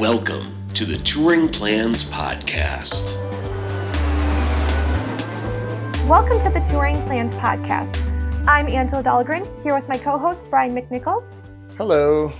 Welcome 0.00 0.56
to 0.72 0.86
the 0.86 0.96
Touring 0.96 1.50
Plans 1.50 2.10
Podcast. 2.10 3.16
Welcome 6.08 6.42
to 6.42 6.50
the 6.50 6.66
Touring 6.70 6.94
Plans 7.02 7.34
Podcast. 7.34 8.48
I'm 8.48 8.66
Angela 8.70 9.02
Dahlgren 9.02 9.44
here 9.62 9.74
with 9.74 9.86
my 9.90 9.98
co 9.98 10.16
host, 10.16 10.48
Brian 10.48 10.74
McNichols. 10.74 11.26
Hello. 11.76 12.32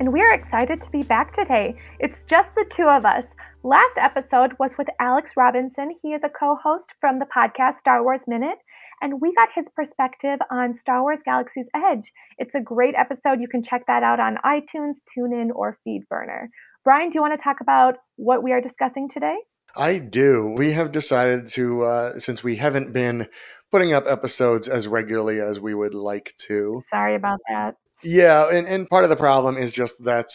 And 0.00 0.12
we 0.12 0.20
are 0.20 0.34
excited 0.34 0.82
to 0.82 0.90
be 0.90 1.02
back 1.02 1.32
today. 1.32 1.80
It's 1.98 2.26
just 2.26 2.54
the 2.54 2.66
two 2.68 2.84
of 2.84 3.06
us. 3.06 3.24
Last 3.62 3.96
episode 3.96 4.52
was 4.58 4.76
with 4.76 4.88
Alex 5.00 5.32
Robinson. 5.34 5.94
He 6.02 6.12
is 6.12 6.24
a 6.24 6.28
co 6.28 6.56
host 6.56 6.92
from 7.00 7.20
the 7.20 7.26
podcast 7.34 7.76
Star 7.76 8.02
Wars 8.02 8.28
Minute, 8.28 8.58
and 9.00 9.22
we 9.22 9.32
got 9.32 9.48
his 9.54 9.70
perspective 9.70 10.40
on 10.50 10.74
Star 10.74 11.00
Wars 11.00 11.22
Galaxy's 11.24 11.70
Edge. 11.74 12.12
It's 12.36 12.54
a 12.54 12.60
great 12.60 12.94
episode. 12.96 13.40
You 13.40 13.48
can 13.48 13.62
check 13.62 13.86
that 13.86 14.02
out 14.02 14.20
on 14.20 14.36
iTunes, 14.44 14.98
TuneIn, 15.16 15.48
or 15.54 15.78
FeedBurner. 15.86 16.48
Brian, 16.88 17.10
do 17.10 17.16
you 17.16 17.20
want 17.20 17.38
to 17.38 17.44
talk 17.44 17.60
about 17.60 17.98
what 18.16 18.42
we 18.42 18.50
are 18.52 18.62
discussing 18.62 19.10
today? 19.10 19.36
I 19.76 19.98
do. 19.98 20.54
We 20.56 20.72
have 20.72 20.90
decided 20.90 21.46
to, 21.48 21.84
uh, 21.84 22.18
since 22.18 22.42
we 22.42 22.56
haven't 22.56 22.94
been 22.94 23.28
putting 23.70 23.92
up 23.92 24.04
episodes 24.06 24.68
as 24.68 24.88
regularly 24.88 25.38
as 25.38 25.60
we 25.60 25.74
would 25.74 25.92
like 25.92 26.32
to. 26.46 26.82
Sorry 26.88 27.14
about 27.14 27.40
that. 27.50 27.74
Yeah, 28.02 28.48
and, 28.50 28.66
and 28.66 28.88
part 28.88 29.04
of 29.04 29.10
the 29.10 29.16
problem 29.16 29.58
is 29.58 29.70
just 29.70 30.02
that 30.04 30.30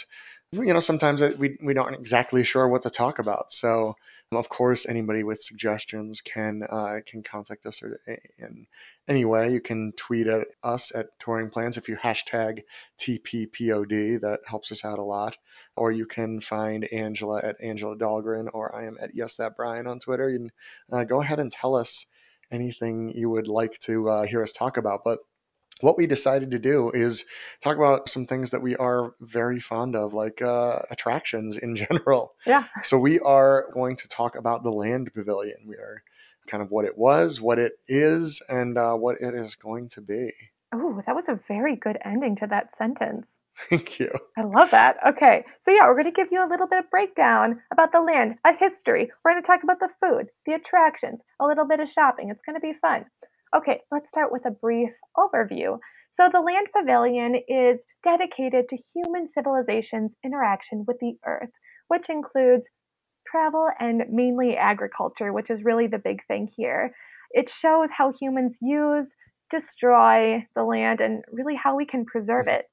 you 0.52 0.72
know 0.72 0.80
sometimes 0.80 1.24
we 1.40 1.58
we 1.60 1.76
aren't 1.76 1.96
exactly 1.96 2.44
sure 2.44 2.68
what 2.68 2.84
to 2.84 2.92
talk 2.92 3.18
about. 3.18 3.52
So 3.52 3.96
of 4.32 4.50
course, 4.50 4.88
anybody 4.88 5.24
with 5.24 5.42
suggestions 5.42 6.22
can 6.22 6.64
uh, 6.70 7.00
can 7.06 7.24
contact 7.24 7.66
us 7.66 7.84
or 7.84 8.00
in 8.38 8.68
any 9.08 9.26
way. 9.26 9.52
You 9.52 9.62
can 9.62 9.94
tweet 9.96 10.28
at 10.28 10.48
us 10.64 10.92
at 10.96 11.20
Touring 11.20 11.50
Plans 11.50 11.78
if 11.78 11.88
you 11.88 11.98
hashtag 11.98 12.62
TPPOD. 13.00 14.22
That 14.22 14.40
helps 14.48 14.72
us 14.72 14.84
out 14.84 15.00
a 15.00 15.04
lot. 15.04 15.38
Or 15.76 15.92
you 15.92 16.06
can 16.06 16.42
find 16.42 16.86
Angela 16.92 17.42
at 17.44 17.62
Angela 17.62 17.98
Dahlgren, 17.98 18.48
or 18.54 18.76
I 18.76 18.86
am 18.86 18.98
at 19.02 19.12
Yes 19.14 19.36
That 19.36 19.56
Brian 19.56 19.88
on 19.88 20.00
Twitter. 20.00 20.30
You 20.30 20.38
can 20.40 20.52
uh, 20.92 21.04
go 21.04 21.22
ahead 21.22 21.40
and 21.40 21.52
tell 21.52 21.76
us 21.76 22.08
anything 22.52 23.12
you 23.16 23.30
would 23.30 23.48
like 23.48 23.80
to 23.80 24.10
uh, 24.10 24.24
hear 24.24 24.42
us 24.44 24.52
talk 24.52 24.78
about. 24.78 25.02
But 25.04 25.20
what 25.82 25.98
we 25.98 26.08
decided 26.08 26.52
to 26.52 26.60
do 26.60 26.92
is 26.94 27.26
talk 27.62 27.78
about 27.78 28.10
some 28.10 28.26
things 28.26 28.52
that 28.52 28.62
we 28.62 28.76
are 28.78 29.16
very 29.20 29.60
fond 29.60 29.96
of, 29.96 30.14
like 30.14 30.42
uh, 30.42 30.80
attractions 30.90 31.58
in 31.58 31.76
general. 31.90 32.36
Yeah. 32.46 32.66
So 32.84 32.98
we 32.98 33.20
are 33.20 33.68
going 33.74 33.96
to 33.98 34.08
talk 34.08 34.36
about 34.36 34.64
the 34.64 34.72
Land 34.72 35.12
Pavilion. 35.14 35.66
We 35.68 35.76
are 35.76 36.04
kind 36.48 36.62
of 36.62 36.72
what 36.72 36.86
it 36.86 36.98
was, 36.98 37.42
what 37.42 37.60
it 37.60 37.74
is, 37.88 38.42
and 38.50 38.78
uh, 38.78 38.96
what 38.96 39.18
it 39.20 39.34
is 39.34 39.56
going 39.56 39.90
to 39.90 40.02
be. 40.02 40.32
Oh, 40.74 41.02
that 41.06 41.16
was 41.16 41.30
a 41.30 41.40
very 41.48 41.76
good 41.76 41.98
ending 42.04 42.36
to 42.38 42.48
that 42.48 42.76
sentence. 42.78 43.28
Thank 43.70 44.00
you. 44.00 44.10
I 44.36 44.44
love 44.44 44.72
that. 44.72 44.98
Okay, 45.06 45.46
so 45.62 45.72
yeah, 45.72 45.88
we're 45.88 45.94
going 45.94 46.06
to 46.06 46.12
give 46.12 46.32
you 46.32 46.44
a 46.44 46.50
little 46.50 46.68
bit 46.68 46.80
of 46.80 46.90
breakdown 46.90 47.62
about 47.72 47.92
the 47.92 48.02
land, 48.02 48.36
a 48.44 48.54
history. 48.54 49.12
We're 49.24 49.32
going 49.32 49.44
to 49.44 49.46
talk 49.46 49.64
about 49.64 49.80
the 49.80 49.92
food, 50.02 50.30
the 50.46 50.54
attractions, 50.54 51.22
a 51.40 51.46
little 51.46 51.68
bit 51.68 51.80
of 51.80 51.88
shopping. 51.88 52.30
It's 52.30 52.42
going 52.42 52.56
to 52.56 52.60
be 52.60 52.74
fun. 52.74 53.06
Okay, 53.56 53.82
let's 53.92 54.10
start 54.10 54.32
with 54.32 54.46
a 54.46 54.52
brief 54.52 54.94
overview. 55.16 55.78
So, 56.12 56.30
the 56.32 56.42
Land 56.42 56.68
Pavilion 56.76 57.36
is 57.48 57.80
dedicated 58.04 58.68
to 58.70 58.78
human 58.78 59.28
civilization's 59.28 60.12
interaction 60.24 60.86
with 60.88 60.98
the 61.00 61.14
Earth, 61.26 61.52
which 61.88 62.10
includes 62.10 62.68
travel 63.28 63.70
and 63.80 64.04
mainly 64.10 64.58
agriculture, 64.58 65.32
which 65.32 65.50
is 65.50 65.64
really 65.64 65.88
the 65.88 66.00
big 66.00 66.26
thing 66.28 66.50
here. 66.56 66.94
It 67.32 67.50
shows 67.50 67.90
how 67.96 68.12
humans 68.20 68.58
use, 68.62 69.10
destroy 69.50 70.46
the 70.56 70.64
land, 70.64 71.02
and 71.02 71.24
really 71.32 71.56
how 71.56 71.76
we 71.76 71.86
can 71.86 72.06
preserve 72.06 72.48
it. 72.48 72.66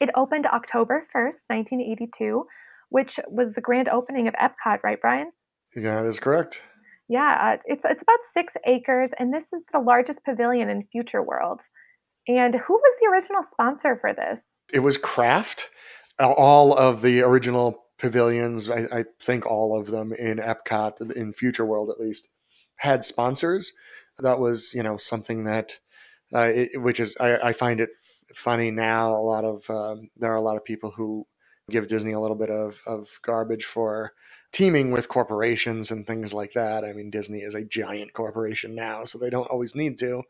It 0.00 0.10
opened 0.14 0.46
October 0.46 1.06
1st, 1.14 1.44
1982, 1.48 2.46
which 2.88 3.18
was 3.28 3.52
the 3.52 3.60
grand 3.60 3.88
opening 3.88 4.28
of 4.28 4.34
Epcot, 4.34 4.82
right, 4.82 5.00
Brian? 5.00 5.32
Yeah, 5.74 6.02
that 6.02 6.06
is 6.06 6.18
correct. 6.18 6.62
Yeah, 7.08 7.54
uh, 7.54 7.62
it's 7.64 7.82
it's 7.84 8.02
about 8.02 8.18
six 8.32 8.52
acres, 8.66 9.10
and 9.18 9.32
this 9.32 9.44
is 9.44 9.62
the 9.72 9.78
largest 9.78 10.22
pavilion 10.24 10.68
in 10.68 10.84
Future 10.92 11.22
World. 11.22 11.60
And 12.26 12.54
who 12.54 12.74
was 12.74 12.94
the 13.00 13.08
original 13.08 13.42
sponsor 13.42 13.96
for 13.98 14.12
this? 14.12 14.42
It 14.72 14.80
was 14.80 14.98
Kraft. 14.98 15.70
All 16.20 16.76
of 16.76 17.00
the 17.00 17.22
original 17.22 17.84
pavilions, 17.98 18.68
I, 18.68 18.86
I 18.92 19.04
think 19.20 19.46
all 19.46 19.78
of 19.78 19.86
them 19.86 20.12
in 20.12 20.38
Epcot, 20.38 21.14
in 21.16 21.32
Future 21.32 21.64
World 21.64 21.90
at 21.90 22.00
least, 22.00 22.28
had 22.76 23.04
sponsors. 23.04 23.72
That 24.18 24.38
was, 24.38 24.74
you 24.74 24.82
know, 24.82 24.98
something 24.98 25.44
that, 25.44 25.78
uh, 26.34 26.50
it, 26.52 26.82
which 26.82 27.00
is, 27.00 27.16
I, 27.18 27.38
I, 27.38 27.52
find 27.52 27.80
it 27.80 27.90
funny 28.34 28.70
now. 28.70 29.14
A 29.14 29.22
lot 29.22 29.44
of 29.44 29.70
um, 29.70 30.10
there 30.16 30.32
are 30.32 30.36
a 30.36 30.42
lot 30.42 30.56
of 30.56 30.64
people 30.64 30.90
who 30.90 31.26
give 31.70 31.86
Disney 31.86 32.12
a 32.12 32.20
little 32.20 32.36
bit 32.36 32.50
of, 32.50 32.80
of 32.86 33.08
garbage 33.22 33.64
for 33.64 34.12
teaming 34.52 34.90
with 34.90 35.08
corporations 35.08 35.90
and 35.90 36.06
things 36.06 36.32
like 36.32 36.52
that. 36.52 36.84
I 36.84 36.92
mean, 36.92 37.10
Disney 37.10 37.40
is 37.40 37.54
a 37.54 37.64
giant 37.64 38.12
corporation 38.12 38.74
now, 38.74 39.04
so 39.04 39.18
they 39.18 39.30
don't 39.30 39.50
always 39.50 39.74
need 39.74 39.98
to. 39.98 40.22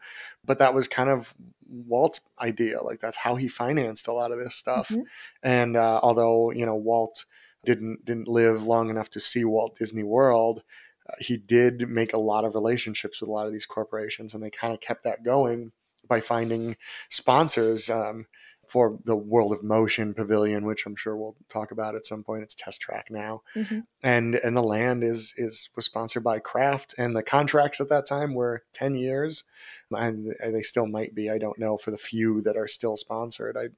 But 0.44 0.58
that 0.58 0.74
was 0.74 0.88
kind 0.88 1.08
of 1.08 1.34
Walt's 1.66 2.20
idea. 2.40 2.82
Like 2.82 3.00
that's 3.00 3.18
how 3.18 3.36
he 3.36 3.48
financed 3.48 4.08
a 4.08 4.12
lot 4.12 4.32
of 4.32 4.38
this 4.38 4.54
stuff. 4.54 4.88
Mm-hmm. 4.88 5.02
And 5.42 5.76
uh, 5.76 6.00
although 6.02 6.50
you 6.50 6.66
know 6.66 6.74
Walt 6.74 7.24
didn't 7.64 8.04
didn't 8.04 8.28
live 8.28 8.64
long 8.64 8.90
enough 8.90 9.10
to 9.10 9.20
see 9.20 9.44
Walt 9.44 9.76
Disney 9.78 10.02
World. 10.02 10.62
Uh, 11.08 11.14
he 11.20 11.36
did 11.36 11.88
make 11.88 12.12
a 12.12 12.18
lot 12.18 12.44
of 12.44 12.54
relationships 12.54 13.20
with 13.20 13.28
a 13.28 13.32
lot 13.32 13.46
of 13.46 13.52
these 13.52 13.66
corporations, 13.66 14.34
and 14.34 14.42
they 14.42 14.50
kind 14.50 14.74
of 14.74 14.80
kept 14.80 15.04
that 15.04 15.22
going 15.24 15.72
by 16.06 16.20
finding 16.20 16.76
sponsors. 17.08 17.90
Um, 17.90 18.26
for 18.68 18.98
the 19.04 19.16
World 19.16 19.52
of 19.52 19.62
Motion 19.62 20.14
Pavilion, 20.14 20.64
which 20.64 20.86
I'm 20.86 20.96
sure 20.96 21.16
we'll 21.16 21.36
talk 21.48 21.70
about 21.70 21.94
at 21.94 22.06
some 22.06 22.22
point. 22.22 22.42
It's 22.42 22.54
Test 22.54 22.80
Track 22.80 23.08
now, 23.10 23.42
mm-hmm. 23.54 23.80
and 24.02 24.34
and 24.36 24.56
the 24.56 24.62
land 24.62 25.02
is 25.02 25.34
is 25.36 25.70
was 25.74 25.86
sponsored 25.86 26.24
by 26.24 26.38
Kraft, 26.38 26.94
and 26.98 27.16
the 27.16 27.22
contracts 27.22 27.80
at 27.80 27.88
that 27.88 28.06
time 28.06 28.34
were 28.34 28.64
ten 28.72 28.94
years, 28.94 29.44
and 29.90 30.34
they 30.40 30.62
still 30.62 30.86
might 30.86 31.14
be. 31.14 31.30
I 31.30 31.38
don't 31.38 31.58
know 31.58 31.78
for 31.78 31.90
the 31.90 31.98
few 31.98 32.40
that 32.42 32.56
are 32.56 32.68
still 32.68 32.96
sponsored. 32.96 33.56
I 33.56 33.68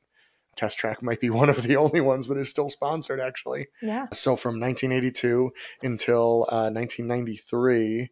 Test 0.56 0.78
Track 0.78 1.02
might 1.02 1.20
be 1.20 1.30
one 1.40 1.48
of 1.48 1.62
the 1.62 1.76
only 1.76 2.00
ones 2.00 2.28
that 2.28 2.38
is 2.38 2.48
still 2.48 2.68
sponsored, 2.68 3.20
actually. 3.20 3.68
Yeah. 3.80 4.06
So 4.12 4.36
from 4.36 4.60
1982 4.60 5.52
until 5.82 6.46
uh, 6.50 6.70
1993, 6.70 8.10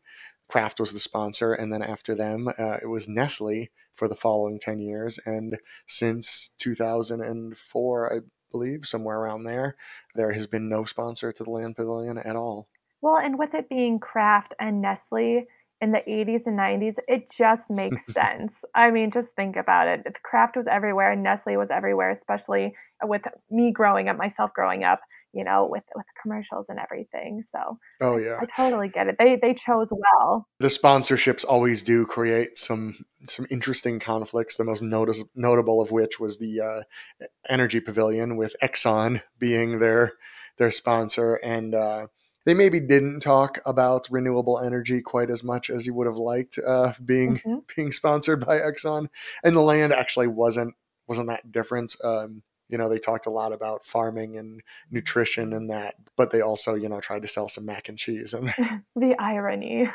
Kraft 0.48 0.80
was 0.80 0.92
the 0.92 1.00
sponsor, 1.00 1.52
and 1.52 1.72
then 1.72 1.82
after 1.82 2.14
them, 2.14 2.48
uh, 2.48 2.78
it 2.82 2.88
was 2.88 3.06
Nestle 3.08 3.68
for 3.98 4.08
the 4.08 4.14
following 4.14 4.58
10 4.58 4.78
years. 4.78 5.18
And 5.26 5.58
since 5.86 6.50
2004, 6.58 8.14
I 8.14 8.18
believe, 8.50 8.86
somewhere 8.86 9.18
around 9.18 9.44
there, 9.44 9.76
there 10.14 10.32
has 10.32 10.46
been 10.46 10.68
no 10.68 10.84
sponsor 10.84 11.32
to 11.32 11.44
the 11.44 11.50
Land 11.50 11.76
Pavilion 11.76 12.16
at 12.18 12.36
all. 12.36 12.68
Well, 13.00 13.16
and 13.16 13.38
with 13.38 13.54
it 13.54 13.68
being 13.68 13.98
Kraft 13.98 14.54
and 14.58 14.80
Nestle 14.80 15.46
in 15.80 15.92
the 15.92 16.02
80s 16.08 16.46
and 16.46 16.58
90s, 16.58 16.96
it 17.06 17.30
just 17.30 17.70
makes 17.70 18.04
sense. 18.06 18.54
I 18.74 18.90
mean, 18.90 19.10
just 19.10 19.28
think 19.36 19.56
about 19.56 19.88
it. 19.88 20.16
Kraft 20.22 20.56
was 20.56 20.66
everywhere 20.66 21.12
and 21.12 21.22
Nestle 21.22 21.56
was 21.56 21.70
everywhere, 21.70 22.10
especially 22.10 22.74
with 23.02 23.22
me 23.50 23.72
growing 23.72 24.08
up, 24.08 24.16
myself 24.16 24.52
growing 24.54 24.84
up 24.84 25.00
you 25.32 25.44
know, 25.44 25.66
with 25.70 25.84
with 25.94 26.06
commercials 26.20 26.66
and 26.68 26.78
everything. 26.78 27.42
So 27.50 27.78
Oh 28.00 28.16
yeah. 28.16 28.38
I, 28.40 28.44
I 28.44 28.46
totally 28.46 28.88
get 28.88 29.08
it. 29.08 29.16
They 29.18 29.36
they 29.36 29.54
chose 29.54 29.90
well. 29.90 30.46
The 30.60 30.68
sponsorships 30.68 31.44
always 31.44 31.82
do 31.82 32.06
create 32.06 32.58
some 32.58 33.04
some 33.28 33.46
interesting 33.50 33.98
conflicts, 33.98 34.56
the 34.56 34.64
most 34.64 34.82
notice, 34.82 35.22
notable 35.34 35.80
of 35.80 35.90
which 35.90 36.18
was 36.18 36.38
the 36.38 36.60
uh, 36.60 37.26
Energy 37.48 37.80
Pavilion 37.80 38.36
with 38.36 38.56
Exxon 38.62 39.22
being 39.38 39.78
their 39.78 40.14
their 40.58 40.70
sponsor 40.70 41.36
and 41.36 41.74
uh, 41.74 42.06
they 42.44 42.54
maybe 42.54 42.80
didn't 42.80 43.20
talk 43.20 43.58
about 43.66 44.08
renewable 44.10 44.58
energy 44.58 45.02
quite 45.02 45.30
as 45.30 45.44
much 45.44 45.70
as 45.70 45.86
you 45.86 45.94
would 45.94 46.06
have 46.06 46.16
liked 46.16 46.58
uh, 46.66 46.92
being 47.04 47.36
mm-hmm. 47.36 47.58
being 47.76 47.92
sponsored 47.92 48.44
by 48.44 48.58
Exxon 48.58 49.08
and 49.44 49.56
the 49.56 49.60
land 49.60 49.92
actually 49.92 50.26
wasn't 50.26 50.74
wasn't 51.06 51.28
that 51.28 51.52
different 51.52 51.94
um, 52.04 52.42
you 52.68 52.78
know 52.78 52.88
they 52.88 52.98
talked 52.98 53.26
a 53.26 53.30
lot 53.30 53.52
about 53.52 53.84
farming 53.84 54.36
and 54.36 54.62
nutrition 54.90 55.52
and 55.52 55.70
that 55.70 55.94
but 56.16 56.30
they 56.30 56.40
also 56.40 56.74
you 56.74 56.88
know 56.88 57.00
tried 57.00 57.22
to 57.22 57.28
sell 57.28 57.48
some 57.48 57.66
mac 57.66 57.88
and 57.88 57.98
cheese 57.98 58.34
and 58.34 58.54
the 58.96 59.14
irony. 59.18 59.88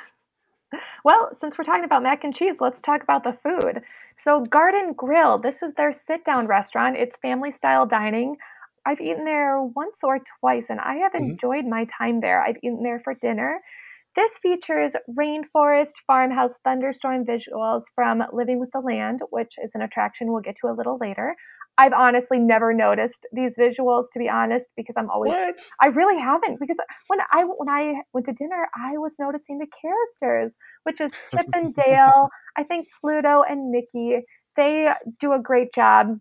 Well 1.06 1.30
since 1.40 1.58
we're 1.58 1.66
talking 1.66 1.84
about 1.84 2.04
mac 2.04 2.24
and 2.24 2.36
cheese 2.36 2.56
let's 2.60 2.82
talk 2.82 3.04
about 3.04 3.24
the 3.24 3.34
food. 3.34 3.82
So 4.16 4.42
garden 4.42 4.94
grill 4.94 5.38
this 5.38 5.62
is 5.62 5.74
their 5.76 5.94
sit 5.94 6.26
down 6.26 6.48
restaurant. 6.48 6.98
It's 6.98 7.18
family 7.18 7.52
style 7.52 7.86
dining. 7.86 8.38
I've 8.86 9.00
eaten 9.00 9.24
there 9.24 9.62
once 9.62 10.00
or 10.04 10.20
twice 10.40 10.68
and 10.70 10.80
i 10.80 10.96
have 10.96 11.14
mm-hmm. 11.14 11.32
enjoyed 11.32 11.66
my 11.66 11.86
time 11.86 12.22
there. 12.22 12.44
I've 12.44 12.58
eaten 12.58 12.84
there 12.84 13.00
for 13.00 13.14
dinner. 13.14 13.62
This 14.16 14.38
features 14.38 14.96
rainforest, 15.10 15.94
farmhouse, 16.06 16.54
thunderstorm 16.64 17.26
visuals 17.26 17.82
from 17.96 18.22
Living 18.32 18.60
with 18.60 18.70
the 18.72 18.80
Land, 18.80 19.22
which 19.32 19.56
is 19.58 19.72
an 19.74 19.82
attraction 19.82 20.32
we'll 20.32 20.42
get 20.42 20.56
to 20.58 20.68
a 20.68 20.78
little 20.78 21.00
later. 21.02 21.36
I've 21.78 21.94
honestly 21.94 22.40
never 22.40 22.74
noticed 22.74 23.26
these 23.32 23.58
visuals 23.58 24.06
to 24.14 24.20
be 24.20 24.30
honest 24.30 24.70
because 24.78 24.96
I'm 24.98 25.10
always 25.10 25.32
what? 25.32 25.60
I 25.82 25.88
really 25.88 26.20
haven't 26.20 26.60
because 26.60 26.78
when 27.08 27.20
I 27.32 27.44
when 27.44 27.70
I 27.70 28.02
went 28.14 28.26
to 28.28 28.34
dinner 28.34 28.68
I 28.76 28.98
was 28.98 29.16
noticing 29.20 29.58
the 29.58 29.68
characters 29.68 30.56
which 30.84 31.02
is 31.02 31.12
Chip 31.32 31.48
and 31.54 31.74
Dale, 31.74 32.30
I 32.58 32.64
think 32.64 32.88
Pluto 33.02 33.42
and 33.42 33.72
Mickey. 33.72 34.20
They 34.56 34.90
do 35.20 35.34
a 35.34 35.40
great 35.40 35.74
job 35.74 36.20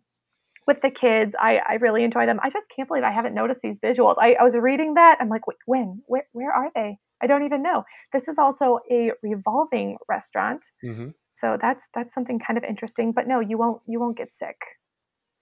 with 0.67 0.81
the 0.81 0.91
kids. 0.91 1.35
I, 1.39 1.61
I 1.69 1.75
really 1.75 2.05
enjoy 2.05 2.27
them. 2.27 2.41
I 2.43 2.51
just 2.51 2.67
can't 2.75 2.89
believe 2.89 3.05
I 3.05 3.11
haven't 3.11 3.35
noticed 3.35 3.61
these 3.63 3.79
visuals. 3.81 4.15
I, 4.19 4.35
I 4.35 4.43
was 4.43 4.55
reading 4.55 4.95
that. 4.95 5.19
I'm 5.21 5.29
like, 5.29 5.47
wait, 5.47 5.59
when? 5.67 6.03
Where, 6.07 6.27
where 6.33 6.53
are 6.53 6.71
they? 6.75 6.99
I 7.23 7.27
don't 7.27 7.45
even 7.45 7.63
know. 7.63 7.85
This 8.13 8.29
is 8.29 8.39
also 8.39 8.79
a 8.91 9.13
revolving 9.23 9.99
restaurant. 10.09 10.65
hmm 10.83 11.09
So 11.41 11.59
that's 11.61 11.83
that's 11.95 12.15
something 12.15 12.39
kind 12.39 12.57
of 12.57 12.65
interesting. 12.65 13.13
But 13.13 13.27
no, 13.29 13.41
you 13.41 13.59
won't 13.59 13.83
you 13.87 14.01
won't 14.01 14.17
get 14.17 14.33
sick 14.33 14.57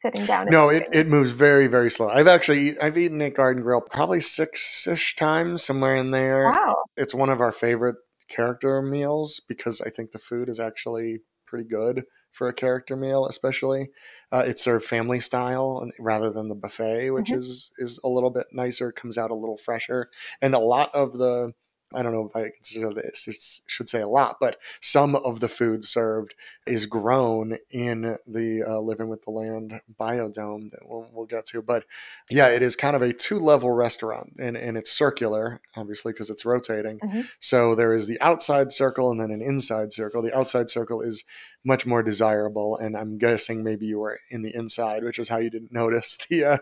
sitting 0.00 0.24
down. 0.26 0.46
No, 0.50 0.68
it, 0.68 0.88
it 0.92 1.06
moves 1.06 1.30
very 1.30 1.66
very 1.66 1.90
slow. 1.90 2.08
I've 2.08 2.28
actually 2.28 2.78
I've 2.80 2.98
eaten 2.98 3.20
at 3.22 3.34
Garden 3.34 3.62
Grill 3.62 3.80
probably 3.80 4.20
six 4.20 4.86
ish 4.86 5.16
times 5.16 5.62
somewhere 5.64 5.96
in 5.96 6.10
there. 6.10 6.44
wow. 6.46 6.76
It's 6.96 7.14
one 7.14 7.30
of 7.30 7.40
our 7.40 7.52
favorite 7.52 7.96
character 8.28 8.80
meals 8.82 9.40
because 9.48 9.80
I 9.80 9.90
think 9.90 10.12
the 10.12 10.18
food 10.18 10.48
is 10.48 10.60
actually 10.60 11.20
pretty 11.46 11.64
good 11.68 12.04
for 12.32 12.46
a 12.46 12.52
character 12.54 12.96
meal, 12.96 13.26
especially. 13.26 13.88
Uh, 14.30 14.44
it's 14.46 14.62
served 14.62 14.84
family 14.84 15.20
style 15.20 15.80
and- 15.82 15.92
rather 15.98 16.30
than 16.30 16.48
the 16.48 16.54
buffet, 16.54 17.10
which 17.10 17.30
Mhm. 17.30 17.36
is 17.38 17.72
is 17.78 17.98
a 18.04 18.08
little 18.08 18.30
bit 18.30 18.46
nicer, 18.52 18.92
comes 18.92 19.18
out 19.18 19.32
a 19.32 19.34
little 19.34 19.56
fresher, 19.58 20.08
and 20.40 20.54
a 20.54 20.60
lot 20.60 20.90
of 20.94 21.18
the 21.18 21.52
I 21.92 22.02
don't 22.02 22.12
know 22.12 22.30
if 22.32 22.36
I 22.36 22.50
consider 22.50 22.92
this, 22.92 23.26
it 23.26 23.62
should 23.66 23.90
say 23.90 24.00
a 24.00 24.08
lot, 24.08 24.36
but 24.40 24.58
some 24.80 25.14
of 25.14 25.40
the 25.40 25.48
food 25.48 25.84
served 25.84 26.34
is 26.66 26.86
grown 26.86 27.58
in 27.70 28.16
the 28.26 28.64
uh, 28.66 28.78
Living 28.80 29.08
with 29.08 29.24
the 29.24 29.30
Land 29.30 29.80
biodome 29.98 30.70
that 30.70 30.88
we'll, 30.88 31.08
we'll 31.12 31.26
get 31.26 31.46
to. 31.46 31.62
But 31.62 31.84
yeah, 32.28 32.48
it 32.48 32.62
is 32.62 32.76
kind 32.76 32.94
of 32.94 33.02
a 33.02 33.12
two 33.12 33.38
level 33.38 33.70
restaurant 33.70 34.34
and, 34.38 34.56
and 34.56 34.76
it's 34.76 34.92
circular, 34.92 35.60
obviously, 35.76 36.12
because 36.12 36.30
it's 36.30 36.44
rotating. 36.44 36.98
Mhm. 37.00 37.28
So 37.40 37.74
there 37.74 37.92
is 37.92 38.06
the 38.06 38.20
outside 38.20 38.72
circle 38.72 39.10
and 39.10 39.20
then 39.20 39.30
an 39.30 39.42
inside 39.42 39.92
circle. 39.92 40.22
The 40.22 40.36
outside 40.36 40.70
circle 40.70 41.00
is 41.00 41.24
much 41.64 41.84
more 41.84 42.02
desirable, 42.02 42.76
and 42.78 42.96
I'm 42.96 43.18
guessing 43.18 43.62
maybe 43.62 43.86
you 43.86 43.98
were 43.98 44.20
in 44.30 44.42
the 44.42 44.54
inside, 44.54 45.04
which 45.04 45.18
is 45.18 45.28
how 45.28 45.38
you 45.38 45.50
didn't 45.50 45.72
notice 45.82 46.16
the 46.28 46.44
uh, 46.44 46.58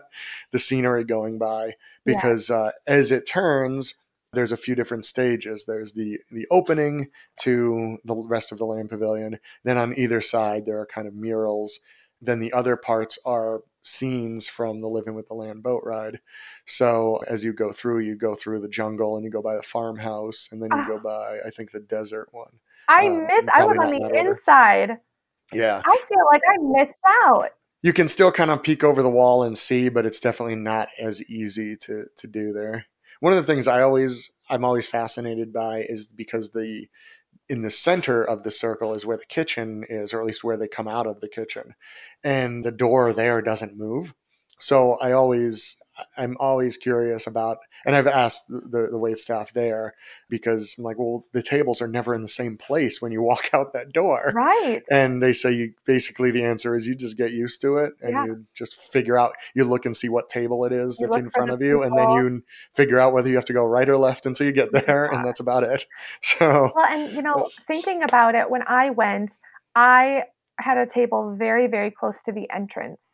the 0.51 0.59
scenery 0.59 1.03
going 1.03 1.37
by. 1.37 1.75
Yeah. 2.05 2.15
Because 2.15 2.49
uh, 2.49 2.71
as 2.87 3.11
it 3.11 3.27
turns, 3.27 3.95
there's 4.33 4.51
a 4.51 4.57
few 4.57 4.75
different 4.75 5.05
stages. 5.05 5.65
There's 5.65 5.93
the 5.93 6.19
the 6.31 6.47
opening 6.51 7.09
to 7.41 7.97
the 8.05 8.15
rest 8.15 8.51
of 8.51 8.57
the 8.57 8.65
land 8.65 8.89
pavilion. 8.89 9.39
Then 9.63 9.77
on 9.77 9.97
either 9.97 10.21
side 10.21 10.65
there 10.65 10.79
are 10.79 10.85
kind 10.85 11.07
of 11.07 11.15
murals. 11.15 11.79
Then 12.21 12.39
the 12.39 12.51
other 12.53 12.75
parts 12.75 13.17
are 13.25 13.61
scenes 13.81 14.49
from 14.49 14.81
the 14.81 14.89
Living 14.89 15.15
with 15.15 15.29
the 15.29 15.33
Land 15.33 15.63
boat 15.63 15.81
ride. 15.85 16.19
So 16.65 17.21
as 17.27 17.43
you 17.45 17.53
go 17.53 17.71
through, 17.71 17.99
you 17.99 18.15
go 18.17 18.35
through 18.35 18.59
the 18.59 18.67
jungle 18.67 19.15
and 19.15 19.23
you 19.23 19.31
go 19.31 19.41
by 19.41 19.55
the 19.55 19.63
farmhouse, 19.63 20.49
and 20.51 20.61
then 20.61 20.69
you 20.71 20.83
Ah. 20.83 20.87
go 20.87 20.99
by 20.99 21.39
I 21.45 21.49
think 21.49 21.71
the 21.71 21.79
desert 21.79 22.27
one. 22.31 22.59
I 22.87 23.07
um, 23.07 23.25
missed. 23.25 23.47
I 23.53 23.63
was 23.65 23.77
on 23.77 23.89
the 23.91 24.19
inside. 24.19 24.97
Yeah, 25.53 25.81
I 25.85 25.97
feel 26.07 26.25
like 26.31 26.41
I 26.47 26.57
missed 26.83 26.97
out. 27.25 27.51
you 27.81 27.93
can 27.93 28.07
still 28.09 28.31
kind 28.31 28.51
of 28.51 28.61
peek 28.61 28.83
over 28.83 29.01
the 29.01 29.09
wall 29.09 29.41
and 29.43 29.57
see, 29.57 29.89
but 29.89 30.05
it's 30.05 30.19
definitely 30.19 30.55
not 30.55 30.89
as 30.99 31.23
easy 31.29 31.75
to 31.77 32.05
to 32.17 32.27
do 32.27 32.51
there. 32.53 32.85
One 33.19 33.33
of 33.33 33.37
the 33.37 33.51
things 33.51 33.67
I 33.67 33.81
always 33.81 34.31
I'm 34.49 34.65
always 34.65 34.87
fascinated 34.87 35.53
by 35.53 35.85
is 35.87 36.07
because 36.07 36.51
the 36.51 36.87
in 37.49 37.63
the 37.63 37.71
center 37.71 38.23
of 38.23 38.43
the 38.43 38.51
circle 38.51 38.93
is 38.93 39.05
where 39.05 39.17
the 39.17 39.25
kitchen 39.25 39.83
is, 39.89 40.13
or 40.13 40.19
at 40.19 40.25
least 40.25 40.43
where 40.43 40.57
they 40.57 40.67
come 40.67 40.87
out 40.87 41.07
of 41.07 41.19
the 41.19 41.29
kitchen, 41.29 41.75
and 42.23 42.63
the 42.63 42.71
door 42.71 43.13
there 43.13 43.41
doesn't 43.41 43.77
move. 43.77 44.13
So 44.59 44.93
I 45.01 45.11
always 45.11 45.77
I'm 46.17 46.37
always 46.39 46.77
curious 46.77 47.27
about, 47.27 47.57
and 47.85 47.95
I've 47.95 48.07
asked 48.07 48.47
the 48.47 48.87
the 48.91 48.97
wait 48.97 49.19
staff 49.19 49.53
there 49.53 49.93
because 50.29 50.75
I'm 50.77 50.83
like, 50.83 50.97
well, 50.99 51.25
the 51.33 51.41
tables 51.43 51.81
are 51.81 51.87
never 51.87 52.13
in 52.13 52.21
the 52.21 52.27
same 52.27 52.57
place 52.57 53.01
when 53.01 53.11
you 53.11 53.21
walk 53.31 53.49
out 53.53 53.73
that 53.73 53.91
door. 53.93 54.31
Right. 54.35 54.83
And 54.89 55.21
they 55.21 55.33
say 55.33 55.51
you 55.51 55.73
basically 55.85 56.31
the 56.31 56.43
answer 56.43 56.75
is 56.75 56.87
you 56.87 56.95
just 56.95 57.17
get 57.17 57.31
used 57.31 57.61
to 57.61 57.77
it 57.77 57.93
and 58.01 58.11
Yeah. 58.11 58.25
you 58.25 58.45
just 58.53 58.75
figure 58.75 59.17
out 59.17 59.33
you 59.55 59.63
look 59.65 59.85
and 59.85 59.95
see 59.95 60.09
what 60.09 60.29
table 60.29 60.65
it 60.65 60.71
is 60.71 60.99
You 60.99 61.07
that's 61.07 61.17
in 61.17 61.29
front 61.29 61.51
of 61.51 61.61
you 61.61 61.83
and 61.83 61.97
then 61.97 62.09
you 62.09 62.43
figure 62.75 62.99
out 62.99 63.13
whether 63.13 63.29
you 63.29 63.35
have 63.35 63.45
to 63.45 63.53
go 63.53 63.65
right 63.65 63.87
or 63.89 63.97
left 63.97 64.25
until 64.25 64.45
you 64.45 64.53
get 64.53 64.71
there 64.71 65.05
and 65.05 65.25
that's 65.25 65.39
about 65.39 65.63
it. 65.63 65.85
So 66.21 66.71
Well, 66.75 66.85
and 66.85 67.13
you 67.13 67.21
know, 67.21 67.33
uh, 67.33 67.47
thinking 67.67 68.03
about 68.03 68.35
it, 68.35 68.49
when 68.49 68.63
I 68.67 68.89
went, 68.91 69.31
I 69.75 70.23
had 70.59 70.77
a 70.77 70.85
table 70.85 71.35
very, 71.37 71.67
very 71.67 71.91
close 71.91 72.21
to 72.25 72.31
the 72.31 72.47
entrance. 72.53 73.13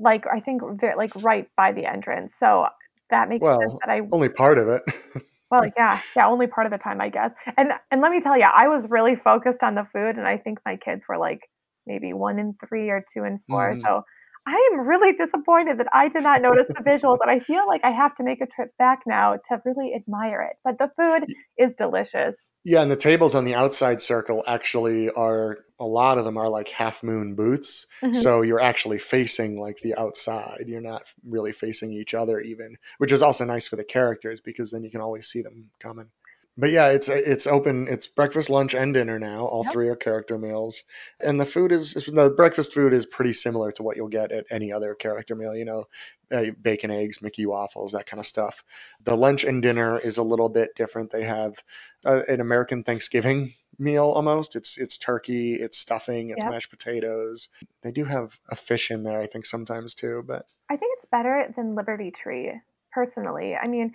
Like 0.00 0.24
I 0.32 0.40
think, 0.40 0.62
like 0.96 1.12
right 1.14 1.48
by 1.56 1.72
the 1.72 1.86
entrance. 1.86 2.32
So 2.38 2.66
that 3.10 3.28
makes 3.28 3.48
sense 3.62 3.72
Well, 3.72 3.80
that 3.84 3.90
I 3.92 4.00
only 4.12 4.28
part 4.28 4.58
of 4.58 4.68
it. 4.68 4.82
Well, 5.50 5.62
yeah, 5.76 6.00
yeah, 6.16 6.26
only 6.26 6.48
part 6.48 6.66
of 6.66 6.72
the 6.72 6.78
time, 6.78 7.00
I 7.00 7.08
guess. 7.08 7.32
And 7.56 7.70
and 7.90 8.00
let 8.00 8.10
me 8.10 8.20
tell 8.20 8.36
you, 8.36 8.44
I 8.44 8.66
was 8.68 8.88
really 8.90 9.14
focused 9.14 9.62
on 9.62 9.74
the 9.76 9.84
food, 9.92 10.16
and 10.16 10.26
I 10.26 10.38
think 10.38 10.58
my 10.66 10.76
kids 10.76 11.06
were 11.08 11.18
like 11.18 11.40
maybe 11.86 12.12
one 12.12 12.38
in 12.40 12.54
three 12.68 12.90
or 12.90 13.04
two 13.12 13.22
and 13.22 13.38
4 13.48 13.76
Mhm. 13.76 13.80
So 13.86 14.02
I 14.46 14.70
am 14.72 14.80
really 14.86 15.12
disappointed 15.12 15.78
that 15.78 15.86
I 15.92 16.08
did 16.08 16.22
not 16.24 16.42
notice 16.42 16.66
the 16.76 16.82
visuals, 16.82 17.18
and 17.22 17.30
I 17.30 17.38
feel 17.40 17.66
like 17.68 17.82
I 17.84 17.90
have 17.92 18.14
to 18.16 18.24
make 18.24 18.40
a 18.40 18.46
trip 18.46 18.70
back 18.78 19.00
now 19.06 19.36
to 19.48 19.62
really 19.64 19.94
admire 19.94 20.42
it. 20.42 20.56
But 20.64 20.78
the 20.78 20.90
food 20.96 21.28
is 21.58 21.74
delicious. 21.78 22.36
Yeah, 22.66 22.82
and 22.82 22.90
the 22.90 22.96
tables 22.96 23.34
on 23.36 23.44
the 23.44 23.54
outside 23.54 24.02
circle 24.02 24.42
actually 24.48 25.08
are 25.12 25.58
a 25.78 25.86
lot 25.86 26.18
of 26.18 26.24
them 26.24 26.36
are 26.36 26.48
like 26.48 26.68
half 26.68 27.02
moon 27.02 27.34
booths. 27.36 27.86
Mhm. 28.02 28.14
So 28.14 28.42
you're 28.42 28.60
actually 28.60 28.98
facing 28.98 29.60
like 29.60 29.78
the 29.82 29.94
outside. 29.94 30.64
You're 30.66 30.80
not 30.80 31.04
really 31.24 31.52
facing 31.52 31.92
each 31.92 32.12
other 32.12 32.40
even, 32.40 32.76
which 32.98 33.12
is 33.12 33.22
also 33.22 33.44
nice 33.44 33.68
for 33.68 33.76
the 33.76 33.84
characters 33.84 34.40
because 34.40 34.70
then 34.72 34.82
you 34.82 34.90
can 34.90 35.00
always 35.00 35.28
see 35.28 35.42
them 35.42 35.70
coming. 35.78 36.10
But 36.58 36.70
yeah, 36.70 36.88
it's 36.88 37.08
it's 37.08 37.46
open. 37.46 37.86
It's 37.88 38.06
breakfast, 38.06 38.48
lunch, 38.48 38.74
and 38.74 38.94
dinner 38.94 39.18
now. 39.18 39.44
All 39.44 39.62
Yep. 39.64 39.72
three 39.72 39.88
are 39.88 39.96
character 39.96 40.38
meals, 40.38 40.84
and 41.20 41.38
the 41.38 41.44
food 41.44 41.70
is 41.70 41.94
is- 41.94 42.06
the 42.06 42.30
breakfast 42.30 42.72
food 42.72 42.94
is 42.94 43.04
pretty 43.04 43.34
similar 43.34 43.70
to 43.72 43.82
what 43.82 43.96
you'll 43.96 44.08
get 44.08 44.32
at 44.32 44.46
any 44.50 44.72
other 44.72 44.94
character 44.94 45.34
meal. 45.34 45.54
You 45.54 45.66
know, 45.66 45.84
uh, 46.32 46.46
bacon, 46.62 46.90
eggs, 46.90 47.20
Mickey 47.20 47.44
waffles, 47.44 47.92
that 47.92 48.06
kind 48.06 48.20
of 48.20 48.26
stuff. 48.26 48.64
The 49.04 49.16
lunch 49.16 49.44
and 49.44 49.62
dinner 49.62 49.98
is 49.98 50.16
a 50.16 50.22
little 50.22 50.48
bit 50.48 50.70
different. 50.76 51.10
They 51.10 51.24
have 51.24 51.62
uh, 52.06 52.22
an 52.28 52.40
American 52.40 52.82
Thanksgiving 52.84 53.52
meal 53.78 54.06
almost. 54.06 54.56
It's 54.56 54.78
it's 54.78 54.96
turkey, 54.96 55.56
it's 55.56 55.76
stuffing, 55.76 56.30
it's 56.30 56.42
Yep. 56.42 56.50
mashed 56.52 56.70
potatoes. 56.70 57.50
They 57.82 57.92
do 57.92 58.06
have 58.06 58.40
a 58.48 58.56
fish 58.56 58.90
in 58.90 59.02
there, 59.02 59.20
I 59.20 59.26
think 59.26 59.44
sometimes 59.44 59.94
too. 59.94 60.22
But 60.26 60.46
I 60.70 60.76
think 60.78 60.94
it's 60.96 61.06
better 61.10 61.52
than 61.54 61.74
Liberty 61.74 62.10
Tree, 62.10 62.52
personally. 62.92 63.54
I 63.54 63.68
mean, 63.68 63.92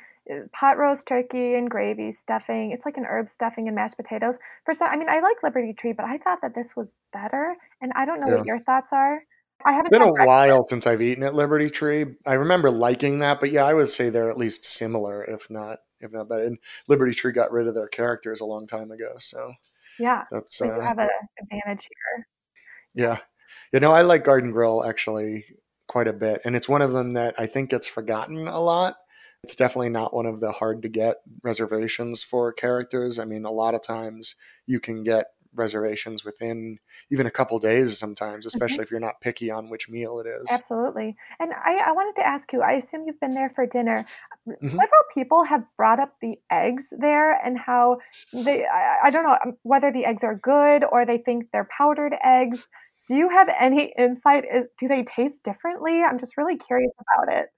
pot 0.54 0.78
roast 0.78 1.08
turkey 1.08 1.56
and 1.56 1.70
gravy, 1.70 2.12
stuffing. 2.14 2.72
It's 2.72 2.86
like 2.86 2.98
an 2.98 3.06
herb 3.06 3.30
stuffing 3.30 3.68
and 3.68 3.76
mashed 3.76 3.98
potatoes. 3.98 4.38
For 4.66 4.76
some, 4.76 4.88
I 4.90 4.96
mean, 4.98 5.10
I 5.10 5.20
like 5.20 5.44
Liberty 5.44 5.74
Tree, 5.74 5.94
but 5.94 6.06
I 6.06 6.18
thought 6.18 6.40
that 6.42 6.56
this 6.56 6.76
was 6.76 6.92
better. 7.12 7.56
And 7.82 7.92
I 7.96 8.06
don't 8.06 8.20
know 8.20 8.28
Yeah. 8.28 8.38
what 8.38 8.46
your 8.46 8.60
thoughts 8.60 8.90
are. 8.92 9.24
I 9.66 9.74
haven't 9.74 9.88
it's 9.92 9.98
been 9.98 10.08
a 10.08 10.12
breakfast. 10.12 10.28
while 10.28 10.64
since 10.66 10.88
I've 10.88 11.02
eaten 11.02 11.24
at 11.24 11.36
Liberty 11.36 11.70
Tree. 11.70 12.06
I 12.26 12.34
remember 12.34 12.72
liking 12.72 13.20
that, 13.20 13.40
but 13.40 13.52
yeah, 13.52 13.64
I 13.66 13.74
would 13.74 13.90
say 13.90 14.10
they're 14.10 14.30
at 14.30 14.38
least 14.38 14.66
similar, 14.66 15.24
if 15.24 15.50
not 15.50 15.80
if 16.00 16.12
not 16.12 16.30
better. 16.30 16.44
And 16.46 16.58
Liberty 16.88 17.14
Tree 17.14 17.32
got 17.32 17.52
rid 17.52 17.68
of 17.68 17.76
their 17.76 17.88
characters 17.88 18.42
a 18.42 18.46
long 18.46 18.66
time 18.66 18.90
ago, 18.92 19.16
so 19.20 19.54
Yeah, 20.00 20.24
that's 20.32 20.56
so 20.58 20.66
you 20.66 20.72
uh, 20.72 20.82
have 20.82 20.98
an 20.98 21.10
advantage 21.40 21.88
here. 21.90 22.28
Yeah. 22.94 23.18
You 23.74 23.80
know, 23.80 23.92
I 23.92 24.02
like 24.02 24.24
Garden 24.24 24.52
Grill 24.52 24.84
actually 24.84 25.46
quite 25.88 26.08
a 26.08 26.14
bit. 26.14 26.42
And 26.46 26.56
it's 26.56 26.70
one 26.70 26.82
of 26.82 26.92
them 26.92 27.12
that 27.14 27.36
I 27.38 27.46
think 27.48 27.70
gets 27.70 27.88
forgotten 27.88 28.48
a 28.48 28.60
lot. 28.60 28.96
It's 29.44 29.56
definitely 29.56 29.90
not 29.90 30.14
one 30.14 30.28
of 30.28 30.40
the 30.40 30.52
hard 30.52 30.84
to 30.84 30.90
get 30.90 31.18
reservations 31.44 32.22
for 32.24 32.54
characters. 32.54 33.18
I 33.18 33.26
mean, 33.26 33.44
a 33.44 33.52
lot 33.52 33.74
of 33.74 33.82
times 33.82 34.36
you 34.68 34.80
can 34.80 35.04
get 35.04 35.28
reservations 35.54 36.24
within 36.24 36.78
even 37.12 37.26
a 37.26 37.32
couple 37.32 37.60
days 37.60 37.98
sometimes, 37.98 38.46
especially 38.46 38.84
if 38.84 38.92
you're 38.92 39.00
not 39.00 39.20
picky 39.20 39.52
on 39.52 39.70
which 39.70 39.90
meal 39.90 40.20
it 40.20 40.28
is. 40.28 40.48
Absolutely. 40.50 41.16
And 41.40 41.52
I, 41.54 41.78
I 41.88 41.92
wanted 41.92 42.22
to 42.22 42.26
ask 42.26 42.54
you, 42.54 42.62
I 42.62 42.74
assume 42.74 43.04
you've 43.06 43.20
been 43.20 43.34
there 43.34 43.50
for 43.50 43.66
dinner. 43.66 44.06
Mhm. 44.48 44.70
Several 44.70 45.04
people 45.14 45.44
have 45.44 45.66
brought 45.76 46.00
up 46.00 46.16
the 46.22 46.36
eggs 46.50 46.94
there 46.98 47.34
and 47.34 47.58
how 47.58 47.98
they, 48.32 48.66
I, 48.66 49.00
I 49.06 49.10
don't 49.10 49.24
know 49.24 49.38
um, 49.46 49.58
whether 49.64 49.92
the 49.92 50.06
eggs 50.06 50.24
are 50.24 50.36
good 50.36 50.86
or 50.90 51.06
they 51.06 51.18
think 51.18 51.48
they're 51.52 51.68
powdered 51.76 52.16
eggs. 52.24 52.68
Do 53.08 53.16
you 53.16 53.28
have 53.28 53.50
any 53.60 53.94
insight? 53.98 54.46
Do 54.78 54.88
they 54.88 55.04
taste 55.04 55.44
differently? 55.44 56.02
I'm 56.02 56.18
just 56.18 56.38
really 56.38 56.58
curious 56.58 56.94
about 57.18 57.36
it. 57.36 57.50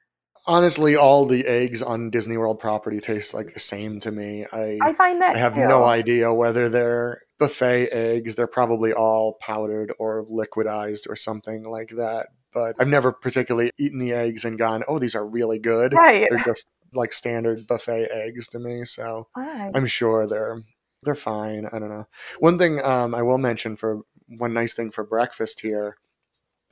Honestly, 0.46 0.96
all 0.96 1.26
the 1.26 1.46
eggs 1.48 1.82
on 1.82 2.10
Disney 2.10 2.38
World 2.38 2.60
property 2.60 3.00
taste 3.00 3.34
like 3.34 3.54
the 3.54 3.60
same 3.60 4.00
to 4.02 4.12
me. 4.12 4.46
I 4.52 4.78
I 4.82 4.94
find 4.94 5.22
that 5.22 5.36
I 5.36 5.40
have 5.40 5.56
too. 5.56 5.66
no 5.66 5.86
idea 5.86 6.34
whether 6.34 6.68
they're 6.70 7.22
buffet 7.40 7.90
eggs. 7.92 8.36
They're 8.36 8.48
probably 8.48 8.94
all 8.94 9.38
powdered 9.40 9.94
or 10.00 10.26
liquidized 10.26 11.10
or 11.10 11.16
something 11.16 11.64
like 11.64 11.90
that. 11.90 12.28
But 12.54 12.76
I've 12.80 12.88
never 12.88 13.12
particularly 13.12 13.72
eaten 13.80 14.00
the 14.00 14.14
eggs 14.14 14.46
and 14.46 14.60
gone, 14.60 14.84
oh, 14.88 15.00
these 15.00 15.16
are 15.16 15.26
really 15.26 15.60
good. 15.60 15.94
Right. 15.94 16.28
They're 16.30 16.44
just 16.44 16.68
like 16.94 17.14
standard 17.14 17.66
buffet 17.66 18.10
eggs 18.12 18.48
to 18.50 18.60
me. 18.60 18.86
So 18.86 19.28
right. 19.36 19.72
I'm 19.74 19.88
sure 19.88 20.28
they're 20.28 20.62
they're 21.04 21.16
fine. 21.16 21.68
I 21.72 21.80
don't 21.80 21.90
know. 21.90 22.08
One 22.40 22.58
thing 22.58 22.84
um, 22.84 23.16
I 23.16 23.22
will 23.22 23.38
mention 23.38 23.76
for 23.76 24.02
one 24.28 24.54
nice 24.54 24.76
thing 24.76 24.92
for 24.92 25.04
breakfast 25.04 25.62
here, 25.62 25.98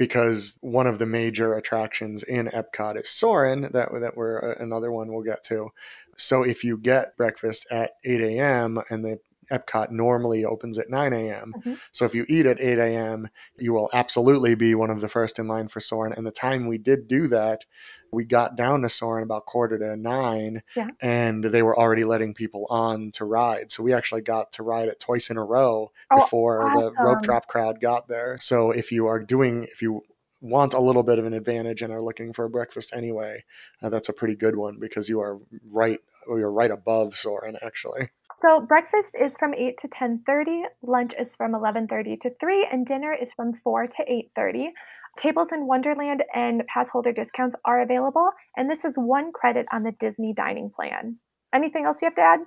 because 0.01 0.57
one 0.61 0.87
of 0.87 0.97
the 0.97 1.05
major 1.05 1.53
attractions 1.53 2.23
in 2.23 2.47
Epcot 2.47 2.99
is 2.99 3.07
Soarin'. 3.07 3.69
That 3.71 3.89
that 3.99 4.17
we're 4.17 4.53
uh, 4.53 4.55
another 4.59 4.91
one 4.91 5.13
we'll 5.13 5.21
get 5.21 5.43
to. 5.43 5.69
So 6.17 6.41
if 6.41 6.63
you 6.63 6.75
get 6.75 7.15
breakfast 7.17 7.67
at 7.69 7.91
8 8.03 8.19
a.m. 8.19 8.81
and 8.89 9.05
the 9.05 9.19
Epcot 9.51 9.91
normally 9.91 10.45
opens 10.45 10.77
at 10.79 10.89
9 10.89 11.13
a.m. 11.13 11.53
Mhm. 11.57 11.77
So 11.91 12.05
if 12.05 12.15
you 12.15 12.25
eat 12.29 12.45
at 12.45 12.61
8 12.61 12.77
a.m., 12.79 13.29
you 13.57 13.73
will 13.73 13.89
absolutely 13.93 14.55
be 14.55 14.73
one 14.75 14.89
of 14.89 15.01
the 15.01 15.09
first 15.09 15.37
in 15.39 15.47
line 15.47 15.67
for 15.67 15.79
Soarin'. 15.79 16.13
And 16.13 16.25
the 16.25 16.31
time 16.31 16.67
we 16.67 16.77
did 16.77 17.07
do 17.07 17.27
that, 17.27 17.65
we 18.11 18.25
got 18.25 18.55
down 18.55 18.81
to 18.81 18.89
Soarin' 18.89 19.23
about 19.23 19.45
quarter 19.45 19.77
to 19.77 19.95
nine, 19.95 20.63
Yeah. 20.75 20.89
and 21.01 21.43
they 21.43 21.61
were 21.63 21.77
already 21.77 22.03
letting 22.03 22.33
people 22.33 22.65
on 22.69 23.11
to 23.11 23.25
ride. 23.25 23.71
So 23.71 23.83
we 23.83 23.93
actually 23.93 24.21
got 24.21 24.51
to 24.53 24.63
ride 24.63 24.87
it 24.89 24.99
twice 24.99 25.29
in 25.29 25.37
a 25.37 25.43
row 25.45 25.91
Oh, 26.11 26.15
before 26.17 26.59
the 26.73 26.91
rope 26.99 27.17
awesome. 27.17 27.21
drop 27.21 27.47
crowd 27.47 27.79
got 27.81 28.07
there. 28.07 28.37
So 28.41 28.71
if 28.71 28.91
you 28.91 29.07
are 29.07 29.19
doing, 29.19 29.63
if 29.65 29.81
you 29.81 30.01
want 30.43 30.73
a 30.73 30.79
little 30.79 31.03
bit 31.03 31.19
of 31.19 31.25
an 31.25 31.33
advantage 31.33 31.83
and 31.83 31.93
are 31.93 32.01
looking 32.01 32.33
for 32.33 32.45
a 32.45 32.49
breakfast 32.49 32.91
anyway, 32.95 33.43
uh, 33.81 33.89
that's 33.89 34.09
a 34.09 34.13
pretty 34.13 34.35
good 34.35 34.55
one 34.55 34.77
because 34.79 35.07
you 35.07 35.19
are 35.21 35.37
right, 35.71 35.99
you're 36.27 36.51
right 36.51 36.71
above 36.71 37.15
Soarin' 37.15 37.57
actually. 37.61 38.09
So 38.41 38.59
breakfast 38.59 39.15
is 39.15 39.33
from 39.37 39.53
8 39.53 39.77
to 39.77 39.87
10:30, 39.87 40.63
lunch 40.81 41.13
is 41.13 41.35
from 41.35 41.53
11:30 41.53 42.19
to 42.21 42.33
3, 42.39 42.65
and 42.71 42.87
dinner 42.87 43.13
is 43.13 43.31
from 43.33 43.53
4 43.63 43.85
to 43.85 44.11
8:30. 44.11 44.73
Tables 45.15 45.51
in 45.51 45.67
Wonderland 45.67 46.23
and 46.33 46.65
pass 46.65 46.89
holder 46.89 47.11
discounts 47.11 47.55
are 47.65 47.81
available, 47.81 48.31
and 48.57 48.67
this 48.67 48.83
is 48.83 48.97
one 48.97 49.31
credit 49.31 49.67
on 49.71 49.83
the 49.83 49.91
Disney 49.91 50.33
dining 50.33 50.71
plan. 50.71 51.19
Anything 51.53 51.85
else 51.85 52.01
you 52.01 52.07
have 52.07 52.15
to 52.15 52.23
add? 52.23 52.39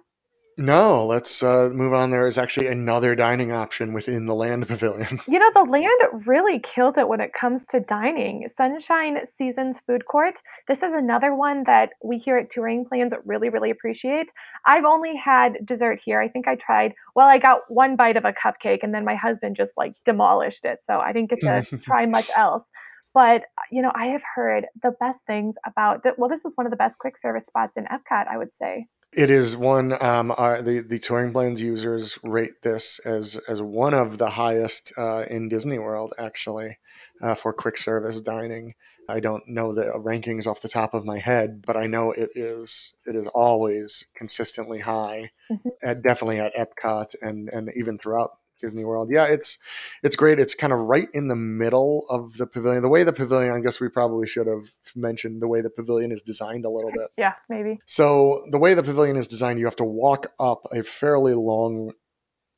No, 0.57 1.05
let's 1.05 1.43
uh, 1.43 1.71
move 1.73 1.93
on. 1.93 2.11
There 2.11 2.27
is 2.27 2.39
actually 2.39 2.69
another 2.69 3.15
dining 3.15 3.51
option 3.51 3.93
within 3.93 4.27
the 4.27 4.35
land 4.35 4.69
pavilion. 4.69 5.21
You 5.27 5.39
know, 5.39 5.51
the 5.55 5.65
land 5.65 6.27
really 6.27 6.61
kills 6.61 6.97
it 6.97 7.09
when 7.09 7.21
it 7.21 7.33
comes 7.33 7.67
to 7.67 7.81
dining. 7.81 8.49
Sunshine 8.57 9.19
Seasons 9.37 9.77
Food 9.87 10.07
Court. 10.07 10.41
This 10.69 10.83
is 10.83 10.93
another 10.93 11.35
one 11.35 11.65
that 11.67 11.91
we 12.03 12.19
here 12.19 12.37
at 12.37 12.51
Touring 12.51 12.85
Plans 12.85 13.13
really, 13.25 13.49
really 13.49 13.71
appreciate. 13.71 14.31
I've 14.65 14.85
only 14.85 15.17
had 15.17 15.59
dessert 15.65 16.01
here. 16.05 16.21
I 16.21 16.29
think 16.29 16.47
I 16.47 16.55
tried, 16.55 16.95
well, 17.17 17.27
I 17.27 17.39
got 17.39 17.63
one 17.69 17.97
bite 17.97 18.17
of 18.17 18.25
a 18.25 18.33
cupcake 18.33 18.81
and 18.83 18.95
then 18.95 19.05
my 19.05 19.17
husband 19.17 19.57
just 19.57 19.73
like 19.77 19.95
demolished 20.05 20.65
it. 20.65 20.81
So 20.85 20.99
I 20.99 21.13
didn't 21.13 21.31
get 21.31 21.41
to 21.41 21.79
try 21.83 22.07
much 22.07 22.31
else. 22.37 22.65
But, 23.13 23.45
you 23.71 23.81
know, 23.81 23.93
I 23.95 24.07
have 24.07 24.23
heard 24.35 24.67
the 24.83 24.93
best 24.99 25.21
things 25.25 25.55
about, 25.65 26.03
the, 26.03 26.15
well, 26.19 26.29
this 26.29 26.45
is 26.45 26.53
one 26.57 26.67
of 26.67 26.71
the 26.71 26.77
best 26.77 26.99
quick 26.99 27.17
service 27.17 27.47
spots 27.47 27.77
in 27.77 27.85
Epcot, 27.85 28.27
I 28.29 28.37
would 28.37 28.53
say. 28.53 28.89
It 29.17 29.31
is 29.31 29.57
one. 29.57 30.01
Um, 30.03 30.33
our, 30.37 30.61
the 30.61 30.81
the 30.81 30.99
touring 30.99 31.33
plans 31.33 31.61
users 31.61 32.19
rate 32.23 32.63
this 32.63 32.99
as 33.01 33.37
as 33.49 33.63
one 33.63 33.95
of 33.95 34.19
the 34.19 34.31
highest 34.31 34.93
uh, 34.99 35.25
in 35.31 35.49
Disney 35.49 35.79
World, 35.79 36.15
actually, 36.19 36.79
uh, 37.23 37.35
for 37.35 37.53
quick 37.53 37.79
service 37.79 38.21
dining. 38.21 38.75
I 39.09 39.21
don't 39.21 39.47
know 39.47 39.73
the 39.75 39.93
rankings 39.97 40.47
off 40.47 40.63
the 40.63 40.69
top 40.69 40.95
of 40.95 41.05
my 41.05 41.19
head, 41.19 41.63
but 41.65 41.77
I 41.77 41.87
know 41.87 42.11
it 42.13 42.31
is 42.35 42.95
it 43.07 43.15
is 43.15 43.29
always 43.35 44.05
consistently 44.17 44.81
high, 44.81 45.31
Mhm. 45.51 45.73
at, 45.83 46.03
definitely 46.03 46.41
at 46.41 46.55
Epcot 46.57 47.15
and 47.23 47.49
and 47.51 47.71
even 47.77 47.99
throughout 47.99 48.39
Disney 48.65 48.85
World. 48.85 49.09
Yeah, 49.11 49.27
it's 49.27 49.59
it's 50.03 50.17
great. 50.17 50.39
It's 50.39 50.55
kind 50.55 50.73
of 50.73 50.79
right 50.81 51.09
in 51.13 51.29
the 51.29 51.37
middle 51.37 52.07
of 52.09 52.35
the 52.39 52.47
pavilion. 52.47 52.83
The 52.83 52.89
way 52.89 53.03
the 53.03 53.13
pavilion, 53.13 53.53
I 53.55 53.61
guess 53.61 53.81
we 53.81 53.89
probably 53.89 54.27
should 54.27 54.47
have 54.47 54.73
mentioned 54.97 55.43
the 55.43 55.49
way 55.49 55.61
the 55.61 55.71
pavilion 55.71 56.11
is 56.13 56.23
designed 56.23 56.65
a 56.65 56.71
little 56.71 56.91
bit. 56.93 57.09
Yeah, 57.19 57.35
maybe. 57.49 57.81
So 57.87 58.45
the 58.51 58.59
way 58.59 58.75
the 58.75 58.83
pavilion 58.83 59.17
is 59.17 59.29
designed, 59.29 59.59
you 59.59 59.67
have 59.67 59.77
to 59.77 59.85
walk 59.85 60.33
up 60.39 60.67
a 60.73 60.83
fairly 60.83 61.35
long 61.35 61.93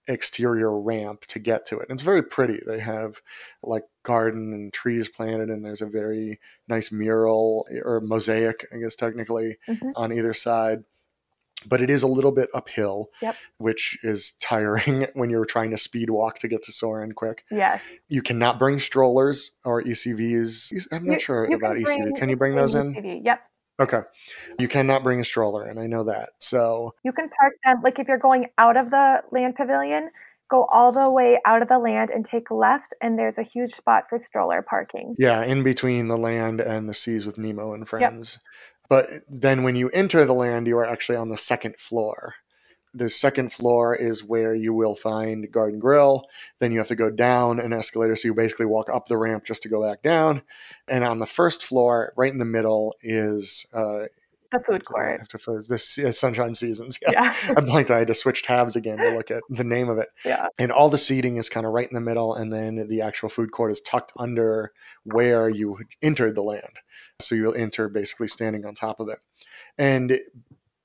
exterior 0.08 0.78
ramp 0.80 1.22
to 1.26 1.38
get 1.38 1.66
to 1.66 1.78
it. 1.78 1.88
And 1.88 1.96
it's 1.96 2.02
very 2.02 2.22
pretty. 2.22 2.58
They 2.64 2.78
have 2.78 3.20
like 3.62 3.82
garden 4.04 4.52
and 4.52 4.72
trees 4.72 5.08
planted, 5.08 5.50
and 5.50 5.64
there's 5.64 5.82
a 5.82 5.86
very 5.86 6.38
nice 6.68 6.92
mural 6.92 7.66
or 7.84 8.00
mosaic, 8.00 8.66
I 8.72 8.78
guess 8.78 8.94
technically, 8.94 9.58
Mhm. 9.68 9.92
on 9.96 10.12
either 10.12 10.32
side. 10.32 10.84
But 11.68 11.80
it 11.80 11.90
is 11.90 12.02
a 12.02 12.06
little 12.06 12.32
bit 12.32 12.48
uphill, 12.54 13.10
Yep. 13.22 13.34
which 13.58 13.98
is 14.02 14.32
tiring 14.40 15.06
when 15.14 15.30
you're 15.30 15.44
trying 15.44 15.70
to 15.70 15.78
speed 15.78 16.10
walk 16.10 16.38
to 16.40 16.48
get 16.48 16.62
to 16.64 16.72
Soarin' 16.72 17.12
quick. 17.12 17.44
Yes. 17.50 17.80
You 18.08 18.22
cannot 18.22 18.58
bring 18.58 18.78
strollers 18.78 19.52
or 19.64 19.82
ECVs. 19.82 20.86
I'm 20.92 21.04
not 21.06 21.12
You- 21.14 21.18
sure 21.18 21.48
you 21.50 21.56
about 21.56 21.76
can 21.76 21.84
ECV. 21.86 22.02
bring- 22.02 22.16
Can 22.16 22.28
you 22.28 22.36
bring 22.36 22.54
those 22.56 22.74
in? 22.74 22.94
UTV. 22.94 23.22
Yep. 23.24 23.40
Okay. 23.78 24.00
You 24.58 24.68
cannot 24.68 25.02
bring 25.02 25.20
a 25.20 25.24
stroller, 25.24 25.64
and 25.64 25.78
I 25.78 25.86
know 25.86 26.04
that. 26.04 26.30
So 26.38 26.94
You 27.04 27.12
can 27.12 27.28
park 27.38 27.52
them, 27.64 27.82
like 27.82 27.98
if 27.98 28.08
you're 28.08 28.16
going 28.18 28.46
out 28.56 28.76
of 28.76 28.90
the 28.90 29.22
land 29.32 29.54
pavilion, 29.56 30.10
go 30.48 30.66
all 30.72 30.92
the 30.92 31.10
way 31.10 31.40
out 31.44 31.62
of 31.62 31.68
the 31.68 31.78
land 31.78 32.10
and 32.10 32.24
take 32.24 32.50
left, 32.50 32.94
and 33.00 33.18
there's 33.18 33.38
a 33.38 33.42
huge 33.42 33.72
spot 33.72 34.04
for 34.08 34.18
stroller 34.18 34.62
parking. 34.62 35.14
Yeah, 35.18 35.42
in 35.44 35.62
between 35.62 36.08
the 36.08 36.16
land 36.16 36.60
and 36.60 36.88
the 36.88 36.94
seas 36.94 37.26
with 37.26 37.38
Nemo 37.38 37.72
and 37.72 37.88
friends. 37.88 38.38
Yep. 38.38 38.42
But 38.88 39.06
then 39.28 39.62
when 39.62 39.76
you 39.76 39.88
enter 39.90 40.24
the 40.24 40.34
land, 40.34 40.66
you 40.66 40.78
are 40.78 40.86
actually 40.86 41.16
on 41.16 41.28
the 41.28 41.36
second 41.36 41.76
floor. 41.78 42.34
The 42.94 43.10
second 43.10 43.52
floor 43.52 43.94
is 43.94 44.24
where 44.24 44.54
you 44.54 44.72
will 44.72 44.94
find 44.94 45.50
Garden 45.52 45.78
Grill. 45.78 46.24
Then 46.60 46.72
you 46.72 46.78
have 46.78 46.88
to 46.88 46.94
go 46.94 47.10
down 47.10 47.60
an 47.60 47.72
escalator. 47.74 48.16
So 48.16 48.28
you 48.28 48.34
basically 48.34 48.64
walk 48.64 48.88
up 48.88 49.06
the 49.06 49.18
ramp 49.18 49.44
just 49.44 49.62
to 49.64 49.68
go 49.68 49.82
back 49.82 50.02
down. 50.02 50.42
And 50.88 51.04
on 51.04 51.18
the 51.18 51.26
first 51.26 51.62
floor, 51.62 52.14
right 52.16 52.32
in 52.32 52.38
the 52.38 52.46
middle, 52.46 52.94
is 53.02 53.66
uh, 53.74 54.04
The 54.52 54.60
food 54.60 54.84
court. 54.84 55.20
after 55.20 55.38
for 55.38 55.62
this 55.62 55.98
uh, 55.98 56.12
Sunshine 56.12 56.54
Seasons. 56.54 56.98
Yeah. 57.06 57.10
Yeah. 57.12 57.54
I 57.56 57.60
blanked. 57.60 57.90
I 57.90 57.98
had 57.98 58.08
to 58.08 58.14
switch 58.14 58.42
tabs 58.42 58.74
again 58.76 58.98
to 58.98 59.10
look 59.10 59.30
at 59.30 59.42
the 59.50 59.64
name 59.64 59.88
of 59.88 59.98
it. 59.98 60.08
Yeah. 60.24 60.46
And 60.58 60.72
all 60.72 60.88
the 60.88 60.98
seating 60.98 61.36
is 61.36 61.48
kind 61.48 61.66
of 61.66 61.72
right 61.72 61.88
in 61.88 61.94
the 61.94 62.00
middle, 62.00 62.34
and 62.34 62.52
then 62.52 62.88
the 62.88 63.00
actual 63.00 63.28
food 63.28 63.52
court 63.52 63.70
is 63.70 63.80
tucked 63.80 64.12
under 64.18 64.72
where 65.04 65.48
you 65.48 65.78
entered 66.02 66.34
the 66.34 66.42
land. 66.42 66.80
So 67.20 67.34
you'll 67.34 67.54
enter 67.54 67.88
basically 67.88 68.28
standing 68.28 68.64
on 68.66 68.74
top 68.74 69.00
of 69.00 69.08
it. 69.08 69.18
And 69.78 70.18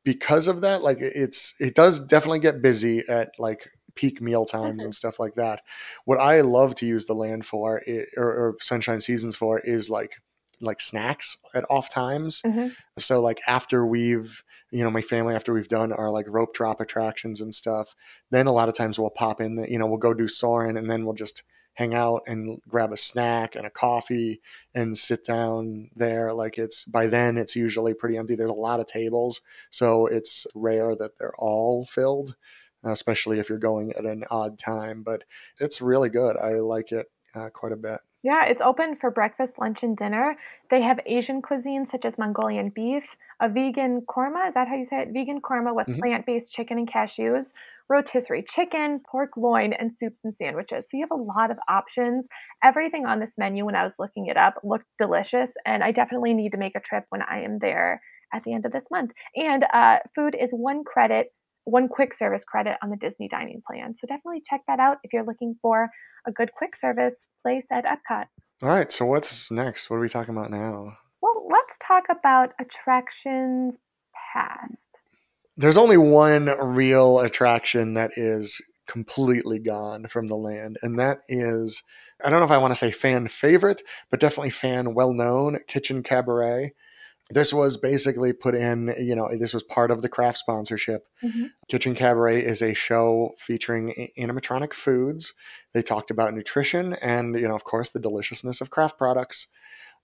because 0.04 0.48
of 0.48 0.62
that, 0.62 0.82
like 0.82 0.98
it's 1.00 1.56
it 1.60 1.76
does 1.76 2.00
definitely 2.06 2.40
get 2.40 2.62
busy 2.62 3.04
at 3.08 3.32
like 3.40 3.70
peak 3.96 4.22
meal 4.22 4.46
times 4.46 4.84
and 4.84 4.96
stuff 5.02 5.20
like 5.20 5.36
that. 5.36 5.62
What 6.06 6.20
I 6.20 6.42
love 6.42 6.76
to 6.76 6.86
use 6.86 7.06
the 7.06 7.14
land 7.14 7.46
for, 7.46 7.82
i 7.88 8.06
or, 8.18 8.26
or 8.26 8.56
Sunshine 8.62 9.02
Seasons 9.02 9.36
for, 9.36 9.60
is 9.60 9.90
like 9.90 10.22
like 10.62 10.82
snacks 10.82 11.38
at 11.54 11.66
off 11.70 11.90
times. 11.90 12.42
Mhm. 12.46 12.74
So 13.00 13.22
like 13.22 13.40
after 13.48 13.86
we've 13.86 14.44
you 14.72 14.84
know 14.84 14.92
my 14.92 15.02
family 15.02 15.36
after 15.36 15.54
we've 15.54 15.68
done 15.68 15.92
our 15.92 16.10
like 16.12 16.26
rope 16.30 16.54
drop 16.54 16.80
attractions 16.80 17.42
and 17.42 17.54
stuff, 17.54 17.96
then 18.30 18.48
a 18.48 18.52
lot 18.54 18.70
of 18.70 18.76
times 18.76 18.98
we'll 19.00 19.10
pop 19.10 19.42
in. 19.42 19.56
The, 19.56 19.70
you 19.70 19.78
know 19.78 19.88
we'll 19.88 19.98
go 19.98 20.14
do 20.14 20.28
Soarin' 20.28 20.78
and 20.78 20.90
then 20.90 21.06
we'll 21.06 21.16
just 21.16 21.44
hang 21.76 21.94
out 21.94 22.22
and 22.28 22.60
grab 22.68 22.92
a 22.92 22.98
snack 22.98 23.56
and 23.56 23.66
a 23.66 23.70
coffee 23.70 24.42
and 24.76 24.98
sit 24.98 25.24
down 25.26 25.90
there. 25.96 26.34
Like 26.34 26.58
it's 26.58 26.84
by 26.86 27.08
then 27.08 27.38
it's 27.38 27.56
usually 27.56 27.94
pretty 27.94 28.18
empty. 28.18 28.36
There's 28.36 28.50
a 28.50 28.54
lot 28.54 28.80
of 28.82 28.88
tables, 28.88 29.42
so 29.72 30.06
it's 30.08 30.46
rare 30.54 30.96
that 30.98 31.18
they're 31.18 31.36
all 31.38 31.86
filled, 31.86 32.36
especially 32.84 33.40
if 33.40 33.50
you're 33.50 33.58
going 33.58 33.94
at 33.94 34.06
an 34.06 34.26
odd 34.30 34.60
time. 34.60 35.02
But 35.04 35.24
it's 35.60 35.82
really 35.82 36.10
good. 36.10 36.36
I 36.38 36.56
like 36.56 36.92
it 36.92 37.08
uh, 37.36 37.50
quite 37.50 37.72
a 37.72 37.78
bit. 37.78 38.00
Yeah, 38.24 38.46
it's 38.46 38.62
open 38.62 38.98
for 38.98 39.10
breakfast, 39.10 39.58
lunch, 39.60 39.84
and 39.84 39.98
dinner. 39.98 40.36
They 40.70 40.82
have 40.82 41.00
Asian 41.06 41.42
cuisine 41.42 41.86
such 41.88 42.06
as 42.06 42.18
Mongolian 42.20 42.70
beef, 42.70 43.04
a 43.40 43.50
vegan 43.50 44.02
korma, 44.02 44.48
is 44.48 44.54
that 44.54 44.68
how 44.68 44.76
you 44.76 44.84
say 44.86 45.02
it? 45.02 45.10
Vegan 45.12 45.42
korma 45.42 45.74
with 45.76 45.88
Mhm. 45.88 46.02
plant 46.02 46.26
based 46.28 46.54
chicken 46.54 46.78
and 46.78 46.88
cashews, 46.92 47.52
rotisserie 47.90 48.44
chicken, 48.44 49.02
pork 49.10 49.36
loin, 49.38 49.74
and 49.74 49.96
soups 49.98 50.20
and 50.24 50.36
sandwiches. 50.36 50.88
So 50.90 50.98
you 50.98 51.04
have 51.04 51.12
a 51.20 51.22
lot 51.24 51.50
of 51.50 51.58
options. 51.68 52.28
Everything 52.64 53.06
on 53.08 53.20
this 53.20 53.38
menu, 53.40 53.66
when 53.66 53.76
I 53.76 53.84
was 53.84 53.94
looking 53.98 54.28
it 54.28 54.38
up, 54.38 54.56
looked 54.64 54.86
delicious. 55.00 55.50
And 55.66 55.84
I 55.84 55.92
definitely 55.92 56.34
need 56.36 56.52
to 56.52 56.58
make 56.60 56.76
a 56.76 56.80
trip 56.80 57.06
when 57.10 57.24
I 57.24 57.42
am 57.44 57.58
there 57.60 58.02
at 58.34 58.44
the 58.44 58.54
end 58.54 58.66
of 58.66 58.72
this 58.72 58.90
month. 58.92 59.12
And 59.36 59.66
uh, 59.74 60.00
food 60.16 60.36
is 60.40 60.52
one 60.54 60.84
credit, 60.84 61.34
one 61.66 61.88
quick 61.88 62.14
service 62.14 62.44
credit 62.44 62.78
on 62.84 62.90
the 62.90 62.98
Disney 62.98 63.28
dining 63.28 63.62
plan. 63.66 63.96
So 63.98 64.08
definitely 64.08 64.42
check 64.48 64.62
that 64.68 64.80
out 64.80 64.98
if 65.04 65.14
you're 65.14 65.26
looking 65.26 65.56
for 65.62 65.90
a 66.28 66.32
good 66.32 66.52
quick 66.54 66.76
service 66.76 67.26
place 67.42 67.66
at 67.72 67.86
Epcot. 67.86 68.26
All 68.64 68.70
right, 68.70 68.92
so 68.92 69.06
what's 69.06 69.50
next? 69.52 69.90
What 69.90 69.98
are 69.98 70.02
we 70.02 70.10
talking 70.10 70.36
about 70.36 70.52
now? 70.52 70.98
Well, 71.22 71.48
let's 71.50 71.78
talk 71.86 72.04
about 72.10 72.54
attractions 72.60 73.78
past. 74.34 74.98
There's 75.58 75.78
only 75.78 75.98
one 75.98 76.46
real 76.46 77.20
attraction 77.20 77.94
that 77.96 78.12
is 78.16 78.62
completely 78.88 79.60
gone 79.60 80.08
from 80.08 80.28
the 80.28 80.36
land, 80.36 80.78
and 80.82 80.98
that 81.00 81.20
is 81.30 81.84
I 82.24 82.30
don't 82.30 82.40
know 82.40 82.46
if 82.46 82.52
I 82.52 82.58
want 82.58 82.72
to 82.72 82.78
say 82.78 82.92
fan 82.92 83.28
favorite, 83.28 83.82
but 84.10 84.20
definitely 84.20 84.52
fan 84.52 84.94
well 84.94 85.14
known 85.14 85.60
Kitchen 85.68 86.04
Cabaret. 86.04 86.74
This 87.34 87.54
was 87.54 87.78
basically 87.78 88.34
put 88.34 88.56
in, 88.56 88.94
you 89.00 89.16
know, 89.16 89.30
this 89.38 89.54
was 89.54 89.64
part 89.64 89.92
of 89.92 90.02
the 90.02 90.10
Kraft 90.10 90.38
sponsorship. 90.38 91.08
Mhm. 91.24 91.52
Kitchen 91.68 91.96
Cabaret 91.96 92.42
is 92.44 92.62
a 92.62 92.74
show 92.74 93.34
featuring 93.38 94.12
animatronic 94.18 94.74
foods. 94.74 95.34
They 95.74 95.82
talked 95.82 96.12
about 96.12 96.34
nutrition 96.34 96.94
and, 97.02 97.40
you 97.40 97.48
know, 97.48 97.56
of 97.56 97.64
course, 97.64 97.90
the 97.90 98.00
deliciousness 98.00 98.62
of 98.62 98.70
Kraft 98.70 98.98
products. 98.98 99.48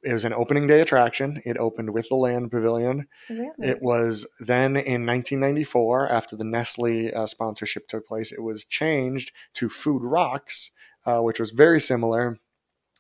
It 0.04 0.14
was 0.14 0.26
an 0.26 0.34
opening 0.34 0.68
day 0.68 0.82
attraction. 0.82 1.42
It 1.44 1.58
opened 1.58 1.90
with 1.90 2.08
the 2.10 2.16
Land 2.16 2.52
Pavilion. 2.52 3.08
Really? 3.30 3.48
It 3.60 3.82
was 3.82 4.28
then 4.40 4.78
in 4.78 5.06
1994, 5.06 6.08
after 6.12 6.36
the 6.36 6.44
Nestle 6.44 7.12
uh, 7.14 7.26
sponsorship 7.26 7.88
took 7.88 8.08
place, 8.08 8.32
it 8.32 8.44
was 8.44 8.64
changed 8.64 9.32
to 9.54 9.70
Food 9.70 10.04
Rocks, 10.04 10.72
uh, 11.06 11.22
which 11.22 11.40
was 11.40 11.52
very 11.52 11.80
similar, 11.82 12.40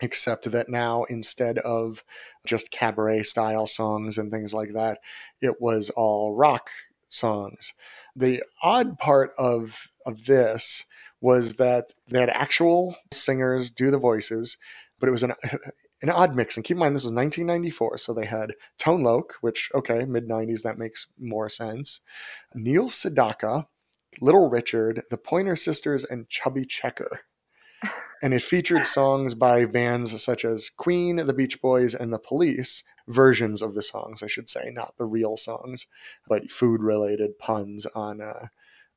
except 0.01 0.49
that 0.51 0.69
now 0.69 1.03
instead 1.05 1.57
of 1.59 2.03
just 2.45 2.71
cabaret 2.71 3.23
style 3.23 3.67
songs 3.67 4.17
and 4.17 4.31
things 4.31 4.53
like 4.53 4.73
that, 4.73 4.99
it 5.41 5.61
was 5.61 5.89
all 5.91 6.35
rock 6.35 6.69
songs. 7.09 7.73
The 8.15 8.43
odd 8.61 8.97
part 8.99 9.31
of 9.37 9.87
of 10.05 10.25
this 10.25 10.85
was 11.21 11.55
that 11.55 11.93
they 12.09 12.19
had 12.19 12.29
actual 12.29 12.95
singers 13.11 13.69
do 13.71 13.89
the 13.89 13.97
voices, 13.97 14.57
but 14.99 15.09
it 15.09 15.11
was 15.11 15.23
an 15.23 15.33
an 16.01 16.09
odd 16.09 16.35
mix. 16.35 16.55
And 16.55 16.63
keep 16.63 16.75
in 16.75 16.79
mind, 16.79 16.95
this 16.95 17.03
was 17.03 17.13
1994, 17.13 17.97
so 17.97 18.13
they 18.13 18.25
had 18.25 18.53
Tone 18.77 19.03
Loc, 19.03 19.33
which 19.41 19.71
okay, 19.73 20.05
mid 20.05 20.27
90s, 20.27 20.61
that 20.61 20.77
makes 20.77 21.07
more 21.19 21.49
sense. 21.49 22.01
Neil 22.53 22.87
Sedaka, 22.87 23.67
Little 24.21 24.49
Richard, 24.49 25.03
the 25.09 25.17
Pointer 25.17 25.55
Sisters, 25.55 26.03
and 26.03 26.29
Chubby 26.29 26.65
Checker. 26.65 27.21
And 28.21 28.33
it 28.33 28.41
featured 28.41 28.85
songs 28.85 29.33
by 29.33 29.65
bands 29.65 30.21
such 30.23 30.43
as 30.43 30.69
Queen, 30.69 31.17
the 31.17 31.33
Beach 31.33 31.61
Boys, 31.61 31.93
and 31.93 32.11
the 32.11 32.19
Police, 32.19 32.83
versions 33.07 33.61
of 33.61 33.73
the 33.73 33.81
songs, 33.81 34.21
I 34.21 34.27
should 34.27 34.49
say, 34.49 34.69
not 34.71 34.95
the 34.97 35.05
real 35.05 35.37
songs, 35.37 35.87
but 36.27 36.51
food 36.51 36.81
related 36.81 37.39
puns 37.39 37.85
on. 37.87 38.21
Uh, 38.21 38.47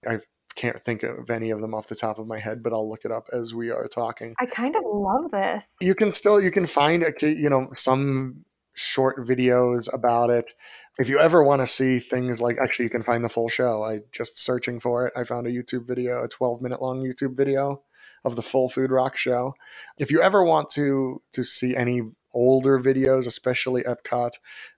I 0.07 0.19
can't 0.57 0.83
think 0.83 1.03
of 1.03 1.31
any 1.31 1.50
of 1.50 1.61
them 1.61 1.75
off 1.75 1.89
the 1.89 1.95
top 1.95 2.19
of 2.19 2.27
my 2.27 2.39
head, 2.39 2.62
but 2.62 2.73
I'll 2.73 2.89
look 2.89 3.05
it 3.05 3.12
up 3.12 3.29
as 3.33 3.55
we 3.55 3.71
are 3.71 3.87
talking. 3.87 4.35
I 4.41 4.47
kind 4.47 4.75
of 4.75 4.83
love 4.85 5.31
this. 5.31 5.65
You 5.81 5.95
can 5.95 6.11
still 6.11 6.41
you 6.41 6.50
can 6.50 6.67
find 6.67 7.05
you 7.23 7.49
know 7.49 7.69
some 7.75 8.45
short 8.75 9.19
videos 9.27 9.93
about 9.93 10.31
it. 10.31 10.50
If 10.99 11.09
you 11.09 11.19
ever 11.19 11.43
want 11.43 11.61
to 11.61 11.67
see 11.67 11.99
things 11.99 12.41
like 12.41 12.59
actually 12.59 12.87
you 12.87 12.91
can 12.91 13.03
find 13.03 13.25
the 13.25 13.29
full 13.29 13.49
show. 13.49 13.85
I 13.85 14.00
just 14.12 14.39
searching 14.39 14.81
for 14.81 15.07
it. 15.07 15.12
I 15.17 15.25
found 15.25 15.47
a 15.47 15.50
YouTube 15.50 15.87
video, 15.87 16.25
a 16.25 16.29
12 16.29 16.62
minute 16.62 16.83
long 16.83 17.00
YouTube 17.03 17.37
video 17.37 17.83
of 18.25 18.37
the 18.37 18.43
full 18.43 18.69
Food 18.69 18.91
Rock 18.91 19.17
show. 19.17 19.55
If 19.99 20.11
you 20.11 20.21
ever 20.21 20.45
want 20.45 20.71
to 20.71 21.21
to 21.33 21.45
see 21.45 21.77
any 21.77 22.03
older 22.33 22.79
videos, 22.79 23.27
especially 23.27 23.83
Epcot, 23.83 24.33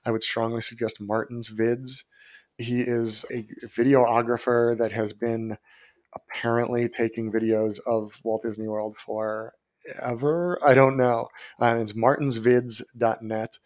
I 0.05 0.11
would 0.11 0.23
strongly 0.23 0.63
suggest 0.63 1.01
Martin's 1.01 1.51
Vids. 1.51 2.05
He 2.59 2.83
is 2.83 3.25
a 3.31 3.47
videographer 3.67 4.77
that 4.77 4.93
has 4.93 5.13
been 5.13 5.59
apparently 6.15 6.89
taking 6.89 7.33
videos 7.33 7.79
of 7.87 8.21
Walt 8.23 8.43
Disney 8.43 8.69
World 8.69 8.97
for 8.99 9.55
ever. 10.01 10.59
I 10.65 10.75
don't 10.75 10.97
know. 10.97 11.29
Uh, 11.61 11.67
and 11.67 11.81
it's 11.81 11.95
martinsvids.net. 11.95 13.59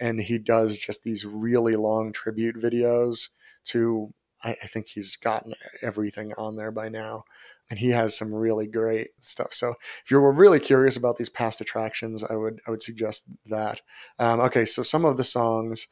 And 0.00 0.20
he 0.20 0.38
does 0.38 0.78
just 0.78 1.04
these 1.04 1.24
really 1.24 1.76
long 1.76 2.12
tribute 2.12 2.56
videos 2.56 3.28
to, 3.66 4.12
I, 4.42 4.56
I 4.62 4.66
think 4.66 4.88
he's 4.88 5.16
gotten 5.16 5.54
everything 5.80 6.32
on 6.36 6.56
there 6.56 6.72
by 6.72 6.88
now 6.88 7.24
and 7.72 7.78
he 7.78 7.88
has 7.88 8.14
some 8.14 8.34
really 8.34 8.66
great 8.66 9.12
stuff. 9.20 9.54
So 9.54 9.76
if 10.04 10.10
you 10.10 10.20
were 10.20 10.30
really 10.30 10.60
curious 10.60 10.94
about 10.94 11.16
these 11.16 11.30
past 11.30 11.58
attractions, 11.62 12.22
I 12.22 12.36
would 12.36 12.60
I 12.66 12.70
would 12.70 12.82
suggest 12.82 13.30
that. 13.46 13.80
Um, 14.18 14.40
okay, 14.40 14.66
so 14.66 14.82
some 14.82 15.06
of 15.06 15.16
the 15.16 15.24
songs 15.24 15.88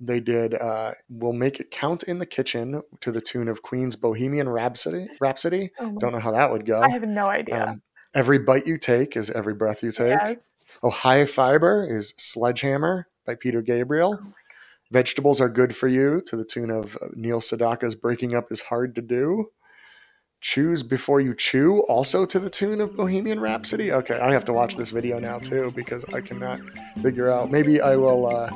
they 0.00 0.20
did 0.20 0.54
uh, 0.54 0.92
"We'll 1.08 1.32
Make 1.32 1.58
It 1.58 1.72
Count 1.72 2.04
in 2.04 2.20
the 2.20 2.26
Kitchen" 2.26 2.82
to 3.00 3.10
the 3.10 3.20
tune 3.20 3.48
of 3.48 3.62
Queen's 3.62 3.96
"Bohemian 3.96 4.48
Rhapsody." 4.48 5.08
Rhapsody. 5.20 5.72
Oh 5.80 5.96
Don't 5.98 6.12
know 6.12 6.20
how 6.20 6.30
that 6.30 6.52
would 6.52 6.66
go. 6.66 6.80
I 6.80 6.90
have 6.90 7.02
no 7.02 7.26
idea. 7.26 7.66
Um, 7.66 7.82
every 8.14 8.38
bite 8.38 8.68
you 8.68 8.78
take 8.78 9.16
is 9.16 9.28
every 9.32 9.54
breath 9.54 9.82
you 9.82 9.90
take. 9.90 10.20
Yes. 10.22 10.36
Oh, 10.84 10.90
high 10.90 11.26
fiber 11.26 11.84
is 11.84 12.14
"Sledgehammer" 12.16 13.08
by 13.26 13.34
Peter 13.34 13.60
Gabriel. 13.60 14.20
Oh 14.22 14.32
Vegetables 14.92 15.40
are 15.40 15.48
good 15.48 15.74
for 15.74 15.88
you 15.88 16.22
to 16.26 16.36
the 16.36 16.44
tune 16.44 16.70
of 16.70 16.96
uh, 17.02 17.08
Neil 17.14 17.40
Sedaka's 17.40 17.96
"Breaking 17.96 18.36
Up 18.36 18.52
is 18.52 18.60
Hard 18.60 18.94
to 18.94 19.02
Do." 19.02 19.48
Choose 20.40 20.82
Before 20.82 21.20
You 21.20 21.34
Chew, 21.34 21.82
also 21.88 22.26
to 22.26 22.38
the 22.38 22.50
tune 22.50 22.80
of 22.80 22.96
Bohemian 22.96 23.40
Rhapsody. 23.40 23.92
Okay, 23.92 24.18
I 24.18 24.32
have 24.32 24.44
to 24.44 24.52
watch 24.52 24.76
this 24.76 24.90
video 24.90 25.18
now 25.18 25.38
too 25.38 25.72
because 25.74 26.04
I 26.12 26.20
cannot 26.20 26.60
figure 27.00 27.30
out. 27.30 27.50
Maybe 27.50 27.80
I 27.80 27.96
will. 27.96 28.26
Uh, 28.26 28.50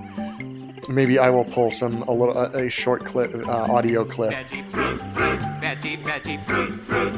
maybe 0.88 1.18
I 1.18 1.30
will 1.30 1.44
pull 1.44 1.70
some 1.70 2.02
a 2.02 2.12
little 2.12 2.36
a, 2.36 2.66
a 2.66 2.70
short 2.70 3.04
clip, 3.04 3.34
uh, 3.34 3.72
audio 3.72 4.04
clip. 4.04 4.32
Veggie 4.32 4.64
fruit, 4.70 4.98
fruit, 5.14 5.40
veggie, 5.60 6.02
veggie 6.02 6.42
fruit, 6.42 6.72
fruit, 6.72 7.14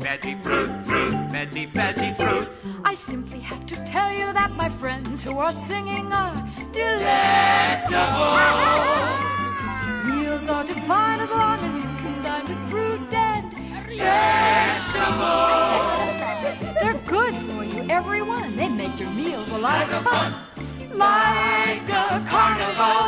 veggie 0.00 0.40
fruit, 0.40 0.68
fruit, 0.86 1.12
veggie, 1.30 1.72
veggie 1.72 2.16
fruit. 2.18 2.48
I 2.84 2.94
simply 2.94 3.38
have 3.40 3.64
to 3.66 3.76
tell 3.84 4.12
you 4.12 4.32
that 4.32 4.50
my 4.56 4.68
friends 4.68 5.22
who 5.22 5.38
are 5.38 5.52
singing 5.52 6.12
are 6.12 6.34
delectable. 6.72 8.00
Meals 10.06 10.48
are 10.48 10.64
defined 10.64 11.22
as 11.22 11.30
long 11.30 11.58
as 11.60 11.76
you 11.76 11.82
can 11.82 11.90
dine 11.90 11.98
with 11.98 12.02
fruit 12.02 12.09
vegetables. 14.00 15.60
They're 16.80 17.00
good 17.06 17.34
for 17.34 17.64
you, 17.64 17.86
everyone. 17.88 18.56
They 18.56 18.68
make 18.68 18.98
your 18.98 19.10
meals 19.10 19.50
a 19.50 19.58
lot 19.58 19.82
of 19.82 20.02
fun. 20.04 20.34
Like 20.92 21.88
a 21.88 22.24
carnival, 22.28 23.06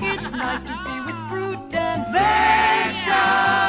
it's 0.00 0.30
nice 0.30 0.62
to 0.62 0.72
be 0.84 1.00
with 1.06 1.16
fruit 1.28 1.74
and 1.74 2.12
vegetables. 2.12 3.66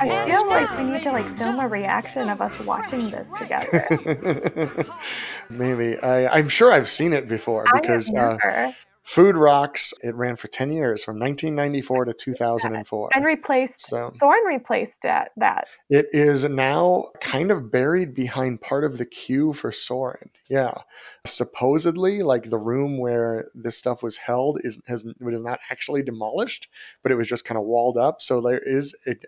I 0.00 0.26
feel 0.26 0.46
like 0.48 0.78
we 0.78 0.84
need 0.84 1.02
to 1.04 1.12
like 1.12 1.36
film 1.36 1.60
a 1.60 1.68
reaction 1.68 2.28
of 2.28 2.40
us 2.40 2.58
watching 2.60 3.10
this 3.10 3.26
together. 3.38 3.86
Maybe 5.50 5.98
I, 5.98 6.38
am 6.38 6.48
sure 6.48 6.72
I've 6.72 6.88
seen 6.88 7.12
it 7.12 7.28
before 7.28 7.64
because 7.74 8.12
uh, 8.14 8.72
Food 9.04 9.36
Rocks, 9.36 9.92
it 10.02 10.14
ran 10.14 10.34
for 10.36 10.48
10 10.48 10.72
years 10.72 11.04
from 11.04 11.18
1994 11.18 12.06
to 12.06 12.14
2004. 12.14 13.10
And 13.14 13.24
replaced, 13.24 13.82
so, 13.82 14.10
Soarin' 14.18 14.44
replaced 14.46 15.02
that, 15.02 15.30
that. 15.36 15.68
It 15.90 16.06
is 16.12 16.44
now 16.44 17.10
kind 17.20 17.50
of 17.50 17.70
buried 17.70 18.14
behind 18.14 18.62
part 18.62 18.82
of 18.82 18.96
the 18.96 19.04
queue 19.04 19.52
for 19.52 19.70
Soarin'. 19.70 20.30
Yeah. 20.48 20.72
Supposedly, 21.26 22.22
like 22.22 22.48
the 22.48 22.58
room 22.58 22.98
where 22.98 23.50
this 23.54 23.76
stuff 23.76 24.02
was 24.02 24.16
held 24.16 24.58
is, 24.64 24.80
has, 24.86 25.04
it 25.04 25.16
is 25.20 25.42
not 25.42 25.60
actually 25.70 26.02
demolished, 26.02 26.68
but 27.02 27.12
it 27.12 27.16
was 27.16 27.28
just 27.28 27.44
kind 27.44 27.58
of 27.58 27.64
walled 27.64 27.98
up. 27.98 28.22
So 28.22 28.40
there 28.40 28.58
is 28.58 28.96
an 29.04 29.20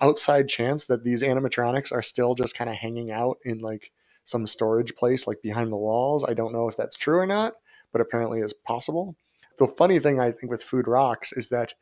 outside 0.00 0.48
chance 0.48 0.84
that 0.84 1.02
these 1.02 1.24
animatronics 1.24 1.90
are 1.92 2.02
still 2.02 2.36
just 2.36 2.56
kind 2.56 2.70
of 2.70 2.76
hanging 2.76 3.10
out 3.10 3.38
in 3.44 3.58
like 3.58 3.90
some 4.24 4.46
storage 4.46 4.94
place, 4.94 5.26
like 5.26 5.42
behind 5.42 5.72
the 5.72 5.76
walls. 5.76 6.24
I 6.24 6.34
don't 6.34 6.52
know 6.52 6.68
if 6.68 6.76
that's 6.76 6.96
true 6.96 7.18
or 7.18 7.26
not, 7.26 7.54
but 7.90 8.00
apparently 8.00 8.38
is 8.38 8.52
possible 8.52 9.16
the 9.58 9.68
funny 9.68 9.98
thing 9.98 10.20
I 10.20 10.32
think 10.32 10.50
with 10.50 10.62
Food 10.62 10.86
Rocks 10.88 11.32
is 11.32 11.48
that, 11.48 11.74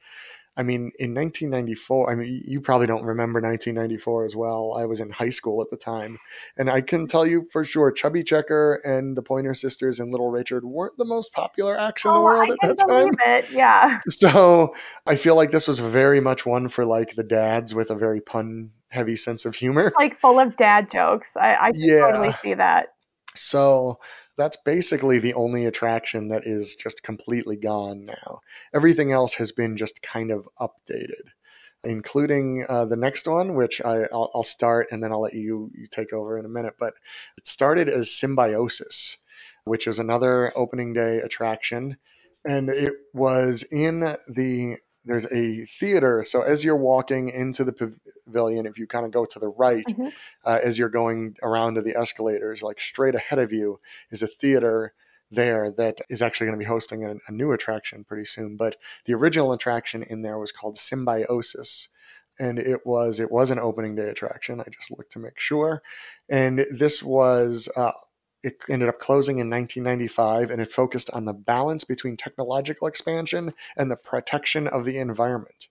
I 0.56 0.62
mean, 0.62 0.92
in 0.98 1.14
1994, 1.14 2.10
I 2.10 2.14
mean, 2.14 2.42
you 2.44 2.60
probably 2.60 2.86
don't 2.86 3.04
remember 3.04 3.40
1994 3.40 4.26
as 4.26 4.36
well. 4.36 4.74
I 4.78 4.84
was 4.84 5.00
in 5.00 5.10
high 5.10 5.30
school 5.30 5.62
at 5.62 5.70
the 5.70 5.78
time, 5.78 6.18
and 6.58 6.68
I 6.68 6.82
can 6.82 7.06
tell 7.06 7.26
you 7.26 7.46
for 7.50 7.64
sure, 7.64 7.90
Chubby 7.90 8.22
Checker 8.22 8.80
and 8.84 9.16
the 9.16 9.22
Pointer 9.22 9.54
Sisters 9.54 9.98
and 9.98 10.10
Little 10.10 10.30
Richard 10.30 10.64
weren't 10.64 10.98
the 10.98 11.06
most 11.06 11.32
popular 11.32 11.78
acts 11.78 12.04
in 12.04 12.10
oh, 12.10 12.14
the 12.14 12.20
world 12.20 12.50
I 12.50 12.52
at 12.52 12.76
that 12.76 12.86
time. 12.86 13.14
It. 13.26 13.50
Yeah. 13.50 14.00
So 14.10 14.74
I 15.06 15.16
feel 15.16 15.36
like 15.36 15.50
this 15.52 15.66
was 15.66 15.78
very 15.78 16.20
much 16.20 16.44
one 16.44 16.68
for 16.68 16.84
like 16.84 17.16
the 17.16 17.24
dads 17.24 17.74
with 17.74 17.90
a 17.90 17.96
very 17.96 18.20
pun 18.20 18.72
heavy 18.88 19.16
sense 19.16 19.46
of 19.46 19.54
humor, 19.54 19.92
like 19.96 20.18
full 20.18 20.38
of 20.38 20.56
dad 20.56 20.90
jokes. 20.90 21.30
I, 21.34 21.54
I 21.54 21.70
yeah. 21.74 22.00
totally 22.00 22.32
see 22.42 22.54
that. 22.54 22.88
So 23.34 23.98
that's 24.36 24.56
basically 24.56 25.18
the 25.18 25.34
only 25.34 25.64
attraction 25.64 26.28
that 26.28 26.46
is 26.46 26.74
just 26.74 27.02
completely 27.02 27.56
gone 27.56 28.06
now. 28.06 28.40
Everything 28.74 29.12
else 29.12 29.34
has 29.34 29.52
been 29.52 29.76
just 29.76 30.02
kind 30.02 30.30
of 30.30 30.48
updated, 30.60 31.30
including 31.84 32.64
uh, 32.68 32.84
the 32.84 32.96
next 32.96 33.26
one, 33.26 33.54
which 33.54 33.80
I, 33.82 34.06
will 34.12 34.42
start 34.42 34.88
and 34.90 35.02
then 35.02 35.12
I'll 35.12 35.20
let 35.20 35.34
you, 35.34 35.70
you 35.74 35.86
take 35.90 36.12
over 36.12 36.38
in 36.38 36.44
a 36.44 36.50
minute. 36.50 36.74
But 36.78 36.94
it 37.36 37.46
started 37.46 37.88
as 37.88 38.10
Symbiosis, 38.10 39.18
which 39.64 39.86
is 39.86 39.98
another 39.98 40.52
opening 40.56 40.92
day 40.92 41.18
attraction. 41.18 41.98
And 42.44 42.68
it 42.68 42.94
was 43.14 43.62
in 43.70 44.00
the 44.28 44.76
there's 45.04 45.30
a 45.32 45.66
theater. 45.66 46.24
So 46.24 46.42
as 46.42 46.64
you're 46.64 46.76
walking 46.76 47.28
into 47.28 47.64
the 47.64 47.94
pavilion, 48.24 48.66
if 48.66 48.78
you 48.78 48.86
kind 48.86 49.04
of 49.04 49.12
go 49.12 49.24
to 49.24 49.38
the 49.38 49.48
right, 49.48 49.84
mm-hmm. 49.86 50.08
uh, 50.44 50.58
as 50.62 50.78
you're 50.78 50.88
going 50.88 51.36
around 51.42 51.74
to 51.74 51.82
the 51.82 51.96
escalators, 51.96 52.62
like 52.62 52.80
straight 52.80 53.14
ahead 53.14 53.38
of 53.38 53.52
you 53.52 53.80
is 54.10 54.22
a 54.22 54.26
theater 54.26 54.94
there 55.30 55.70
that 55.70 55.98
is 56.10 56.20
actually 56.20 56.46
going 56.46 56.58
to 56.58 56.64
be 56.64 56.68
hosting 56.68 57.04
a, 57.04 57.14
a 57.26 57.32
new 57.32 57.52
attraction 57.52 58.04
pretty 58.04 58.26
soon. 58.26 58.56
But 58.56 58.76
the 59.06 59.14
original 59.14 59.52
attraction 59.52 60.02
in 60.02 60.22
there 60.22 60.38
was 60.38 60.52
called 60.52 60.76
Symbiosis 60.76 61.88
and 62.38 62.58
it 62.58 62.86
was 62.86 63.20
it 63.20 63.30
was 63.30 63.50
an 63.50 63.58
opening 63.58 63.94
day 63.94 64.08
attraction. 64.08 64.60
I 64.60 64.64
just 64.70 64.90
looked 64.90 65.12
to 65.12 65.18
make 65.18 65.38
sure, 65.38 65.82
and 66.30 66.64
this 66.70 67.02
was 67.02 67.68
uh, 67.76 67.92
it 68.42 68.62
ended 68.68 68.88
up 68.88 68.98
closing 68.98 69.38
in 69.38 69.48
1995 69.48 70.50
and 70.50 70.60
it 70.60 70.72
focused 70.72 71.10
on 71.10 71.24
the 71.24 71.32
balance 71.32 71.84
between 71.84 72.16
technological 72.16 72.86
expansion 72.88 73.54
and 73.76 73.90
the 73.90 73.96
protection 73.96 74.66
of 74.66 74.84
the 74.84 74.98
environment. 74.98 75.68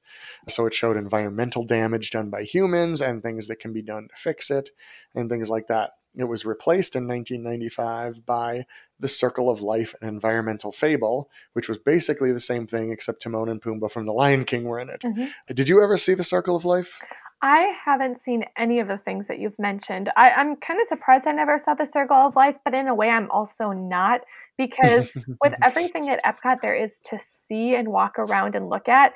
So 0.47 0.65
it 0.65 0.73
showed 0.73 0.97
environmental 0.97 1.65
damage 1.65 2.11
done 2.11 2.29
by 2.29 2.43
humans 2.43 3.01
and 3.01 3.21
things 3.21 3.47
that 3.47 3.59
can 3.59 3.73
be 3.73 3.81
done 3.81 4.07
to 4.07 4.15
fix 4.15 4.49
it 4.49 4.69
and 5.13 5.29
things 5.29 5.49
like 5.49 5.67
that. 5.67 5.91
It 6.15 6.25
was 6.25 6.45
replaced 6.45 6.95
in 6.95 7.07
1995 7.07 8.25
by 8.25 8.65
The 8.99 9.07
Circle 9.07 9.49
of 9.49 9.61
Life, 9.61 9.95
an 10.01 10.09
environmental 10.09 10.73
fable, 10.73 11.29
which 11.53 11.69
was 11.69 11.77
basically 11.77 12.33
the 12.33 12.39
same 12.41 12.67
thing 12.67 12.91
except 12.91 13.21
Timon 13.21 13.47
and 13.47 13.61
Pumbaa 13.61 13.89
from 13.89 14.05
The 14.05 14.11
Lion 14.11 14.43
King 14.43 14.65
were 14.65 14.79
in 14.79 14.89
it. 14.89 15.01
Mm-hmm. 15.01 15.53
Did 15.53 15.69
you 15.69 15.81
ever 15.81 15.97
see 15.97 16.13
The 16.13 16.25
Circle 16.25 16.55
of 16.57 16.65
Life? 16.65 16.99
I 17.41 17.73
haven't 17.83 18.21
seen 18.21 18.45
any 18.55 18.79
of 18.79 18.87
the 18.87 18.99
things 18.99 19.27
that 19.27 19.39
you've 19.39 19.57
mentioned. 19.57 20.11
I, 20.15 20.29
I'm 20.31 20.55
kind 20.57 20.79
of 20.79 20.87
surprised 20.87 21.25
I 21.25 21.31
never 21.31 21.57
saw 21.57 21.73
the 21.73 21.85
Circle 21.85 22.15
of 22.15 22.35
Life, 22.35 22.55
but 22.63 22.75
in 22.75 22.87
a 22.87 22.93
way, 22.93 23.09
I'm 23.09 23.31
also 23.31 23.71
not 23.71 24.21
because 24.57 25.11
with 25.41 25.53
everything 25.63 26.09
at 26.09 26.23
Epcot 26.23 26.61
there 26.61 26.75
is 26.75 26.99
to 27.05 27.19
see 27.47 27.75
and 27.75 27.87
walk 27.87 28.19
around 28.19 28.55
and 28.55 28.69
look 28.69 28.87
at, 28.87 29.13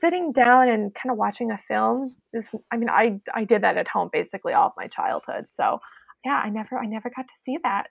sitting 0.00 0.32
down 0.32 0.68
and 0.68 0.94
kind 0.94 1.10
of 1.10 1.18
watching 1.18 1.50
a 1.50 1.58
film 1.68 2.14
is 2.32 2.46
I 2.70 2.76
mean 2.76 2.90
I 2.90 3.20
I 3.34 3.44
did 3.44 3.62
that 3.62 3.76
at 3.76 3.88
home 3.88 4.10
basically 4.12 4.52
all 4.52 4.68
of 4.68 4.72
my 4.76 4.86
childhood. 4.86 5.46
So 5.50 5.80
yeah, 6.24 6.40
I 6.44 6.50
never 6.50 6.78
I 6.78 6.86
never 6.86 7.10
got 7.14 7.26
to 7.28 7.34
see 7.44 7.58
that. 7.62 7.86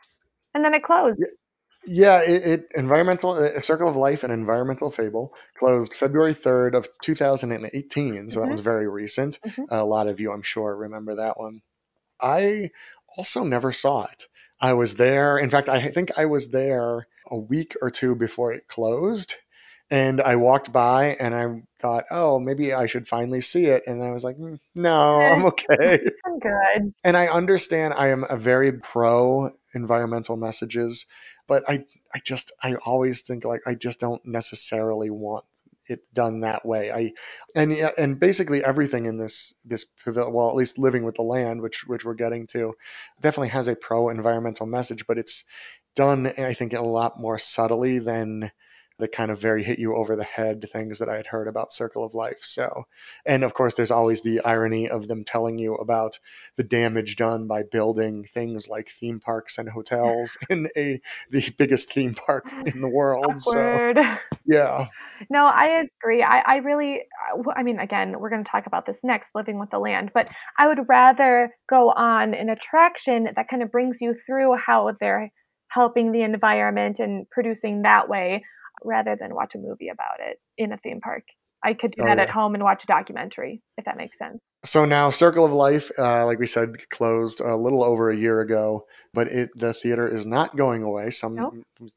And 0.53 0.63
then 0.63 0.73
it 0.73 0.83
closed. 0.83 1.19
Yeah, 1.19 1.27
it, 1.87 2.43
it 2.45 2.67
environmental 2.75 3.35
a 3.37 3.61
circle 3.63 3.87
of 3.87 3.95
life 3.95 4.23
and 4.23 4.31
environmental 4.33 4.91
fable 4.91 5.33
closed 5.57 5.93
February 5.93 6.33
third 6.33 6.75
of 6.75 6.89
two 7.01 7.15
thousand 7.15 7.51
and 7.51 7.69
eighteen. 7.73 8.29
So 8.29 8.41
that 8.41 8.47
Mhm. 8.47 8.51
was 8.51 8.59
very 8.59 8.87
recent. 8.87 9.39
Mhm. 9.45 9.65
A 9.69 9.85
lot 9.85 10.07
of 10.07 10.19
you, 10.19 10.31
I'm 10.31 10.41
sure, 10.41 10.75
remember 10.75 11.15
that 11.15 11.39
one. 11.39 11.61
I 12.21 12.71
also 13.17 13.43
never 13.43 13.71
saw 13.71 14.05
it. 14.05 14.27
I 14.59 14.73
was 14.73 14.95
there. 14.95 15.37
In 15.37 15.49
fact, 15.49 15.69
I 15.69 15.87
think 15.89 16.11
I 16.17 16.25
was 16.25 16.51
there 16.51 17.07
a 17.29 17.37
week 17.37 17.75
or 17.81 17.91
two 17.91 18.15
before 18.15 18.51
it 18.53 18.67
closed. 18.67 19.35
And 19.89 20.19
I 20.21 20.35
walked 20.35 20.73
by 20.73 21.15
and 21.19 21.33
I 21.33 21.61
thought, 21.79 22.05
oh, 22.11 22.39
maybe 22.39 22.73
I 22.73 22.87
should 22.87 23.07
finally 23.07 23.39
see 23.39 23.65
it. 23.67 23.83
And 23.87 24.03
I 24.03 24.11
was 24.11 24.23
like, 24.23 24.37
"Mm, 24.37 24.59
no, 24.75 25.19
I'm 25.31 25.45
okay. 25.45 25.99
I'm 26.25 26.39
good. 26.39 26.93
and 27.05 27.15
I 27.15 27.27
understand 27.27 27.93
I 27.93 28.09
am 28.09 28.25
a 28.29 28.35
very 28.35 28.73
pro 28.73 29.51
environmental 29.73 30.35
messages, 30.35 31.05
but 31.47 31.63
I, 31.67 31.85
I 32.13 32.19
just, 32.23 32.51
I 32.61 32.75
always 32.75 33.21
think 33.21 33.45
like 33.45 33.61
I 33.65 33.75
just 33.75 33.99
don't 33.99 34.25
necessarily 34.25 35.09
want 35.09 35.45
it 35.89 36.01
done 36.13 36.41
that 36.41 36.65
way. 36.65 36.91
I, 36.91 37.13
and 37.55 37.73
and 37.97 38.19
basically 38.19 38.63
everything 38.63 39.05
in 39.05 39.17
this 39.17 39.53
this 39.65 39.85
pavilion, 39.85 40.33
well, 40.33 40.49
at 40.49 40.55
least 40.55 40.77
living 40.77 41.03
with 41.03 41.15
the 41.15 41.23
land, 41.23 41.61
which 41.61 41.87
which 41.87 42.05
we're 42.05 42.13
getting 42.13 42.47
to, 42.47 42.73
definitely 43.21 43.49
has 43.49 43.67
a 43.67 43.75
pro 43.75 44.09
environmental 44.09 44.65
message, 44.65 45.07
but 45.07 45.17
it's 45.17 45.43
done, 45.95 46.27
I 46.37 46.53
think, 46.53 46.73
a 46.73 46.81
lot 46.81 47.19
more 47.19 47.39
subtly 47.39 47.99
than 47.99 48.51
the 48.99 49.07
kind 49.07 49.29
of 49.29 49.39
very 49.39 49.63
hit 49.63 49.79
you 49.79 49.95
over 49.95 50.15
the 50.15 50.23
head 50.23 50.67
things 50.71 50.99
that 50.99 51.09
I 51.09 51.17
had 51.17 51.27
heard 51.27 51.47
about 51.47 51.71
Circle 51.71 52.03
of 52.03 52.13
Life. 52.13 52.39
So, 52.41 52.85
and 53.25 53.43
of 53.43 53.53
course, 53.53 53.75
there's 53.75 53.91
always 53.91 54.23
the 54.23 54.39
irony 54.41 54.89
of 54.89 55.07
them 55.07 55.23
telling 55.23 55.59
you 55.59 55.75
about 55.75 56.19
the 56.55 56.63
damage 56.63 57.15
done 57.15 57.47
by 57.47 57.63
building 57.63 58.25
things 58.25 58.67
like 58.67 58.89
theme 58.89 59.19
parks 59.19 59.57
and 59.57 59.69
hotels 59.69 60.37
in 60.49 60.69
a 60.75 60.99
the 61.29 61.49
biggest 61.57 61.91
theme 61.91 62.15
park 62.15 62.45
in 62.65 62.81
the 62.81 62.89
world. 62.89 63.39
So, 63.39 63.93
yeah. 64.45 64.87
No, 65.29 65.45
I 65.45 65.85
agree. 66.01 66.23
I, 66.23 66.39
I 66.39 66.55
really, 66.57 67.01
I 67.55 67.63
mean, 67.63 67.79
again, 67.79 68.19
we're 68.19 68.29
going 68.29 68.43
to 68.43 68.49
talk 68.49 68.67
about 68.67 68.85
this 68.85 68.97
next, 69.03 69.29
living 69.33 69.59
with 69.59 69.69
the 69.71 69.79
land, 69.79 70.11
but 70.13 70.27
I 70.57 70.67
would 70.67 70.87
rather 70.87 71.51
go 71.69 71.89
on 71.91 72.33
an 72.33 72.49
attraction 72.49 73.29
that 73.35 73.47
kind 73.47 73.63
of 73.63 73.71
brings 73.71 73.97
you 73.99 74.15
through 74.25 74.55
how 74.57 74.91
they're 74.99 75.31
helping 75.69 76.11
the 76.11 76.21
environment 76.21 76.99
and 76.99 77.29
producing 77.29 77.81
that 77.81 78.07
way 78.09 78.43
rather 78.83 79.15
than 79.19 79.33
watch 79.35 79.55
a 79.55 79.59
movie 79.59 79.89
about 79.89 80.19
it 80.19 80.39
in 80.57 80.71
a 80.71 80.77
theme 80.77 81.01
park. 81.01 81.23
I 81.63 81.73
could 81.73 81.91
do 81.91 82.03
Oh, 82.03 82.05
that 82.05 82.19
at 82.19 82.29
home 82.29 82.53
and 82.53 82.63
watch 82.63 82.83
a 82.83 82.87
documentary, 82.87 83.61
if 83.77 83.85
that 83.85 83.97
makes 83.97 84.17
sense. 84.17 84.39
So 84.63 84.85
now, 84.85 85.09
Circle 85.11 85.45
of 85.45 85.51
Life, 85.53 85.91
uh, 85.97 86.25
like 86.25 86.39
we 86.39 86.47
said, 86.47 86.89
closed 86.89 87.39
a 87.41 87.55
little 87.55 87.83
over 87.83 88.09
a 88.09 88.15
year 88.15 88.41
ago, 88.41 88.85
but 89.13 89.27
it 89.27 89.49
the 89.55 89.73
theater 89.73 90.07
is 90.07 90.25
not 90.25 90.55
going 90.57 90.83
away. 90.83 91.09
Some 91.11 91.35
Nope. 91.35 91.53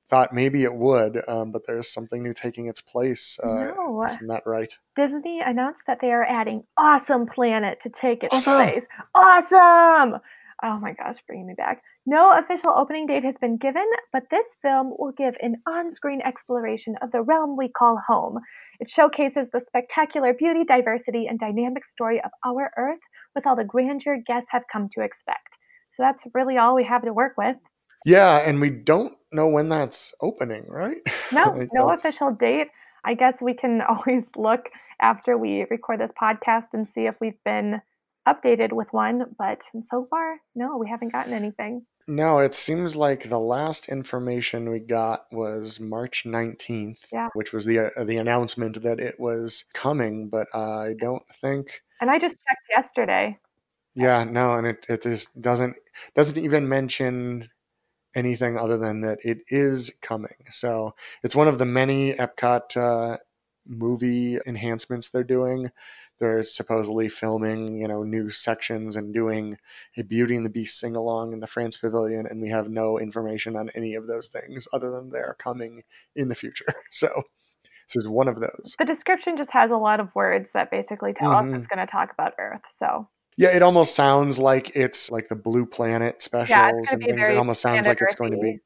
thought 0.09 0.33
maybe 0.35 0.63
it 0.65 0.75
would, 0.75 1.23
um, 1.27 1.53
but 1.53 1.67
there's 1.67 1.93
something 1.93 2.23
new 2.23 2.35
taking 2.35 2.67
its 2.67 2.81
place. 2.81 3.39
Uh, 3.43 3.73
no, 3.77 4.05
Isn't 4.07 4.27
that 4.29 4.43
right? 4.47 4.77
Disney 4.95 5.41
announced 5.41 5.83
that 5.87 5.99
they 6.01 6.13
are 6.13 6.25
adding 6.25 6.65
Awesome 6.77 7.27
Planet 7.27 7.81
to 7.83 7.89
take 7.91 8.23
its 8.25 8.35
Awesome! 8.35 8.55
place. 8.57 8.85
Awesome! 9.15 10.21
Oh 10.63 10.79
my 10.79 10.93
gosh, 10.93 11.17
bringing 11.27 11.47
me 11.47 11.55
back. 11.57 11.83
No 12.05 12.33
official 12.33 12.71
opening 12.77 13.07
date 13.07 13.25
has 13.25 13.35
been 13.41 13.57
given, 13.57 13.87
but 14.13 14.25
this 14.31 14.45
film 14.61 14.93
will 14.99 15.13
give 15.17 15.35
an 15.41 15.57
on 15.67 15.91
screen 15.91 16.21
exploration 16.23 16.97
of 17.03 17.11
the 17.13 17.23
realm 17.23 17.57
we 17.57 17.69
call 17.69 17.99
home. 18.07 18.39
It 18.79 18.89
showcases 18.89 19.49
the 19.53 19.61
spectacular 19.61 20.35
beauty, 20.35 20.65
diversity, 20.65 21.27
and 21.27 21.39
dynamic 21.41 21.85
story 21.87 22.21
of 22.23 22.31
our 22.45 22.71
Earth 22.77 22.99
with 23.35 23.47
all 23.47 23.57
the 23.57 23.65
grandeur 23.65 24.19
guests 24.27 24.49
have 24.51 24.65
come 24.73 24.89
to 24.95 25.03
expect. 25.03 25.57
So 25.93 26.03
that's 26.03 26.25
really 26.35 26.59
all 26.59 26.75
we 26.75 26.85
have 26.85 27.03
to 27.05 27.13
work 27.13 27.35
with. 27.39 27.57
Yeah, 28.05 28.39
and 28.39 28.61
we 28.61 28.71
don't 28.71 29.15
know 29.33 29.49
when 29.49 29.69
that's 29.69 30.15
opening, 30.21 30.65
right? 30.69 30.99
No, 31.33 31.45
I 31.45 31.59
no 31.73 31.89
don't- 31.89 31.95
official 31.95 32.33
date. 32.33 32.69
I 33.05 33.15
guess 33.15 33.41
we 33.41 33.55
can 33.55 33.81
always 33.89 34.27
look 34.37 34.69
after 35.01 35.39
we 35.39 35.65
record 35.71 36.01
this 36.01 36.13
podcast 36.21 36.67
and 36.75 36.87
see 36.95 37.07
if 37.07 37.15
we've 37.21 37.43
been 37.47 37.81
updated 38.29 38.73
with 38.73 38.89
one, 38.93 39.35
but 39.39 39.61
so 39.83 40.07
far, 40.11 40.37
no, 40.55 40.77
we 40.77 40.89
haven't 40.89 41.13
gotten 41.13 41.33
anything. 41.33 41.87
No, 42.09 42.39
it 42.39 42.55
seems 42.55 42.97
like 42.97 43.29
the 43.29 43.39
last 43.39 43.89
information 43.89 44.71
we 44.71 44.81
got 44.81 45.27
was 45.31 45.79
March 45.79 46.25
19th, 46.27 46.99
Yeah. 47.13 47.29
which 47.35 47.53
was 47.53 47.65
the 47.67 47.79
uh, 47.97 48.05
the 48.05 48.17
announcement 48.17 48.83
that 48.83 48.99
it 48.99 49.21
was 49.21 49.65
coming, 49.75 50.29
but 50.29 50.49
I 50.55 50.95
don't 50.99 51.23
think 51.41 51.83
And 52.01 52.11
I 52.11 52.19
just 52.19 52.37
checked 52.49 52.67
yesterday. 52.71 53.39
Yeah, 53.95 54.25
no, 54.25 54.55
and 54.55 54.67
it, 54.67 54.87
it 54.89 55.03
just 55.03 55.41
doesn't 55.41 55.77
doesn't 56.17 56.43
even 56.43 56.69
mention 56.69 57.49
anything 58.17 58.57
other 58.57 58.77
than 58.79 59.03
that 59.03 59.19
it 59.23 59.39
is 59.49 59.91
coming. 60.03 60.35
So 60.51 60.95
it's 61.23 61.37
one 61.37 61.47
of 61.49 61.59
the 61.59 61.67
many 61.67 62.15
Epcot 62.15 62.77
uh, 62.77 63.19
movie 63.67 64.39
enhancements 64.47 65.11
they're 65.11 65.23
doing. 65.23 65.71
They're 66.21 66.43
supposedly 66.43 67.09
filming, 67.09 67.81
you 67.81 67.89
know, 67.89 68.03
new 68.05 68.31
sections 68.31 68.95
and 68.97 69.13
doing 69.15 69.57
a 69.97 70.05
Beauty 70.05 70.37
and 70.37 70.45
the 70.45 70.51
Beast 70.51 70.79
sing 70.79 70.95
along 70.95 71.33
in 71.33 71.41
the 71.41 71.47
France 71.47 71.77
Pavilion, 71.79 72.27
and 72.27 72.41
we 72.43 72.51
have 72.51 72.69
no 72.69 72.99
information 72.99 73.57
on 73.57 73.71
any 73.75 73.95
of 73.95 74.07
those 74.07 74.29
things 74.29 74.69
other 74.73 74.91
than 74.91 75.11
they're 75.11 75.37
coming 75.39 75.83
in 76.15 76.29
the 76.29 76.35
future. 76.35 76.67
So 76.91 77.09
this 77.89 77.97
is 78.05 78.09
one 78.09 78.29
of 78.29 78.39
those. 78.41 78.77
The 78.79 78.85
description 78.85 79.37
just 79.37 79.51
has 79.51 79.71
a 79.71 79.77
lot 79.77 80.01
of 80.01 80.15
words 80.15 80.51
that 80.55 80.71
basically 80.71 81.13
tell 81.13 81.33
us 81.33 81.47
Mhm. 81.47 81.57
it's 81.59 81.67
going 81.67 81.79
to 81.85 81.91
talk 81.91 82.13
about 82.13 82.35
Earth. 82.39 82.61
So, 82.79 83.09
Yeah, 83.37 83.55
it 83.57 83.63
almost 83.63 83.95
sounds 83.95 84.39
like 84.39 84.77
it's 84.77 85.11
like 85.11 85.29
the 85.29 85.37
Blue 85.37 85.65
Planet 85.67 86.21
specials 86.21 86.57
gonna 86.59 86.75
and 86.93 87.03
things. 87.03 87.29
It 87.29 87.37
almost 87.39 87.61
sounds 87.63 87.87
like 87.87 88.01
it's 88.03 88.15
going 88.15 88.33
to 88.33 88.39
be. 88.39 88.59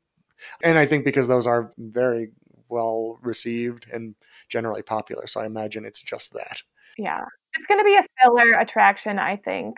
And 0.64 0.78
I 0.78 0.86
think 0.86 1.04
because 1.04 1.28
those 1.28 1.46
are 1.46 1.72
very 1.78 2.32
well 2.68 3.18
received 3.22 3.86
and 3.92 4.14
generally 4.48 4.82
popular, 4.82 5.26
so 5.26 5.40
I 5.40 5.46
imagine 5.46 5.84
it's 5.84 6.00
just 6.02 6.32
that. 6.34 6.62
yeah, 6.98 7.24
it's 7.54 7.66
going 7.66 7.80
to 7.80 7.84
be 7.84 7.96
a 7.96 8.04
filler 8.22 8.52
attraction, 8.58 9.18
I 9.18 9.36
think, 9.36 9.76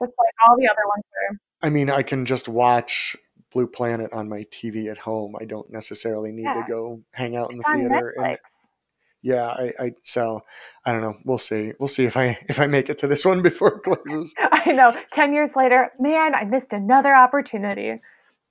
just 0.00 0.12
like 0.18 0.34
all 0.48 0.56
the 0.58 0.68
other 0.68 0.86
ones 0.88 1.04
are. 1.30 1.38
I 1.66 1.70
mean, 1.70 1.90
I 1.90 2.02
can 2.02 2.24
just 2.24 2.48
watch 2.48 3.16
Blue 3.52 3.66
Planet 3.66 4.12
on 4.12 4.28
my 4.28 4.44
TV 4.52 4.90
at 4.90 4.98
home. 4.98 5.34
I 5.40 5.44
don't 5.44 5.70
necessarily 5.72 6.32
need 6.32 6.44
Yeah. 6.44 6.54
to 6.54 6.64
go 6.68 7.00
hang 7.12 7.36
out 7.36 7.50
in 7.50 7.58
the 7.58 7.64
It's 7.66 7.72
theater. 7.80 8.14
Netflix. 8.18 8.24
And 8.28 8.38
yeah, 9.22 9.46
I, 9.48 9.72
I 9.80 9.90
so 10.04 10.42
I 10.86 10.92
don't 10.92 11.02
know. 11.02 11.16
We'll 11.24 11.38
see. 11.38 11.72
We'll 11.80 11.88
see 11.88 12.04
if 12.04 12.16
I 12.16 12.38
if 12.48 12.60
I 12.60 12.66
make 12.66 12.88
it 12.88 12.98
to 12.98 13.06
this 13.06 13.24
one 13.24 13.42
before 13.50 13.74
it 13.74 13.82
closes. 13.82 14.34
I 14.52 14.72
know. 14.72 14.94
10 15.12 15.32
years 15.32 15.56
later, 15.56 15.90
man, 15.98 16.34
I 16.34 16.44
missed 16.44 16.72
another 16.72 17.14
opportunity. 17.14 18.00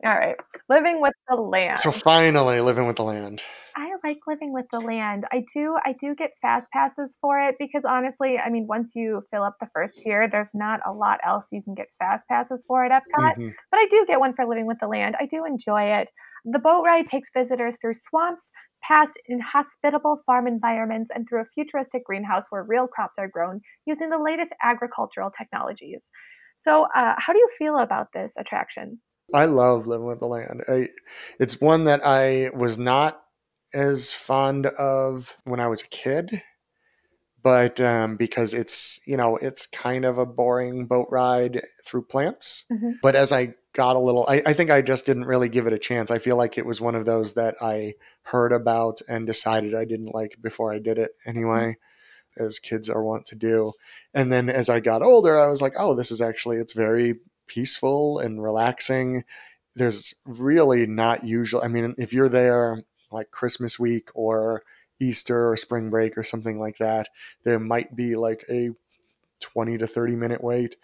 All 0.03 0.13
right. 0.13 0.35
Living 0.69 1.01
with 1.01 1.13
the 1.29 1.35
land. 1.35 1.79
So 1.79 1.91
finally, 1.91 2.59
living 2.59 2.85
with 2.85 2.97
the 2.97 3.03
land. 3.03 3.41
I 3.77 3.91
like 4.03 4.17
living 4.25 4.53
with 4.53 4.65
the 4.71 4.79
land. 4.79 5.25
I 5.31 5.45
do 5.53 5.77
I 5.85 5.93
do 5.93 6.15
get 6.15 6.31
fast 6.41 6.67
passes 6.71 7.15
for 7.21 7.39
it 7.39 7.55
because 7.59 7.83
honestly, 7.87 8.39
I 8.39 8.49
mean, 8.49 8.65
once 8.67 8.93
you 8.95 9.21
fill 9.31 9.43
up 9.43 9.55
the 9.61 9.69
first 9.71 9.99
tier, 9.99 10.27
there's 10.27 10.49
not 10.55 10.79
a 10.85 10.91
lot 10.91 11.19
else 11.23 11.45
you 11.51 11.61
can 11.61 11.75
get 11.75 11.87
fast 11.99 12.27
passes 12.27 12.65
for 12.67 12.83
at 12.83 12.91
Epcot. 12.91 13.35
Mhm. 13.37 13.53
But 13.69 13.77
I 13.77 13.85
do 13.91 14.03
get 14.07 14.19
one 14.19 14.33
for 14.33 14.47
living 14.47 14.65
with 14.65 14.79
the 14.79 14.87
land. 14.87 15.15
I 15.19 15.27
do 15.27 15.45
enjoy 15.45 15.83
it. 15.83 16.11
The 16.45 16.57
boat 16.59 16.83
ride 16.85 17.05
takes 17.05 17.29
visitors 17.35 17.77
through 17.79 17.93
swamps, 17.93 18.49
past 18.81 19.11
inhospitable 19.27 20.23
farm 20.25 20.47
environments, 20.47 21.11
and 21.13 21.27
through 21.29 21.41
a 21.41 21.45
futuristic 21.53 22.03
greenhouse 22.03 22.45
where 22.49 22.63
real 22.63 22.87
crops 22.87 23.15
are 23.19 23.27
grown 23.27 23.61
using 23.85 24.09
the 24.09 24.17
latest 24.17 24.53
agricultural 24.63 25.29
technologies. 25.29 26.01
So, 26.57 26.87
uh, 26.95 27.13
how 27.17 27.31
do 27.33 27.37
you 27.39 27.49
feel 27.59 27.77
about 27.77 28.07
this 28.11 28.33
attraction? 28.39 28.99
I 29.33 29.45
love 29.45 29.85
living 29.85 30.07
with 30.07 30.19
the 30.19 30.25
land. 30.27 30.63
I, 30.67 30.89
it's 31.39 31.61
one 31.61 31.83
that 31.83 32.01
I 32.03 32.49
was 32.55 32.79
not 32.79 33.21
as 33.73 34.13
fond 34.13 34.65
of 34.67 35.35
when 35.43 35.59
I 35.59 35.67
was 35.67 35.81
a 35.81 35.87
kid, 35.87 36.41
but 37.43 37.79
um, 37.79 38.17
because 38.17 38.53
it's 38.53 38.99
you 39.05 39.17
know 39.17 39.37
it's 39.37 39.67
kind 39.67 40.05
of 40.05 40.17
a 40.17 40.25
boring 40.25 40.85
boat 40.85 41.07
ride 41.11 41.61
through 41.85 42.03
plants. 42.03 42.65
Mhm. 42.71 42.95
But 43.01 43.15
as 43.15 43.31
I 43.31 43.53
got 43.73 43.95
a 43.95 43.99
little, 43.99 44.25
I, 44.27 44.41
I 44.45 44.53
think 44.53 44.71
I 44.71 44.81
just 44.81 45.05
didn't 45.05 45.25
really 45.25 45.49
give 45.49 45.67
it 45.67 45.73
a 45.73 45.79
chance. 45.79 46.09
I 46.09 46.17
feel 46.19 46.35
like 46.35 46.57
it 46.57 46.65
was 46.65 46.81
one 46.81 46.95
of 46.95 47.05
those 47.05 47.33
that 47.35 47.55
I 47.61 47.93
heard 48.23 48.51
about 48.51 49.01
and 49.07 49.27
decided 49.27 49.75
I 49.75 49.85
didn't 49.85 50.13
like 50.15 50.37
before 50.41 50.73
I 50.73 50.79
did 50.79 50.97
it 50.97 51.11
anyway. 51.25 51.77
As 52.37 52.59
kids 52.59 52.87
are 52.89 53.03
wont 53.03 53.25
to 53.27 53.35
do, 53.35 53.73
and 54.13 54.31
then 54.31 54.47
as 54.49 54.69
I 54.69 54.79
got 54.79 55.01
older, 55.01 55.39
I 55.39 55.47
was 55.47 55.61
like, 55.61 55.73
"Oh, 55.77 55.95
this 55.95 56.11
is 56.11 56.21
actually 56.21 56.57
it's 56.57 56.73
very 56.73 57.15
peaceful 57.47 58.19
and 58.19 58.43
relaxing. 58.43 59.23
There's 59.75 60.13
really 60.25 60.85
not 60.85 61.23
usual. 61.23 61.61
I 61.63 61.67
mean, 61.67 61.95
if 61.97 62.13
you're 62.13 62.29
there 62.29 62.83
like 63.11 63.31
Christmas 63.31 63.79
week 63.79 64.09
or 64.13 64.63
Easter 64.99 65.49
or 65.49 65.57
spring 65.57 65.89
break 65.89 66.17
or 66.17 66.23
something 66.23 66.59
like 66.59 66.77
that, 66.77 67.09
there 67.43 67.59
might 67.59 67.95
be 67.95 68.15
like 68.15 68.43
a 68.49 68.71
20 69.39 69.77
to 69.77 69.87
30 69.87 70.15
minute 70.15 70.43
wait. 70.43 70.75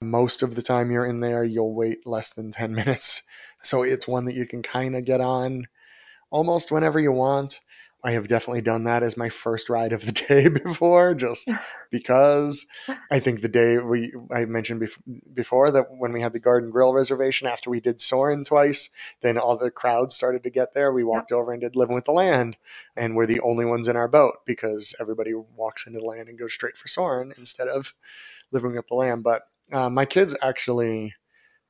Most 0.00 0.42
of 0.42 0.54
the 0.54 0.62
time 0.62 0.90
you're 0.90 1.06
in 1.06 1.20
there, 1.20 1.44
you'll 1.44 1.74
wait 1.74 2.06
less 2.06 2.30
than 2.30 2.52
10 2.52 2.74
minutes. 2.74 3.22
So 3.62 3.82
it's 3.82 4.08
one 4.08 4.26
that 4.26 4.34
you 4.34 4.46
can 4.46 4.62
kind 4.62 4.94
of 4.96 5.04
get 5.04 5.20
on 5.20 5.66
almost 6.30 6.70
whenever 6.70 6.98
you 6.98 7.12
want. 7.12 7.60
I 8.04 8.12
have 8.12 8.28
definitely 8.28 8.60
done 8.60 8.84
that 8.84 9.02
as 9.02 9.16
my 9.16 9.30
first 9.30 9.70
ride 9.70 9.94
of 9.94 10.04
the 10.04 10.12
day 10.28 10.48
before, 10.48 11.14
just 11.14 11.50
because 11.90 12.66
I 13.10 13.18
think 13.18 13.40
the 13.40 13.48
day 13.48 13.78
we 13.78 14.12
I 14.30 14.44
mentioned 14.44 14.82
bef- 14.82 15.22
before 15.32 15.70
that 15.70 15.86
when 15.90 16.12
we 16.12 16.20
had 16.20 16.34
the 16.34 16.38
Garden 16.38 16.70
Grill 16.70 16.92
reservation 16.92 17.48
after 17.48 17.70
we 17.70 17.80
did 17.80 18.02
Soarin' 18.02 18.44
twice, 18.44 18.90
then 19.22 19.38
all 19.38 19.56
the 19.56 19.70
crowds 19.70 20.14
started 20.14 20.42
to 20.42 20.50
get 20.50 20.74
there. 20.74 20.92
We 20.92 21.02
walked 21.02 21.30
yep. 21.30 21.38
over 21.38 21.52
and 21.52 21.62
did 21.62 21.76
Living 21.76 21.94
with 21.94 22.04
the 22.04 22.12
Land, 22.12 22.58
and 22.94 23.16
we're 23.16 23.26
the 23.26 23.40
only 23.40 23.64
ones 23.64 23.88
in 23.88 23.96
our 23.96 24.08
boat 24.08 24.34
because 24.44 24.94
everybody 25.00 25.32
walks 25.34 25.86
into 25.86 25.98
the 25.98 26.04
land 26.04 26.28
and 26.28 26.38
goes 26.38 26.52
straight 26.52 26.76
for 26.76 26.88
Soarin' 26.88 27.32
instead 27.38 27.68
of 27.68 27.94
Living 28.52 28.74
with 28.74 28.86
the 28.88 28.94
Land. 28.94 29.22
But 29.22 29.48
uh, 29.72 29.88
my 29.88 30.04
kids 30.04 30.36
actually 30.42 31.14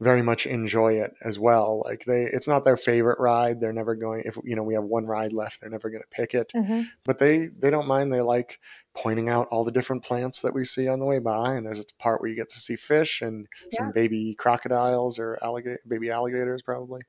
very 0.00 0.22
much 0.22 0.46
enjoy 0.46 0.94
it 0.94 1.14
as 1.22 1.38
well. 1.38 1.82
Like 1.84 2.04
they, 2.04 2.24
it's 2.24 2.48
not 2.48 2.64
their 2.64 2.76
favorite 2.76 3.20
ride. 3.20 3.60
They're 3.60 3.72
never 3.72 3.94
going. 3.94 4.22
If 4.24 4.36
you 4.44 4.56
know 4.56 4.62
we 4.62 4.74
have 4.74 4.84
one 4.84 5.06
ride 5.06 5.32
left, 5.32 5.60
they're 5.60 5.70
never 5.70 5.90
going 5.90 6.02
to 6.02 6.08
pick 6.16 6.34
it. 6.34 6.52
Mm-hmm. 6.54 6.82
But 7.04 7.18
they 7.18 7.46
they 7.46 7.70
don't 7.70 7.86
mind. 7.86 8.12
They 8.12 8.20
like 8.20 8.60
pointing 8.94 9.28
out 9.28 9.48
all 9.50 9.64
the 9.64 9.72
different 9.72 10.04
plants 10.04 10.40
that 10.40 10.54
we 10.54 10.64
see 10.64 10.86
on 10.86 11.00
the 11.00 11.04
way 11.04 11.18
by. 11.18 11.54
And 11.54 11.66
there's 11.66 11.80
a 11.80 12.02
part 12.02 12.20
where 12.20 12.30
you 12.30 12.36
get 12.36 12.48
to 12.50 12.58
see 12.58 12.76
fish 12.76 13.22
and 13.22 13.46
yeah. 13.72 13.78
some 13.78 13.90
baby 13.90 14.34
crocodiles 14.34 15.18
or 15.18 15.36
alligator, 15.42 15.80
baby 15.86 16.10
alligators 16.10 16.62
probably. 16.62 17.02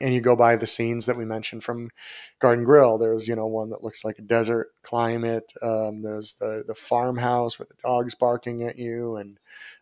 And 0.00 0.14
you 0.14 0.20
go 0.20 0.36
by 0.36 0.54
the 0.54 0.66
scenes 0.66 1.06
that 1.06 1.16
we 1.16 1.24
mentioned 1.24 1.64
from 1.64 1.90
Garden 2.38 2.64
Grill. 2.64 2.96
There's 2.96 3.26
you 3.26 3.34
know 3.34 3.46
one 3.46 3.70
that 3.70 3.82
looks 3.82 4.04
like 4.04 4.18
a 4.18 4.22
desert 4.22 4.70
climate. 4.82 5.52
Um, 5.62 6.02
there's 6.02 6.34
the 6.34 6.64
the 6.66 6.76
farmhouse 6.76 7.58
with 7.58 7.68
the 7.68 7.76
dogs 7.82 8.14
barking 8.14 8.62
at 8.62 8.78
you 8.78 9.16
and 9.16 9.38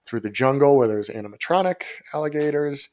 through 0.06 0.20
the 0.20 0.30
jungle 0.30 0.76
where 0.76 0.88
there's 0.88 1.10
animatronic 1.10 1.82
alligators. 2.14 2.88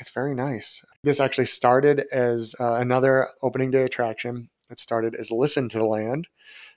It's 0.00 0.10
very 0.10 0.34
nice. 0.34 0.84
This 1.02 1.20
actually 1.20 1.46
started 1.46 2.04
as 2.12 2.54
uh, 2.58 2.74
another 2.74 3.28
opening 3.42 3.70
day 3.70 3.82
attraction. 3.82 4.50
It 4.70 4.78
started 4.80 5.14
as 5.14 5.30
Listen 5.30 5.68
to 5.68 5.78
the 5.78 5.84
Land 5.84 6.26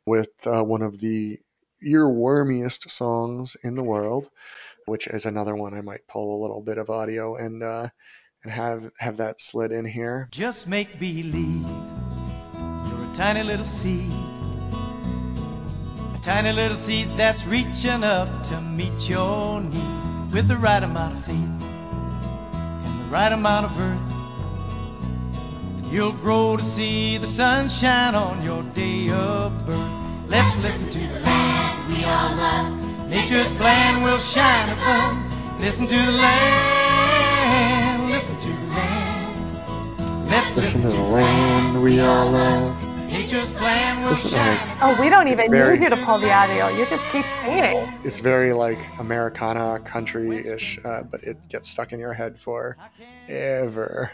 with 0.07 0.47
uh, 0.47 0.63
one 0.63 0.81
of 0.81 1.01
the 1.01 1.37
earwormiest 1.85 2.89
songs 2.89 3.55
in 3.63 3.75
the 3.75 3.83
world, 3.83 4.31
which 4.85 5.05
is 5.05 5.25
another 5.25 5.55
one 5.55 5.75
I 5.75 5.81
might 5.81 6.07
pull 6.07 6.35
a 6.35 6.41
little 6.41 6.61
bit 6.61 6.79
of 6.79 6.89
audio 6.89 7.35
and 7.35 7.61
uh, 7.61 7.89
and 8.43 8.53
have 8.53 8.89
have 8.99 9.17
that 9.17 9.39
slid 9.39 9.71
in 9.71 9.85
here. 9.85 10.29
Just 10.31 10.67
make 10.67 10.99
believe 10.99 11.67
you're 12.87 13.03
a 13.03 13.11
tiny 13.13 13.43
little 13.43 13.65
seed 13.65 14.13
a 16.15 16.19
Tiny 16.21 16.51
little 16.51 16.75
seed 16.75 17.07
that's 17.15 17.45
reaching 17.45 18.03
up 18.03 18.43
to 18.43 18.59
meet 18.61 19.07
your 19.07 19.61
need 19.61 20.33
with 20.33 20.47
the 20.47 20.57
right 20.57 20.83
amount 20.83 21.13
of 21.13 21.23
faith 21.23 21.35
and 21.35 22.99
the 23.01 23.05
right 23.11 23.31
amount 23.31 23.65
of 23.65 23.79
earth. 23.79 24.16
You'll 25.89 26.11
grow 26.11 26.57
to 26.57 26.63
see 26.63 27.17
the 27.17 27.25
sunshine 27.25 28.13
on 28.13 28.43
your 28.43 28.61
day 28.61 29.09
of 29.09 29.65
birth. 29.65 29.89
Let's 30.27 30.61
listen 30.61 30.89
to 30.89 31.13
the 31.13 31.19
land 31.21 31.87
we 31.87 32.03
all 32.03 32.35
love. 32.35 33.09
Nature's 33.09 33.49
plan 33.55 34.03
will 34.03 34.17
shine 34.17 34.69
above. 34.69 35.61
Listen 35.61 35.87
to 35.87 35.95
the 35.95 36.11
land. 36.11 38.11
Listen 38.11 38.35
to 38.35 38.47
the 38.47 38.67
land. 38.73 40.29
Let's 40.29 40.57
listen, 40.57 40.81
listen 40.83 40.91
to 40.91 40.97
the 40.97 41.03
land 41.03 41.81
we 41.81 42.01
all 42.01 42.31
love. 42.31 42.83
Nature's 43.07 43.51
plan 43.53 44.03
will 44.03 44.09
listen 44.09 44.31
shine. 44.31 44.77
Oh, 44.81 44.93
we 44.99 45.09
don't 45.09 45.29
even 45.29 45.49
very, 45.49 45.79
need 45.79 45.85
you 45.85 45.89
to 45.89 45.97
pull 46.03 46.19
the 46.19 46.33
audio. 46.33 46.67
You 46.67 46.85
just 46.87 47.03
keep 47.13 47.23
singing. 47.45 47.87
It's 48.03 48.19
very 48.19 48.51
like 48.51 48.77
Americana 48.99 49.79
country-ish, 49.85 50.79
uh, 50.83 51.03
but 51.03 51.23
it 51.23 51.37
gets 51.47 51.69
stuck 51.69 51.93
in 51.93 51.99
your 51.99 52.11
head 52.11 52.41
for 52.41 52.75
ever. 53.29 54.11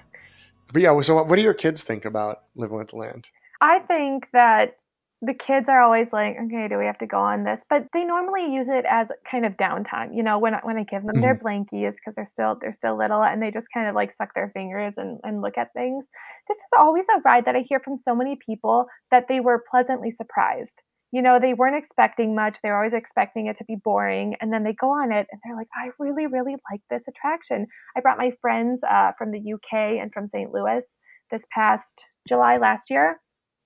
But 0.74 0.82
yeah, 0.82 1.00
so 1.02 1.22
what 1.22 1.36
do 1.38 1.44
your 1.44 1.54
kids 1.54 1.84
think 1.84 2.04
about 2.04 2.44
living 2.56 2.78
with 2.78 2.90
the 2.90 2.98
land? 2.98 3.30
I 3.62 3.80
think 3.80 4.28
that 4.34 4.76
the 5.22 5.34
kids 5.34 5.70
are 5.70 5.82
always 5.82 6.12
like, 6.12 6.36
okay, 6.38 6.68
do 6.68 6.78
we 6.78 6.86
have 6.86 6.98
to 6.98 7.08
go 7.08 7.18
on 7.18 7.46
this? 7.46 7.62
But 7.70 7.88
they 7.94 8.04
normally 8.04 8.54
use 8.54 8.68
it 8.68 8.84
as 8.90 9.08
kind 9.30 9.46
of 9.46 9.54
downtime. 9.54 10.14
You 10.14 10.22
know, 10.22 10.38
when 10.38 10.54
when 10.64 10.78
I 10.78 10.84
give 10.84 11.04
them 11.04 11.16
mm-hmm. 11.16 11.22
their 11.22 11.36
blankies 11.36 11.94
because 11.94 12.14
they're 12.16 12.26
still 12.26 12.58
they're 12.60 12.74
still 12.74 12.98
little 12.98 13.24
and 13.24 13.42
they 13.42 13.50
just 13.50 13.68
kind 13.74 13.88
of 13.88 13.96
like 13.96 14.12
suck 14.12 14.34
their 14.34 14.52
fingers 14.54 14.96
and, 14.98 15.20
and 15.24 15.42
look 15.42 15.58
at 15.58 15.72
things. 15.74 16.08
This 16.50 16.58
is 16.58 16.72
always 16.78 17.06
a 17.16 17.22
ride 17.24 17.46
that 17.46 17.56
I 17.56 17.62
hear 17.62 17.80
from 17.80 17.98
so 18.04 18.14
many 18.14 18.38
people 18.46 18.88
that 19.12 19.28
they 19.30 19.40
were 19.40 19.64
pleasantly 19.72 20.10
surprised. 20.10 20.82
You 21.13 21.21
know, 21.21 21.39
they 21.39 21.54
weren't 21.54 21.78
expecting 21.78 22.36
much. 22.36 22.58
They 22.62 22.69
were 22.69 22.78
always 22.78 22.93
expecting 22.93 23.47
it 23.47 23.56
to 23.58 23.63
be 23.63 23.78
boring. 23.82 24.36
And 24.41 24.52
then 24.52 24.65
they 24.65 24.73
go 24.73 24.89
on 24.89 25.13
it 25.13 25.28
and 25.32 25.39
they're 25.43 25.56
like, 25.56 25.69
I 25.73 25.91
really, 25.99 26.28
really 26.28 26.56
like 26.69 26.82
this 26.89 27.08
attraction. 27.08 27.67
I 27.95 28.02
brought 28.02 28.17
my 28.17 28.32
friends 28.41 28.82
uh, 28.89 29.12
from 29.17 29.32
the 29.32 29.54
UK 29.54 30.02
and 30.02 30.12
from 30.12 30.28
St. 30.28 30.52
Louis 30.52 30.84
this 31.32 31.45
past 31.54 32.08
July 32.28 32.56
last 32.56 32.89
year 32.89 33.21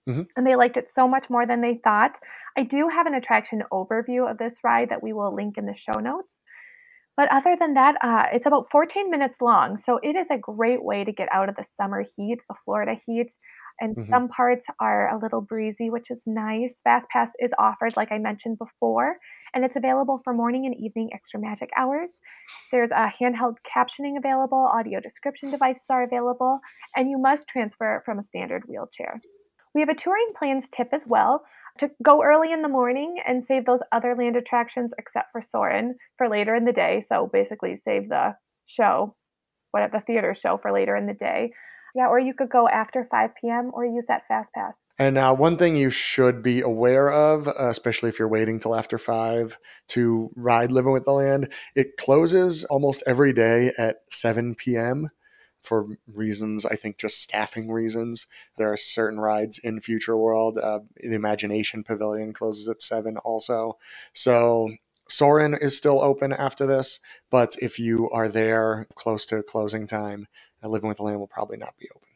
Mm-hmm. 0.08 0.22
And 0.36 0.48
they 0.48 0.56
liked 0.56 0.78
it 0.78 0.90
so 0.94 1.08
much 1.08 1.30
more 1.30 1.46
than 1.46 1.62
they 1.62 1.80
thought. 1.84 2.14
I 2.58 2.64
do 2.64 2.88
have 2.88 3.08
an 3.08 3.14
attraction 3.14 3.64
overview 3.72 4.30
of 4.30 4.38
this 4.38 4.56
ride 4.64 4.90
that 4.90 5.04
we 5.04 5.14
will 5.14 5.36
link 5.36 5.58
in 5.58 5.66
the 5.66 5.76
show 5.76 6.00
notes. 6.00 6.30
But 7.18 7.32
other 7.32 7.56
than 7.60 7.74
that, 7.74 7.96
uh, 8.02 8.28
it's 8.32 8.46
about 8.46 8.68
14 8.72 9.10
minutes 9.10 9.42
long. 9.42 9.78
So 9.78 10.00
it 10.02 10.16
is 10.16 10.28
a 10.30 10.38
great 10.38 10.84
way 10.84 11.04
to 11.04 11.12
get 11.12 11.30
out 11.34 11.50
of 11.50 11.56
the 11.56 11.66
summer 11.76 12.06
heat, 12.16 12.38
the 12.48 12.56
Florida 12.64 12.96
heat. 13.06 13.32
And 13.80 13.96
mm-hmm. 13.96 14.10
some 14.10 14.28
parts 14.30 14.66
are 14.80 15.16
a 15.16 15.20
little 15.20 15.42
breezy, 15.42 15.90
which 15.90 16.10
is 16.10 16.22
nice. 16.26 16.76
Fast 16.84 17.08
Pass 17.10 17.30
is 17.40 17.52
offered, 17.60 17.96
like 17.96 18.12
I 18.12 18.18
mentioned 18.18 18.58
before, 18.58 19.18
and 19.54 19.64
it's 19.64 19.76
available 19.76 20.22
for 20.24 20.34
morning 20.34 20.66
and 20.66 20.76
evening 20.76 21.10
extra 21.14 21.40
magic 21.40 21.70
hours. 21.78 22.14
There's 22.72 22.92
a 22.92 23.14
handheld 23.22 23.58
captioning 23.76 24.18
available, 24.18 24.70
audio 24.74 25.00
description 25.00 25.52
devices 25.52 25.84
are 25.90 26.04
available, 26.04 26.60
and 26.96 27.10
you 27.10 27.18
must 27.18 27.48
transfer 27.48 28.02
from 28.06 28.20
a 28.20 28.24
standard 28.24 28.64
wheelchair. 28.68 29.22
We 29.76 29.82
have 29.82 29.90
a 29.90 29.96
touring 29.96 30.32
plans 30.36 30.66
tip 30.72 30.90
as 30.92 31.06
well 31.06 31.44
to 31.78 31.92
go 32.04 32.24
early 32.24 32.52
in 32.52 32.64
the 32.64 32.68
morning 32.68 33.18
and 33.26 33.44
save 33.44 33.66
those 33.66 33.82
other 33.92 34.16
land 34.16 34.36
attractions 34.36 34.92
except 34.98 35.32
for 35.32 35.42
Soarin' 35.42 35.96
for 36.18 36.28
later 36.30 36.56
in 36.56 36.66
the 36.66 36.74
day. 36.74 37.06
So 37.08 37.30
basically, 37.32 37.80
save 37.86 38.10
the 38.10 38.36
show, 38.66 39.16
whatever 39.72 40.00
the 40.00 40.06
theater 40.06 40.34
show 40.34 40.58
for 40.58 40.72
later 40.72 40.96
in 40.96 41.06
the 41.06 41.14
day. 41.14 41.52
Yeah, 41.96 42.08
or 42.08 42.20
you 42.20 42.34
could 42.34 42.50
go 42.50 42.68
after 42.70 43.08
5 43.10 43.32
p.m. 43.42 43.72
or 43.74 43.86
use 43.86 44.06
that 44.08 44.24
fast 44.28 44.52
pass. 44.54 44.76
And 45.00 45.16
now, 45.16 45.34
one 45.34 45.58
thing 45.58 45.76
you 45.76 45.90
should 45.92 46.42
be 46.44 46.62
aware 46.62 47.12
of, 47.12 47.48
especially 47.48 48.10
if 48.10 48.20
you're 48.20 48.28
waiting 48.28 48.60
till 48.60 48.76
after 48.76 48.98
five 48.98 49.58
to 49.90 50.32
ride 50.36 50.72
Living 50.72 50.94
with 50.94 51.06
the 51.06 51.14
Land, 51.14 51.52
it 51.76 51.98
closes 51.98 52.64
almost 52.66 53.04
every 53.08 53.34
day 53.34 53.74
at 53.78 53.98
7 54.12 54.56
p.m 54.56 55.10
for 55.62 55.88
reasons, 56.14 56.66
I 56.66 56.76
think 56.76 56.98
just 56.98 57.22
staffing 57.22 57.72
reasons. 57.72 58.28
There 58.58 58.72
are 58.72 58.78
certain 58.78 59.20
rides 59.20 59.60
in 59.60 59.82
Future 59.82 60.18
World. 60.18 60.58
Uh, 60.58 60.82
the 60.98 61.16
Imagination 61.16 61.84
Pavilion 61.84 62.34
closes 62.34 62.70
at 62.70 62.82
7 62.82 63.18
also. 63.18 63.78
So 64.14 64.72
Soarin' 65.10 65.56
is 65.56 65.78
still 65.78 66.02
open 66.02 66.34
after 66.34 66.66
this, 66.66 67.00
but 67.32 67.56
if 67.62 67.80
you 67.80 68.10
are 68.12 68.30
there 68.30 68.88
close 68.96 69.26
to 69.28 69.44
closing 69.44 69.88
time, 69.88 70.28
uh, 70.64 70.68
Living 70.68 70.88
with 70.88 70.98
the 70.98 71.04
Land 71.04 71.20
will 71.20 71.28
probably 71.28 71.58
not 71.58 71.76
be 71.80 71.88
open. 71.96 72.08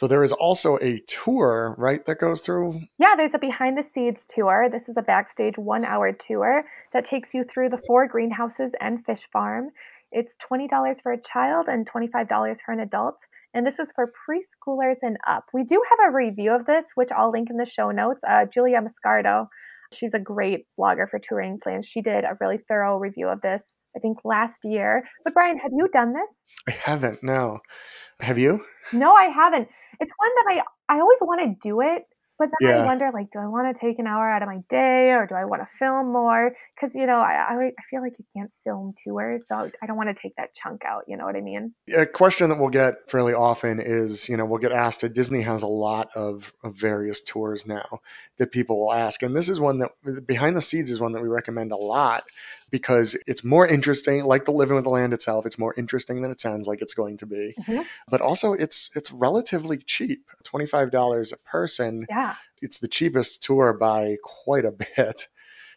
So 0.00 0.06
there 0.06 0.24
is 0.24 0.32
also 0.32 0.78
a 0.80 1.00
tour, 1.00 1.74
right, 1.76 2.04
that 2.06 2.18
goes 2.18 2.40
through? 2.40 2.80
Yeah, 2.98 3.16
there's 3.16 3.34
a 3.34 3.38
behind 3.38 3.76
the 3.76 3.82
scenes 3.82 4.26
tour. 4.26 4.68
This 4.72 4.88
is 4.88 4.96
a 4.96 5.02
backstage 5.02 5.58
one 5.58 5.84
hour 5.84 6.10
tour 6.12 6.64
that 6.94 7.04
takes 7.04 7.34
you 7.34 7.44
through 7.44 7.68
the 7.68 7.82
four 7.86 8.08
greenhouses 8.08 8.72
and 8.80 9.04
fish 9.04 9.28
farm. 9.30 9.68
It's 10.10 10.34
$20 10.50 11.02
for 11.02 11.12
a 11.12 11.20
child 11.20 11.66
and 11.68 11.86
$25 11.86 12.56
for 12.64 12.72
an 12.72 12.80
adult. 12.80 13.26
And 13.52 13.66
this 13.66 13.78
is 13.78 13.92
for 13.94 14.10
preschoolers 14.26 14.96
and 15.02 15.18
up. 15.28 15.44
We 15.52 15.64
do 15.64 15.82
have 15.90 16.08
a 16.08 16.16
review 16.16 16.52
of 16.54 16.66
this, 16.66 16.86
which 16.94 17.10
I'll 17.12 17.30
link 17.30 17.50
in 17.50 17.56
the 17.56 17.66
show 17.66 17.90
notes. 17.90 18.20
Uh, 18.26 18.46
Julia 18.46 18.80
Mascardo, 18.80 19.48
she's 19.92 20.14
a 20.14 20.18
great 20.18 20.66
blogger 20.78 21.10
for 21.10 21.18
touring 21.18 21.58
plans. 21.60 21.86
She 21.86 22.00
did 22.00 22.24
a 22.24 22.38
really 22.40 22.58
thorough 22.58 22.96
review 22.96 23.28
of 23.28 23.40
this, 23.42 23.62
I 23.96 23.98
think, 23.98 24.18
last 24.24 24.64
year. 24.64 25.04
But 25.24 25.34
Brian, 25.34 25.58
have 25.58 25.72
you 25.72 25.88
done 25.92 26.12
this? 26.12 26.44
I 26.68 26.72
haven't, 26.72 27.22
no. 27.22 27.58
Have 28.20 28.38
you? 28.38 28.64
No, 28.92 29.12
I 29.12 29.24
haven't. 29.24 29.68
It's 29.98 30.12
one 30.16 30.30
that 30.36 30.62
I, 30.88 30.94
I 30.94 31.00
always 31.00 31.18
want 31.20 31.40
to 31.40 31.68
do 31.68 31.80
it, 31.80 32.04
but 32.38 32.48
then 32.58 32.70
yeah. 32.70 32.82
I 32.82 32.86
wonder, 32.86 33.10
like, 33.12 33.30
do 33.30 33.38
I 33.38 33.46
want 33.46 33.74
to 33.74 33.78
take 33.78 33.98
an 33.98 34.06
hour 34.06 34.30
out 34.30 34.42
of 34.42 34.48
my 34.48 34.60
day 34.70 35.12
or 35.12 35.26
do 35.26 35.34
I 35.34 35.44
want 35.44 35.60
to 35.60 35.68
film 35.78 36.10
more? 36.10 36.52
Because, 36.74 36.94
you 36.94 37.04
know, 37.04 37.18
I, 37.18 37.44
I 37.50 37.82
feel 37.90 38.00
like 38.00 38.14
you 38.18 38.24
can't 38.34 38.50
film 38.64 38.94
tours. 39.04 39.42
So 39.46 39.54
I 39.56 39.86
don't 39.86 39.98
want 39.98 40.08
to 40.08 40.20
take 40.20 40.34
that 40.36 40.54
chunk 40.54 40.82
out. 40.86 41.04
You 41.06 41.18
know 41.18 41.26
what 41.26 41.36
I 41.36 41.42
mean? 41.42 41.74
A 41.94 42.06
question 42.06 42.48
that 42.48 42.58
we'll 42.58 42.70
get 42.70 43.10
fairly 43.10 43.34
often 43.34 43.78
is, 43.78 44.26
you 44.26 44.38
know, 44.38 44.46
we'll 44.46 44.58
get 44.58 44.72
asked, 44.72 45.04
at 45.04 45.12
Disney 45.12 45.42
has 45.42 45.62
a 45.62 45.66
lot 45.66 46.08
of, 46.14 46.54
of 46.64 46.76
various 46.76 47.20
tours 47.20 47.66
now 47.66 48.00
that 48.38 48.52
people 48.52 48.80
will 48.80 48.92
ask. 48.94 49.22
And 49.22 49.36
this 49.36 49.50
is 49.50 49.60
one 49.60 49.80
that, 49.80 50.26
behind 50.26 50.56
the 50.56 50.62
scenes, 50.62 50.90
is 50.90 50.98
one 50.98 51.12
that 51.12 51.22
we 51.22 51.28
recommend 51.28 51.72
a 51.72 51.76
lot 51.76 52.24
because 52.70 53.16
it's 53.26 53.44
more 53.44 53.66
interesting, 53.66 54.24
like 54.24 54.44
the 54.44 54.52
living 54.52 54.76
with 54.76 54.84
the 54.84 54.90
land 54.90 55.12
itself. 55.12 55.46
It's 55.46 55.58
more 55.58 55.74
interesting 55.76 56.22
than 56.22 56.30
it 56.30 56.40
sounds 56.40 56.66
like 56.66 56.80
it's 56.82 56.94
going 56.94 57.16
to 57.18 57.26
be, 57.26 57.54
mm-hmm. 57.60 57.82
but 58.08 58.20
also 58.20 58.52
it's 58.52 58.90
it's 58.94 59.10
relatively 59.10 59.78
cheap, 59.78 60.26
twenty 60.44 60.66
five 60.66 60.90
dollars 60.90 61.32
a 61.32 61.36
person. 61.36 62.06
Yeah, 62.08 62.36
it's 62.62 62.78
the 62.78 62.88
cheapest 62.88 63.42
tour 63.42 63.72
by 63.72 64.16
quite 64.22 64.64
a 64.64 64.72
bit. 64.96 65.28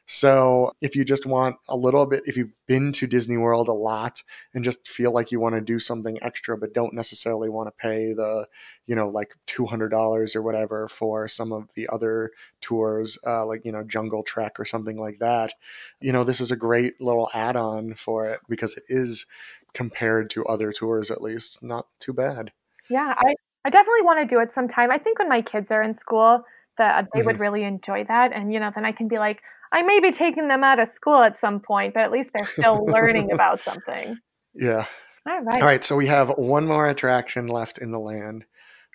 So 0.06 0.72
if 0.82 0.96
you 0.96 1.06
just 1.06 1.26
want 1.26 1.56
a 1.70 1.78
little 1.78 2.06
bit, 2.06 2.24
if 2.26 2.36
you've 2.36 2.54
been 2.68 2.92
to 2.94 3.08
Disney 3.08 3.38
World 3.38 3.70
a 3.70 3.74
lot 3.74 4.22
and 4.54 4.63
just 4.63 4.88
feel 4.88 5.12
like 5.13 5.32
you 5.32 5.39
want 5.39 5.56
to 5.56 5.62
do 5.62 5.80
something 5.80 6.22
extra, 6.22 6.58
but 6.58 6.74
don't 6.74 6.94
necessarily 6.94 7.50
want 7.50 7.68
to 7.68 7.72
pay 7.72 8.13
the, 8.13 8.48
you 8.86 8.96
know, 8.96 9.08
like 9.08 9.34
$200 9.48 10.36
or 10.36 10.42
whatever 10.42 10.89
for 10.89 11.28
some 11.30 11.54
of 11.54 11.74
the 11.76 11.88
other 11.88 12.32
tours, 12.60 13.18
uh, 13.26 13.46
like, 13.46 13.63
you 13.63 13.72
know, 13.72 13.84
Jungle 13.84 14.24
Trek 14.24 14.60
or 14.60 14.66
something 14.66 14.98
like 14.98 15.20
that, 15.20 15.54
you 16.02 16.12
know, 16.12 16.24
this 16.26 16.42
is 16.42 16.52
a 16.52 16.58
great 16.58 17.00
little 17.00 17.30
add 17.34 17.56
on 17.56 17.94
for 17.96 18.28
it 18.28 18.42
because 18.50 18.76
it 18.76 18.84
is 18.89 19.26
compared 19.74 20.30
to 20.32 20.46
other 20.46 20.72
tours, 20.74 21.10
at 21.12 21.22
least, 21.22 21.63
not 21.63 21.88
too 22.00 22.13
bad. 22.13 22.52
Yeah, 22.89 23.13
I, 23.18 23.36
I 23.66 23.70
definitely 23.70 24.02
want 24.04 24.20
to 24.28 24.36
do 24.36 24.39
it 24.42 24.52
sometime. 24.54 24.92
I 24.92 24.98
think 24.98 25.20
when 25.20 25.30
my 25.30 25.42
kids 25.42 25.72
are 25.72 25.82
in 25.82 25.96
school, 25.96 26.44
that 26.78 27.08
they 27.13 27.22
would 27.24 27.38
Mhm. 27.38 27.39
really 27.39 27.63
enjoy 27.63 28.04
that. 28.06 28.34
And, 28.34 28.52
you 28.54 28.60
know, 28.60 28.72
then 28.74 28.86
I 28.86 28.92
can 28.92 29.08
be 29.08 29.20
like, 29.20 29.42
I 29.74 29.82
may 29.82 30.00
be 30.00 30.12
taking 30.12 30.48
them 30.48 30.64
out 30.64 30.80
of 30.80 30.88
school 30.88 31.18
at 31.18 31.40
some 31.40 31.60
point, 31.60 31.96
but 31.96 32.04
at 32.04 32.12
least 32.12 32.30
they're 32.34 32.46
still 32.46 32.86
learning 32.88 33.34
about 33.34 33.60
something. 33.60 34.18
Yeah. 34.54 34.86
All 35.28 35.42
right. 35.42 35.62
All 35.62 35.68
right, 35.68 35.84
so 35.84 35.96
we 35.96 36.08
have 36.08 36.30
one 36.38 36.68
more 36.68 36.88
attraction 36.88 37.48
left 37.48 37.80
in 37.80 37.92
the 37.92 38.00
land. 38.00 38.46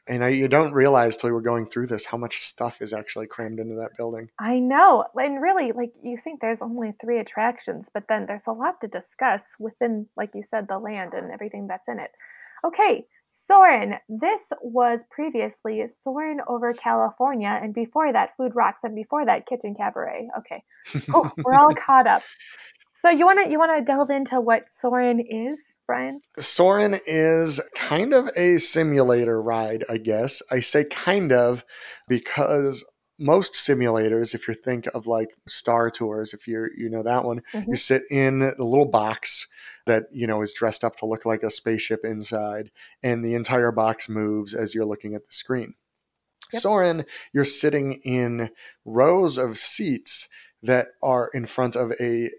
And 0.06 0.24
I, 0.24 0.28
you 0.28 0.48
don't 0.48 0.72
realize 0.72 1.16
till 1.16 1.32
we're 1.32 1.40
going 1.42 1.66
through 1.66 1.88
this 1.88 2.06
how 2.06 2.16
much 2.16 2.38
stuff 2.38 2.80
is 2.80 2.94
actually 2.94 3.26
crammed 3.26 3.58
into 3.58 3.74
that 3.74 3.96
building. 3.96 4.30
I 4.40 4.58
know. 4.58 5.04
And 5.14 5.42
really, 5.42 5.72
like, 5.72 5.92
you 6.02 6.16
think 6.16 6.40
there's 6.40 6.62
only 6.62 6.94
three 6.98 7.18
attractions, 7.18 7.90
but 7.92 8.04
then 8.08 8.24
there's 8.26 8.46
a 8.46 8.52
lot 8.52 8.80
to 8.80 8.88
discuss 8.88 9.42
within, 9.58 10.06
like 10.16 10.30
you 10.34 10.42
said, 10.42 10.66
the 10.66 10.78
land 10.78 11.12
and 11.12 11.30
everything 11.30 11.66
that's 11.66 11.88
in 11.88 11.98
it. 11.98 12.10
Okay, 12.64 13.06
Soarin'. 13.30 13.94
This 14.08 14.52
was 14.62 15.04
previously 15.10 15.84
Soarin' 16.02 16.40
over 16.48 16.72
California, 16.72 17.58
and 17.62 17.74
before 17.74 18.12
that, 18.12 18.36
Food 18.36 18.52
Rocks, 18.54 18.84
and 18.84 18.94
before 18.94 19.24
that, 19.26 19.46
Kitchen 19.46 19.74
Cabaret. 19.74 20.28
Okay. 20.38 20.62
Oh, 21.14 21.30
we're 21.44 21.54
all 21.54 21.74
caught 21.76 22.06
up. 22.06 22.22
So 23.02 23.10
you 23.10 23.24
wanna 23.26 23.48
you 23.48 23.58
wanna 23.58 23.82
delve 23.82 24.10
into 24.10 24.40
what 24.40 24.70
Soarin' 24.70 25.20
is, 25.20 25.60
Brian? 25.86 26.20
Soarin' 26.38 26.98
is 27.06 27.60
kind 27.74 28.12
of 28.12 28.28
a 28.36 28.58
simulator 28.58 29.40
ride, 29.40 29.84
I 29.88 29.98
guess. 29.98 30.42
I 30.50 30.60
say 30.60 30.84
kind 30.84 31.32
of 31.32 31.64
because 32.08 32.84
most 33.20 33.54
simulators, 33.54 34.34
if 34.34 34.46
you 34.48 34.54
think 34.54 34.86
of 34.94 35.06
like 35.06 35.28
Star 35.48 35.90
Tours, 35.90 36.32
if 36.34 36.46
you 36.46 36.68
you 36.76 36.88
know 36.88 37.02
that 37.02 37.24
one, 37.24 37.42
you 37.52 37.60
Mhm. 37.60 37.78
sit 37.78 38.02
in 38.10 38.40
the 38.40 38.64
little 38.64 38.86
box 38.86 39.46
that 39.88 40.04
you 40.12 40.26
know 40.26 40.40
is 40.42 40.52
dressed 40.52 40.84
up 40.84 40.96
to 40.96 41.06
look 41.06 41.26
like 41.26 41.42
a 41.42 41.50
spaceship 41.50 42.04
inside, 42.04 42.70
and 43.02 43.24
the 43.24 43.34
entire 43.34 43.72
box 43.72 44.08
moves 44.08 44.54
as 44.54 44.74
you're 44.74 44.86
looking 44.86 45.14
at 45.14 45.26
the 45.26 45.32
screen. 45.32 45.74
Yep. 46.52 46.62
Soarin', 46.62 47.04
you're 47.34 47.44
sitting 47.44 47.94
in 48.04 48.50
rows 48.84 49.36
of 49.36 49.58
seats 49.58 50.28
that 50.62 50.88
are 51.02 51.30
in 51.34 51.46
front 51.46 51.76
of 51.76 51.92
a 52.00 52.30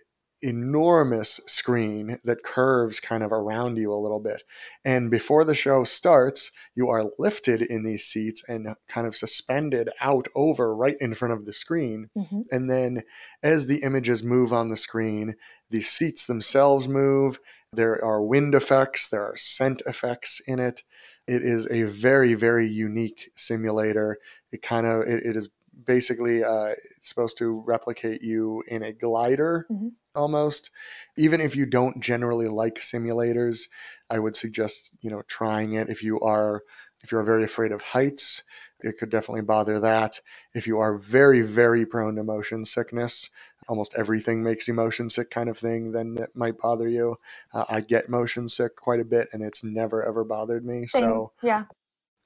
enormous 0.41 1.39
screen 1.45 2.19
that 2.23 2.43
curves 2.43 2.99
kind 2.99 3.23
of 3.23 3.31
around 3.31 3.77
you 3.77 3.93
a 3.93 3.95
little 3.95 4.19
bit. 4.19 4.43
And 4.85 5.09
before 5.11 5.43
the 5.43 5.55
show 5.55 5.83
starts, 5.83 6.51
you 6.75 6.89
are 6.89 7.11
lifted 7.17 7.61
in 7.61 7.83
these 7.83 8.05
seats 8.05 8.43
and 8.47 8.75
kind 8.87 9.07
of 9.07 9.15
suspended 9.15 9.89
out 10.01 10.27
over 10.35 10.75
right 10.75 10.97
in 10.99 11.13
front 11.13 11.33
of 11.33 11.45
the 11.45 11.53
screen. 11.53 12.09
Mhm. 12.17 12.45
And 12.51 12.69
then 12.69 13.03
as 13.43 13.67
the 13.67 13.83
images 13.83 14.23
move 14.23 14.53
on 14.53 14.69
the 14.69 14.77
screen, 14.77 15.35
the 15.69 15.81
seats 15.81 16.25
themselves 16.25 16.87
move. 16.87 17.39
There 17.71 18.03
are 18.03 18.21
wind 18.21 18.55
effects, 18.55 19.07
there 19.09 19.23
are 19.23 19.37
scent 19.37 19.81
effects 19.85 20.41
in 20.47 20.59
it. 20.59 20.83
It 21.27 21.43
is 21.43 21.67
a 21.69 21.83
very, 21.83 22.33
very 22.33 22.67
unique 22.67 23.31
simulator. 23.35 24.17
It 24.51 24.61
kind 24.63 24.87
of 24.87 25.01
it, 25.07 25.23
it 25.23 25.35
is 25.35 25.49
basically 25.85 26.43
uh, 26.43 26.73
supposed 27.05 27.37
to 27.39 27.63
replicate 27.65 28.21
you 28.23 28.63
in 28.67 28.83
a 28.83 28.93
glider 28.93 29.67
Mhm. 29.71 29.93
almost. 30.15 30.71
Even 31.17 31.41
if 31.41 31.55
you 31.55 31.65
don't 31.65 32.01
generally 32.01 32.47
like 32.47 32.75
simulators, 32.79 33.69
I 34.09 34.19
would 34.19 34.35
suggest 34.35 34.91
you 35.01 35.09
know 35.11 35.23
trying 35.27 35.73
it 35.73 35.89
if 35.89 36.03
you 36.03 36.19
are 36.21 36.63
if 37.03 37.11
you're 37.11 37.23
very 37.23 37.43
afraid 37.43 37.71
of 37.71 37.81
heights. 37.81 38.43
It 38.81 38.97
could 38.97 39.09
definitely 39.09 39.41
bother 39.41 39.79
that. 39.79 40.21
If 40.53 40.67
you 40.67 40.79
are 40.79 40.97
very, 40.97 41.41
very 41.41 41.85
prone 41.85 42.15
to 42.15 42.23
motion 42.23 42.65
sickness, 42.65 43.29
almost 43.67 43.93
everything 43.97 44.43
makes 44.43 44.67
you 44.67 44.73
motion 44.73 45.09
sick 45.09 45.29
kind 45.31 45.49
of 45.49 45.57
thing, 45.57 45.91
then 45.93 46.17
it 46.19 46.35
might 46.35 46.57
bother 46.59 46.87
you. 46.87 47.17
Uh, 47.53 47.65
I 47.69 47.81
get 47.81 48.09
motion 48.09 48.47
sick 48.47 48.75
quite 48.77 48.99
a 49.01 49.05
bit, 49.05 49.29
and 49.33 49.43
it's 49.43 49.63
never 49.63 50.03
ever 50.05 50.23
bothered 50.23 50.65
me. 50.65 50.87
Same. 50.87 51.03
So 51.03 51.33
yeah. 51.41 51.65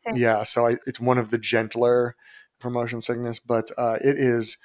Same. 0.06 0.16
yeah, 0.18 0.44
so 0.44 0.68
I, 0.68 0.78
it's 0.86 1.00
one 1.00 1.18
of 1.18 1.30
the 1.32 1.38
gentler 1.38 2.16
for 2.64 2.72
motion 2.72 3.02
sickness, 3.02 3.38
but 3.40 3.70
uh, 3.78 4.00
it 4.02 4.18
is 4.18 4.58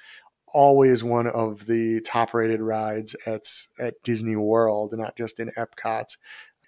always 0.51 1.03
one 1.03 1.27
of 1.27 1.67
the 1.67 2.01
top 2.01 2.33
rated 2.33 2.61
rides 2.61 3.15
at 3.27 3.45
at 3.79 3.93
Disney 4.03 4.35
World, 4.35 4.93
not 4.97 5.15
just 5.15 5.39
in 5.39 5.51
Epcot. 5.55 6.17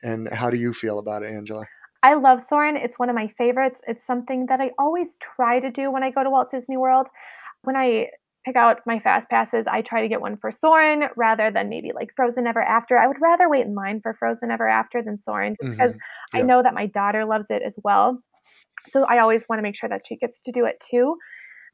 And 0.04 0.32
how 0.32 0.50
do 0.52 0.58
you 0.58 0.74
feel 0.74 1.00
about 1.00 1.24
it, 1.24 1.34
Angela? 1.34 1.66
I 2.04 2.16
love 2.16 2.42
Soarin'. 2.42 2.78
It's 2.78 2.98
one 2.98 3.10
of 3.10 3.16
my 3.16 3.28
favorites. 3.38 3.80
It's 3.88 4.06
something 4.06 4.48
that 4.48 4.60
I 4.60 4.72
always 4.80 5.16
try 5.18 5.60
to 5.60 5.72
do 5.72 5.92
when 5.92 6.04
I 6.04 6.12
go 6.12 6.24
to 6.24 6.30
Walt 6.30 6.50
Disney 6.52 6.78
World. 6.78 7.08
When 7.64 7.76
I 7.76 8.08
pick 8.44 8.56
out 8.56 8.80
my 8.88 9.00
fast 9.00 9.30
passes, 9.30 9.68
I 9.68 9.84
try 9.84 10.02
to 10.02 10.08
get 10.08 10.20
one 10.20 10.36
for 10.38 10.52
Soarin' 10.52 11.10
rather 11.16 11.52
than 11.52 11.70
maybe 11.70 11.92
like 11.94 12.10
Frozen 12.16 12.48
Ever 12.48 12.62
After. 12.64 12.98
I 12.98 13.06
would 13.06 13.22
rather 13.22 13.48
wait 13.48 13.68
in 13.68 13.76
line 13.76 14.02
for 14.02 14.16
Frozen 14.16 14.50
Ever 14.50 14.68
After 14.68 15.04
than 15.04 15.20
Soarin' 15.20 15.56
just 15.62 15.72
because 15.78 15.94
Mhm. 15.94 16.00
I 16.34 16.42
know 16.42 16.64
that 16.64 16.74
my 16.74 16.88
daughter 16.88 17.24
loves 17.24 17.52
it 17.52 17.62
as 17.62 17.78
well. 17.84 18.22
So 18.92 19.06
I 19.06 19.20
always 19.20 19.46
want 19.48 19.60
to 19.60 19.64
make 19.64 19.76
sure 19.76 19.90
that 19.90 20.06
she 20.08 20.16
gets 20.18 20.42
to 20.44 20.52
do 20.52 20.66
it 20.66 20.80
too. 20.80 21.18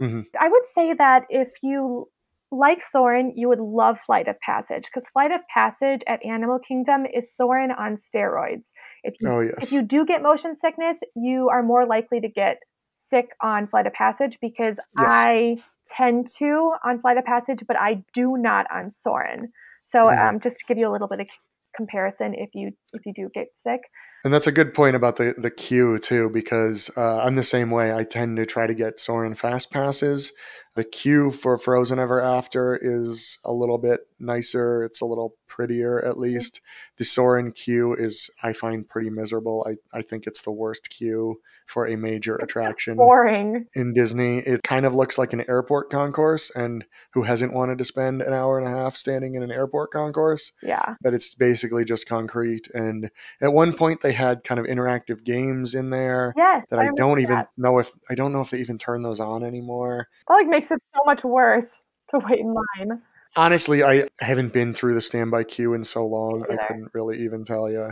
Mhm. 0.02 0.26
I 0.40 0.50
would 0.50 0.66
say 0.76 0.94
that 0.94 1.26
if 1.30 1.50
you 1.62 2.10
like 2.52 2.82
Soarin', 2.82 3.34
you 3.36 3.50
would 3.50 3.60
love 3.60 4.00
Flight 4.00 4.28
of 4.28 4.40
Passage 4.40 4.86
because 4.86 5.10
Flight 5.10 5.32
of 5.32 5.42
Passage 5.48 6.02
at 6.08 6.24
Animal 6.26 6.60
Kingdom 6.60 7.06
is 7.06 7.36
Soarin' 7.36 7.72
on 7.72 7.96
steroids. 7.98 8.72
If 9.04 9.16
you 9.20 9.30
Oh 9.30 9.42
if 9.62 9.72
you 9.72 9.82
do 9.82 10.06
get 10.06 10.22
motion 10.22 10.56
sickness, 10.56 10.98
you 11.16 11.50
are 11.50 11.64
more 11.64 11.86
likely 11.86 12.22
to 12.22 12.30
get 12.30 12.60
sick 12.96 13.30
on 13.42 13.68
Flight 13.68 13.88
of 13.88 13.94
Passage 13.94 14.38
because 14.42 14.78
I 14.98 15.58
tend 15.86 16.28
to 16.38 16.74
on 16.84 17.02
Flight 17.02 17.18
of 17.18 17.26
Passage, 17.26 17.64
but 17.68 17.78
I 17.78 18.04
do 18.14 18.38
not 18.38 18.66
on 18.72 18.92
Soarin'. 18.92 19.52
So 19.84 20.10
Mhm. 20.10 20.20
um, 20.30 20.40
just 20.40 20.58
to 20.60 20.66
give 20.68 20.78
you 20.78 20.88
a 20.88 20.92
little 20.92 21.08
bit 21.08 21.22
of 21.22 21.28
comparison, 21.76 22.34
if 22.34 22.50
you 22.54 22.72
if 22.94 23.06
you 23.06 23.14
do 23.14 23.30
get 23.34 23.48
sick, 23.56 23.82
And 24.28 24.34
that's 24.34 24.46
a 24.46 24.52
good 24.52 24.74
point 24.74 24.98
about 24.98 25.16
the, 25.16 25.36
the 25.38 25.50
queue 25.50 26.00
too, 26.00 26.30
because 26.30 26.92
uh, 26.98 27.20
I'm 27.20 27.36
the 27.36 27.44
same 27.44 27.72
way. 27.72 27.96
I 27.96 28.04
tend 28.04 28.36
to 28.36 28.46
try 28.46 28.68
to 28.68 28.74
get 28.74 29.00
Soarin' 29.00 29.36
Fast 29.36 29.72
Passes. 29.72 30.34
The 30.76 30.84
queue 30.84 31.32
for 31.32 31.58
Frozen 31.58 31.98
Ever 31.98 32.20
After 32.20 32.76
is 32.76 33.40
a 33.46 33.54
little 33.54 33.78
bit 33.78 34.02
nicer. 34.20 34.84
It's 34.84 35.00
a 35.00 35.06
little 35.06 35.36
prettier, 35.58 36.00
at 36.06 36.20
least. 36.20 36.62
The 36.98 37.04
Soarin' 37.04 37.52
queue 37.52 37.96
is, 37.96 38.30
I 38.44 38.54
find, 38.54 38.88
pretty 38.88 39.10
miserable. 39.10 39.66
I, 39.68 39.98
I 39.98 40.04
think 40.04 40.28
it's 40.28 40.44
the 40.44 40.52
worst 40.52 40.88
queue 40.92 41.42
for 41.66 41.88
a 41.88 41.98
major 41.98 42.36
attraction 42.36 42.96
boring. 42.96 43.66
in 43.76 43.92
Disney. 43.94 44.38
It 44.38 44.62
kind 44.64 44.86
of 44.86 44.94
looks 44.94 45.18
like 45.18 45.34
an 45.34 45.44
airport 45.50 45.90
concourse, 45.90 46.52
and 46.56 46.86
who 47.14 47.24
hasn't 47.24 47.54
wanted 47.54 47.80
to 47.80 47.86
spend 47.86 48.22
an 48.22 48.34
hour 48.34 48.60
and 48.60 48.68
a 48.68 48.78
half 48.78 48.96
standing 48.96 49.34
in 49.34 49.42
an 49.42 49.52
airport 49.52 49.90
concourse? 49.92 50.52
Yeah. 50.62 50.94
but 51.02 51.16
it's 51.16 51.34
basically 51.34 51.84
just 51.86 52.08
concrete. 52.08 52.70
And 52.76 53.10
at 53.42 53.52
one 53.52 53.74
point, 53.74 54.02
they 54.04 54.14
had 54.14 54.44
kind 54.44 54.60
of 54.60 54.68
interactive 54.68 55.24
games 55.24 55.74
in 55.74 55.90
there 55.90 56.34
Yes. 56.38 56.66
that 56.70 56.78
I, 56.78 56.84
remember 56.84 57.02
don't 57.02 57.20
even 57.22 57.36
that. 57.36 57.50
know 57.58 57.80
if 57.80 57.92
I 58.12 58.16
don't 58.16 58.32
know 58.32 58.42
if 58.42 58.52
they 58.52 58.60
even 58.60 58.78
turn 58.78 59.02
those 59.02 59.20
on 59.20 59.44
anymore. 59.44 60.08
That 60.28 60.36
like 60.36 60.48
makes 60.48 60.70
it 60.72 60.80
so 60.94 61.02
much 61.06 61.24
worse 61.24 61.82
to 62.12 62.20
wait 62.20 62.40
in 62.40 62.54
line. 62.54 63.02
Honestly, 63.38 63.84
I 63.84 64.10
haven't 64.20 64.52
been 64.52 64.74
through 64.74 64.96
the 64.96 65.02
standby 65.02 65.44
queue 65.44 65.76
in 65.76 65.84
so 65.84 66.06
long. 66.06 66.44
I 66.50 66.58
couldn't 66.66 66.90
really 66.94 67.20
even 67.20 67.46
tell 67.46 67.70
you. 67.70 67.92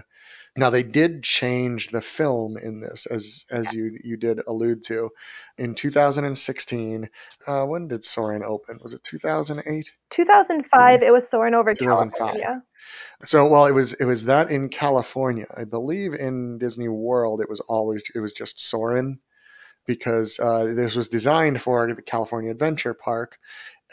Now 0.57 0.71
they 0.71 0.81
did 0.81 1.21
change 1.21 1.89
the 1.89 2.01
film 2.01 2.57
in 2.57 2.79
this, 2.79 3.05
as 3.05 3.45
as 3.51 3.71
you 3.73 3.99
you 4.03 4.17
did 4.17 4.39
allude 4.47 4.83
to, 4.85 5.11
in 5.57 5.75
2016. 5.75 7.09
Uh, 7.45 7.65
when 7.65 7.87
did 7.87 8.03
Soarin' 8.03 8.43
open? 8.43 8.79
Was 8.81 8.93
it 8.93 9.03
2008? 9.03 9.89
2005, 10.09 11.03
it 11.03 11.13
was 11.13 11.27
Soaring 11.27 11.53
over 11.53 11.75
2005. 11.75 12.17
California. 12.17 12.63
So 13.23 13.45
well, 13.45 13.67
it 13.67 13.73
was 13.73 13.93
it 13.93 14.05
was 14.05 14.25
that 14.25 14.49
in 14.49 14.69
California. 14.69 15.45
I 15.55 15.65
believe 15.65 16.13
in 16.13 16.57
Disney 16.57 16.87
World, 16.87 17.39
it 17.39 17.49
was 17.49 17.59
always 17.61 18.01
it 18.15 18.19
was 18.19 18.33
just 18.33 18.59
Soarin', 18.59 19.19
because 19.85 20.39
uh, 20.39 20.65
this 20.65 20.95
was 20.95 21.07
designed 21.07 21.61
for 21.61 21.93
the 21.93 22.01
California 22.01 22.51
Adventure 22.51 22.93
Park, 22.93 23.37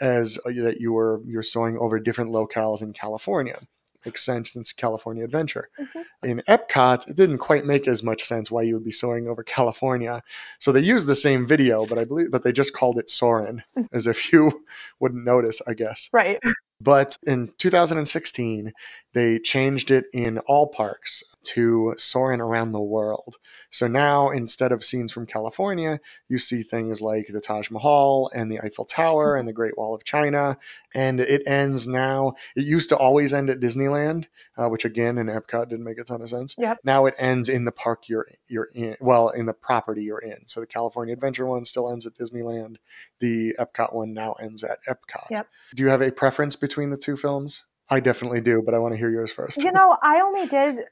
as 0.01 0.39
uh, 0.45 0.51
that 0.63 0.77
you 0.79 0.93
were 0.93 1.21
you're 1.25 1.43
soaring 1.43 1.77
over 1.77 1.99
different 1.99 2.31
locales 2.31 2.81
in 2.81 2.93
California. 2.93 3.59
Makes 4.05 4.25
sense 4.25 4.51
since 4.51 4.73
California 4.73 5.23
Adventure. 5.23 5.69
Mhm. 5.79 6.03
In 6.23 6.41
Epcot, 6.49 7.07
it 7.07 7.15
didn't 7.15 7.37
quite 7.37 7.65
make 7.65 7.87
as 7.87 8.03
much 8.03 8.23
sense 8.23 8.51
why 8.51 8.63
you 8.63 8.73
would 8.73 8.83
be 8.83 8.91
soaring 8.91 9.29
over 9.29 9.43
California. 9.43 10.21
So 10.59 10.73
they 10.73 10.81
used 10.81 11.07
the 11.07 11.15
same 11.15 11.47
video, 11.47 11.85
but 11.85 11.97
I 11.97 12.03
believe 12.03 12.29
but 12.29 12.43
they 12.43 12.51
just 12.51 12.73
called 12.73 12.99
it 12.99 13.09
Soarin', 13.09 13.63
as 13.93 14.05
if 14.05 14.17
you 14.33 14.65
wouldn't 14.99 15.23
notice, 15.23 15.61
I 15.67 15.73
guess. 15.73 16.09
Right. 16.11 16.37
But 16.81 17.17
in 17.25 17.53
2016, 17.59 18.73
they 19.13 19.39
changed 19.39 19.89
it 19.89 20.05
in 20.13 20.39
all 20.39 20.67
parks. 20.67 21.23
To 21.43 21.93
Soarin' 21.97 22.41
Around 22.41 22.71
the 22.71 22.81
World. 22.81 23.37
So 23.69 23.87
now 23.87 24.29
instead 24.29 24.71
of 24.71 24.83
scenes 24.83 25.11
from 25.11 25.25
California, 25.25 25.99
you 26.27 26.37
see 26.37 26.63
things 26.63 27.01
like 27.01 27.27
the 27.27 27.41
Taj 27.41 27.69
Mahal 27.69 28.29
and 28.33 28.51
the 28.51 28.59
Eiffel 28.59 28.85
Tower 28.85 29.35
and 29.35 29.47
the 29.47 29.53
Great 29.53 29.77
Wall 29.77 29.93
of 29.93 30.03
China. 30.03 30.57
And 30.93 31.19
it 31.19 31.41
ends 31.45 31.87
now, 31.87 32.33
it 32.55 32.65
used 32.65 32.89
to 32.89 32.97
always 32.97 33.33
end 33.33 33.49
at 33.49 33.59
Disneyland, 33.59 34.25
uh, 34.57 34.69
which 34.69 34.85
again 34.85 35.17
in 35.17 35.27
Epcot 35.27 35.69
didn't 35.69 35.85
make 35.85 35.99
a 35.99 36.03
ton 36.03 36.21
of 36.21 36.29
sense. 36.29 36.55
Yep. 36.57 36.79
Now 36.83 37.05
it 37.05 37.15
ends 37.17 37.49
in 37.49 37.65
the 37.65 37.71
park 37.71 38.07
you're 38.07 38.27
you're 38.47 38.69
in, 38.73 38.95
well, 38.99 39.29
in 39.29 39.45
the 39.45 39.53
property 39.53 40.03
you're 40.03 40.19
in. 40.19 40.47
So 40.47 40.59
the 40.59 40.67
California 40.67 41.13
Adventure 41.13 41.45
one 41.45 41.65
still 41.65 41.91
ends 41.91 42.05
at 42.05 42.15
Disneyland. 42.15 42.77
The 43.19 43.55
Epcot 43.59 43.93
one 43.93 44.13
now 44.13 44.33
ends 44.33 44.63
at 44.63 44.79
Epcot. 44.87 45.27
Yep. 45.29 45.47
Do 45.75 45.83
you 45.83 45.89
have 45.89 46.01
a 46.01 46.11
preference 46.11 46.55
between 46.55 46.89
the 46.89 46.97
two 46.97 47.17
films? 47.17 47.63
I 47.89 47.99
definitely 47.99 48.41
do, 48.41 48.61
but 48.61 48.73
I 48.73 48.79
want 48.79 48.93
to 48.93 48.97
hear 48.97 49.09
yours 49.09 49.31
first. 49.31 49.61
You 49.61 49.71
know, 49.71 49.97
I 50.01 50.21
only 50.21 50.47
did 50.47 50.85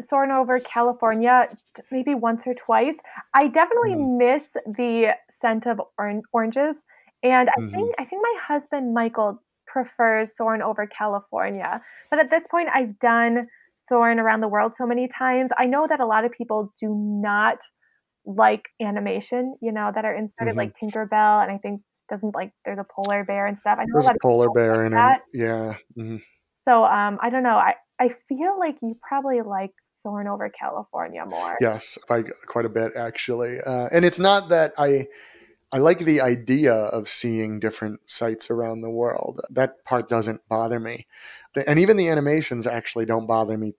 soaring 0.00 0.30
over 0.32 0.60
California 0.60 1.48
maybe 1.90 2.14
once 2.14 2.46
or 2.46 2.54
twice. 2.54 2.96
I 3.34 3.48
definitely 3.48 3.96
Mhm. 3.96 4.08
miss 4.18 4.52
the 4.66 5.14
scent 5.30 5.66
of 5.66 5.80
oran- 5.98 6.22
oranges, 6.32 6.82
and 7.22 7.48
I 7.50 7.54
Mhm. 7.56 7.76
think 7.76 7.94
I 7.98 8.04
think 8.06 8.22
my 8.22 8.34
husband 8.42 8.94
Michael 8.94 9.42
prefers 9.66 10.30
soaring 10.36 10.62
over 10.62 10.86
California. 10.86 11.82
But 12.10 12.20
at 12.20 12.30
this 12.30 12.44
point, 12.50 12.68
I've 12.74 12.98
done 13.00 13.48
soaring 13.76 14.18
around 14.18 14.40
the 14.42 14.48
world 14.48 14.76
so 14.76 14.86
many 14.86 15.08
times. 15.08 15.50
I 15.58 15.66
know 15.66 15.86
that 15.88 16.00
a 16.00 16.06
lot 16.06 16.24
of 16.24 16.32
people 16.32 16.72
do 16.80 16.94
not 16.94 17.58
like 18.26 18.64
animation, 18.82 19.56
you 19.62 19.72
know, 19.72 19.92
that 19.94 20.04
are 20.06 20.14
inserted 20.14 20.56
Mhm. 20.56 20.58
like 20.58 20.74
Tinkerbell, 20.80 21.42
and 21.44 21.52
I 21.52 21.58
think 21.58 21.82
doesn't 22.10 22.34
like 22.34 22.52
there's 22.64 22.78
a 22.80 22.86
polar 22.94 23.24
bear 23.24 23.46
and 23.46 23.58
stuff. 23.60 23.78
I 23.80 23.84
know 23.86 23.92
There's 23.92 24.08
a 24.08 24.10
a 24.10 24.14
polar 24.22 24.50
bear 24.50 24.84
like 24.84 24.84
in 24.84 24.92
it. 24.94 25.22
Yeah. 25.32 25.74
mhm. 25.96 26.20
So 26.66 26.84
um, 26.84 27.18
I 27.20 27.30
don't 27.30 27.42
know. 27.42 27.56
I 27.56 27.74
I 27.98 28.10
feel 28.28 28.58
like 28.58 28.76
you 28.82 28.96
probably 29.06 29.40
like 29.42 29.72
soaring 29.94 30.28
over 30.28 30.50
California 30.50 31.24
more. 31.26 31.56
Yes, 31.60 31.98
by 32.08 32.22
quite 32.46 32.66
a 32.66 32.70
bit 32.70 32.92
actually. 32.96 33.60
Uh, 33.60 33.88
and 33.92 34.04
it's 34.04 34.18
not 34.18 34.48
that 34.50 34.72
I 34.78 35.06
I 35.72 35.78
like 35.78 36.00
the 36.00 36.20
idea 36.20 36.74
of 36.74 37.08
seeing 37.08 37.60
different 37.60 38.00
sites 38.08 38.50
around 38.50 38.80
the 38.80 38.90
world. 38.90 39.40
That 39.50 39.84
part 39.84 40.08
doesn't 40.08 40.48
bother 40.48 40.80
me, 40.80 41.06
and 41.66 41.78
even 41.78 41.96
the 41.96 42.08
animations 42.08 42.66
actually 42.66 43.06
don't 43.06 43.26
bother 43.26 43.56
me 43.56 43.74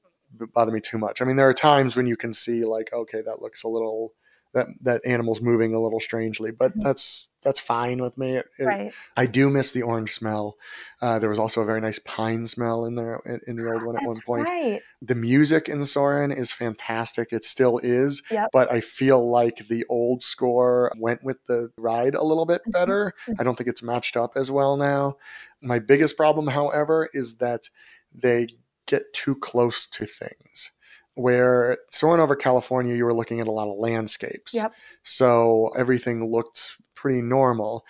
bother 0.53 0.71
me 0.71 0.81
too 0.81 0.97
much. 0.97 1.21
I 1.21 1.25
mean, 1.25 1.37
there 1.37 1.49
are 1.49 1.53
times 1.53 1.95
when 1.95 2.05
you 2.05 2.17
can 2.17 2.33
see 2.33 2.65
like, 2.65 2.91
okay, 2.91 3.21
that 3.21 3.41
looks 3.41 3.63
a 3.63 3.67
little 3.67 4.13
that 4.53 4.67
that 4.81 5.01
animal's 5.05 5.41
moving 5.41 5.73
a 5.73 5.79
little 5.81 5.99
strangely, 5.99 6.51
but 6.51 6.75
Mhm. 6.77 6.83
that's 6.83 7.29
that's 7.43 7.59
fine 7.61 8.01
with 8.01 8.17
me. 8.17 8.35
It, 8.37 8.45
it- 8.59 8.65
Right. 8.65 8.91
I 9.15 9.25
do 9.25 9.49
miss 9.49 9.71
the 9.71 9.81
orange 9.83 10.13
smell. 10.13 10.57
Uh, 11.01 11.17
there 11.19 11.29
was 11.29 11.39
also 11.39 11.61
a 11.61 11.65
very 11.65 11.79
nice 11.79 11.99
pine 11.99 12.45
smell 12.45 12.83
in 12.85 12.95
there 12.95 13.21
in, 13.25 13.39
in 13.47 13.55
the 13.55 13.71
old 13.71 13.83
one 13.83 13.95
at 13.95 14.01
That's 14.03 14.07
one 14.07 14.21
point 14.25 14.49
right. 14.49 14.81
the 15.01 15.15
music 15.15 15.69
in 15.69 15.85
Soarin' 15.85 16.31
is 16.31 16.51
fantastic. 16.51 17.31
It 17.31 17.45
still 17.45 17.77
is, 17.77 18.21
Yep. 18.31 18.49
but 18.51 18.69
I 18.71 18.81
feel 18.81 19.29
like 19.29 19.67
the 19.69 19.85
old 19.87 20.23
score 20.23 20.91
went 20.99 21.23
with 21.23 21.37
the 21.47 21.71
ride 21.77 22.15
a 22.15 22.23
little 22.23 22.45
bit 22.45 22.61
Mhm. 22.67 22.71
better. 22.73 23.13
I 23.39 23.43
don't 23.43 23.55
think 23.57 23.69
it's 23.69 23.83
matched 23.83 24.17
up 24.17 24.33
as 24.35 24.51
well 24.51 24.75
now. 24.75 25.17
My 25.61 25.79
biggest 25.79 26.17
problem, 26.17 26.47
however, 26.47 27.07
is 27.13 27.37
that 27.37 27.69
they 28.13 28.47
get 28.87 29.13
too 29.13 29.35
close 29.35 29.85
to 29.87 30.05
things. 30.05 30.71
Where 31.17 31.77
soaring 31.91 32.21
over 32.21 32.35
California, 32.35 32.95
you 32.95 33.03
were 33.03 33.13
looking 33.13 33.39
at 33.39 33.47
a 33.47 33.51
lot 33.51 33.67
of 33.67 33.79
landscapes. 33.79 34.53
Yep. 34.53 34.71
So 35.01 35.69
everything 35.75 36.31
looked 36.31 36.77
pretty 36.93 37.23
normal. 37.23 37.85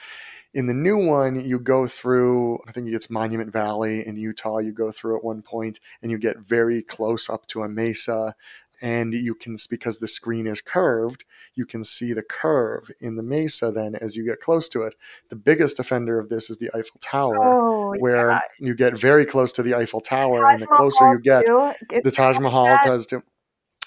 In 0.53 0.67
the 0.67 0.73
new 0.73 0.97
one, 0.97 1.43
you 1.43 1.59
go 1.59 1.87
through, 1.87 2.59
I 2.67 2.71
think 2.71 2.87
it's 2.91 3.09
Monument 3.09 3.51
Valley 3.51 4.07
in 4.07 4.15
Utah. 4.15 4.59
You 4.59 4.71
go 4.71 4.91
through 4.91 5.17
at 5.17 5.25
one 5.25 5.41
point 5.41 5.81
and 6.01 6.09
you 6.09 6.17
get 6.17 6.39
very 6.39 6.81
close 6.81 7.29
up 7.29 7.47
to 7.47 7.63
a 7.63 7.69
mesa. 7.69 8.33
And 8.81 9.13
you 9.13 9.35
can, 9.35 9.57
because 9.69 9.97
the 9.97 10.07
screen 10.07 10.47
is 10.47 10.61
curved, 10.61 11.25
you 11.57 11.65
can 11.65 11.83
see 11.83 12.13
the 12.13 12.23
curve 12.23 12.91
in 13.01 13.15
the 13.15 13.23
mesa 13.23 13.71
then 13.71 13.95
as 13.95 14.15
you 14.15 14.23
get 14.25 14.39
close 14.39 14.69
to 14.69 14.83
it. 14.83 14.93
The 15.29 15.35
biggest 15.35 15.79
offender 15.79 16.19
of 16.19 16.29
this 16.29 16.49
is 16.49 16.57
the 16.57 16.69
Eiffel 16.75 16.99
Tower, 17.01 17.37
Oh, 17.43 17.93
where 17.99 18.29
yeah. 18.31 18.39
you 18.59 18.75
get 18.75 18.97
very 18.97 19.25
close 19.25 19.51
to 19.53 19.63
the 19.63 19.73
Eiffel 19.75 20.01
Tower. 20.01 20.41
Taj 20.41 20.53
and 20.53 20.61
the 20.61 20.67
closer 20.67 21.03
Mahal, 21.03 21.13
you 21.15 21.21
get, 21.21 21.45
too. 21.45 21.71
The 22.03 22.11
Taj 22.11 22.39
Mahal 22.39 22.77
does 22.83 23.05
too. 23.05 23.23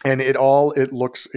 And 0.05 0.21
it 0.21 0.35
all 0.37 0.73
it 0.73 0.93
looks, 0.93 1.29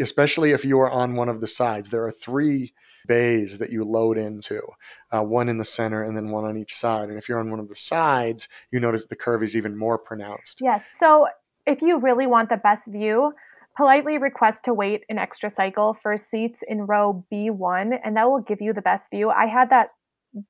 especially 0.00 0.52
if 0.52 0.64
you 0.64 0.78
are 0.80 0.90
on 0.90 1.16
one 1.16 1.28
of 1.28 1.40
the 1.40 1.48
sides. 1.48 1.88
There 1.90 2.04
are 2.04 2.12
three 2.12 2.72
bays 3.06 3.58
that 3.58 3.70
you 3.70 3.84
load 3.84 4.16
into, 4.16 4.62
uh, 5.10 5.22
one 5.22 5.48
in 5.48 5.58
the 5.58 5.64
center 5.64 6.04
and 6.04 6.16
then 6.16 6.30
one 6.30 6.44
on 6.44 6.56
each 6.56 6.72
side. 6.74 7.08
And 7.08 7.18
if 7.18 7.28
you're 7.28 7.40
on 7.40 7.50
one 7.50 7.58
of 7.58 7.68
the 7.68 7.74
sides, 7.74 8.48
you 8.70 8.78
notice 8.78 9.06
the 9.06 9.16
curve 9.16 9.42
is 9.42 9.56
even 9.56 9.76
more 9.76 9.98
pronounced. 9.98 10.60
Yes. 10.60 10.84
So 11.00 11.26
if 11.66 11.82
you 11.82 11.98
really 11.98 12.28
want 12.28 12.48
the 12.48 12.56
best 12.56 12.86
view, 12.86 13.32
politely 13.76 14.18
request 14.18 14.64
to 14.64 14.74
wait 14.74 15.04
an 15.08 15.18
extra 15.18 15.50
cycle 15.50 15.94
for 16.02 16.16
seats 16.16 16.60
in 16.66 16.86
row 16.86 17.24
B1, 17.32 17.98
and 18.04 18.16
that 18.16 18.28
will 18.28 18.40
give 18.40 18.60
you 18.60 18.72
the 18.72 18.82
best 18.82 19.10
view. 19.10 19.30
I 19.30 19.46
had 19.46 19.70
that 19.70 19.90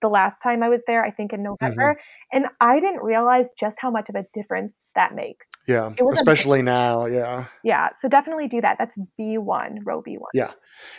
the 0.01 0.09
last 0.09 0.41
time 0.43 0.63
I 0.63 0.69
was 0.69 0.83
there, 0.87 1.05
I 1.05 1.11
think 1.11 1.33
in 1.33 1.43
November, 1.43 1.97
and 2.33 2.47
I 2.61 2.79
didn't 2.81 3.03
realize 3.03 3.51
just 3.59 3.79
how 3.81 3.91
much 3.91 4.09
of 4.09 4.15
a 4.15 4.25
difference 4.33 4.79
that 4.95 5.15
makes. 5.15 5.47
Yeah, 5.67 5.93
especially 6.13 6.63
now. 6.63 7.07
Yeah, 7.07 7.47
Yeah. 7.65 7.89
So 8.01 8.09
definitely 8.09 8.49
do 8.49 8.61
that. 8.61 8.77
That's 8.79 8.97
B1, 9.19 9.79
row 9.85 10.03
B1. 10.03 10.19
Yeah, 10.35 10.53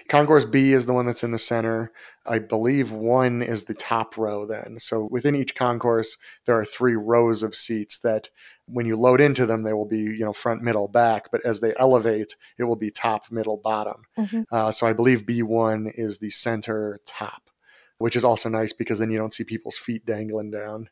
concourse 0.09 0.45
B 0.45 0.73
is 0.73 0.86
the 0.86 0.93
one 0.93 1.05
that's 1.05 1.23
in 1.23 1.31
the 1.31 1.38
center. 1.39 1.91
I 2.25 2.39
believe 2.39 2.91
one 2.91 3.41
is 3.41 3.65
the 3.65 3.73
top 3.73 4.17
row. 4.17 4.45
Then, 4.45 4.77
so 4.79 5.07
within 5.11 5.36
each 5.36 5.55
concourse, 5.55 6.17
there 6.45 6.57
are 6.59 6.65
three 6.65 6.95
rows 6.95 7.43
of 7.43 7.55
seats 7.55 7.99
that, 7.99 8.29
when 8.65 8.86
you 8.86 8.95
load 8.95 9.19
into 9.19 9.45
them, 9.45 9.63
they 9.63 9.73
will 9.73 9.88
be 9.88 9.97
you 9.99 10.23
know 10.25 10.34
front, 10.34 10.61
middle, 10.61 10.88
back. 10.88 11.31
But 11.31 11.45
as 11.45 11.59
they 11.59 11.73
elevate, 11.77 12.36
it 12.57 12.63
will 12.63 12.77
be 12.77 12.91
top, 12.91 13.31
middle, 13.31 13.57
bottom. 13.57 14.03
Mhm. 14.17 14.45
Uh, 14.51 14.71
so 14.71 14.88
I 14.88 14.93
believe 14.93 15.25
B1 15.25 15.91
is 15.95 16.19
the 16.19 16.29
center 16.29 16.99
top, 17.05 17.43
which 18.04 18.18
is 18.18 18.26
also 18.26 18.49
nice 18.49 18.74
because 18.74 18.99
then 18.99 19.10
you 19.10 19.18
don't 19.18 19.34
see 19.34 19.45
people's 19.45 19.78
feet 19.78 20.06
dangling 20.06 20.51
down. 20.51 20.89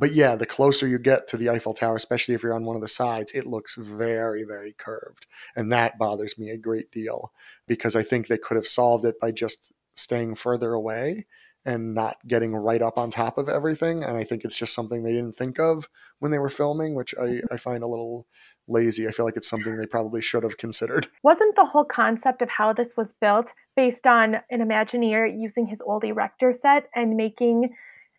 But 0.00 0.12
yeah, 0.12 0.36
the 0.36 0.46
closer 0.46 0.88
you 0.88 0.98
get 0.98 1.28
to 1.28 1.36
the 1.36 1.50
Eiffel 1.50 1.74
Tower, 1.74 1.96
especially 1.96 2.34
if 2.34 2.42
you're 2.42 2.54
on 2.54 2.64
one 2.64 2.76
of 2.76 2.80
the 2.80 2.88
sides, 2.88 3.32
it 3.32 3.44
looks 3.44 3.74
very, 3.74 4.42
very 4.42 4.72
curved. 4.72 5.26
And 5.54 5.70
that 5.70 5.98
bothers 5.98 6.38
me 6.38 6.48
a 6.48 6.56
great 6.56 6.90
deal 6.90 7.30
because 7.68 7.94
I 7.94 8.02
think 8.02 8.26
they 8.26 8.38
could 8.38 8.56
have 8.56 8.66
solved 8.66 9.04
it 9.04 9.20
by 9.20 9.32
just 9.32 9.74
staying 9.94 10.36
further 10.36 10.72
away 10.72 11.26
and 11.66 11.94
not 11.94 12.16
getting 12.26 12.54
right 12.54 12.80
up 12.80 12.96
on 12.96 13.10
top 13.10 13.36
of 13.36 13.48
everything. 13.48 14.04
And 14.04 14.16
I 14.16 14.22
think 14.22 14.44
it's 14.44 14.56
just 14.56 14.72
something 14.72 15.02
they 15.02 15.12
didn't 15.12 15.36
think 15.36 15.58
of 15.58 15.88
when 16.20 16.30
they 16.30 16.38
were 16.38 16.48
filming, 16.48 16.94
which 16.94 17.14
I, 17.20 17.24
mm-hmm. 17.24 17.46
I 17.52 17.56
find 17.56 17.82
a 17.82 17.88
little 17.88 18.26
lazy. 18.68 19.08
I 19.08 19.10
feel 19.10 19.26
like 19.26 19.36
it's 19.36 19.50
something 19.50 19.76
they 19.76 19.86
probably 19.86 20.22
should 20.22 20.44
have 20.44 20.58
considered. 20.58 21.08
Wasn't 21.24 21.56
the 21.56 21.64
whole 21.64 21.84
concept 21.84 22.40
of 22.40 22.48
how 22.48 22.72
this 22.72 22.96
was 22.96 23.12
built 23.20 23.52
based 23.74 24.06
on 24.06 24.36
an 24.48 24.60
Imagineer 24.60 25.28
using 25.36 25.66
his 25.66 25.82
old 25.82 26.04
erector 26.04 26.54
set 26.54 26.88
and 26.94 27.16
making 27.16 27.70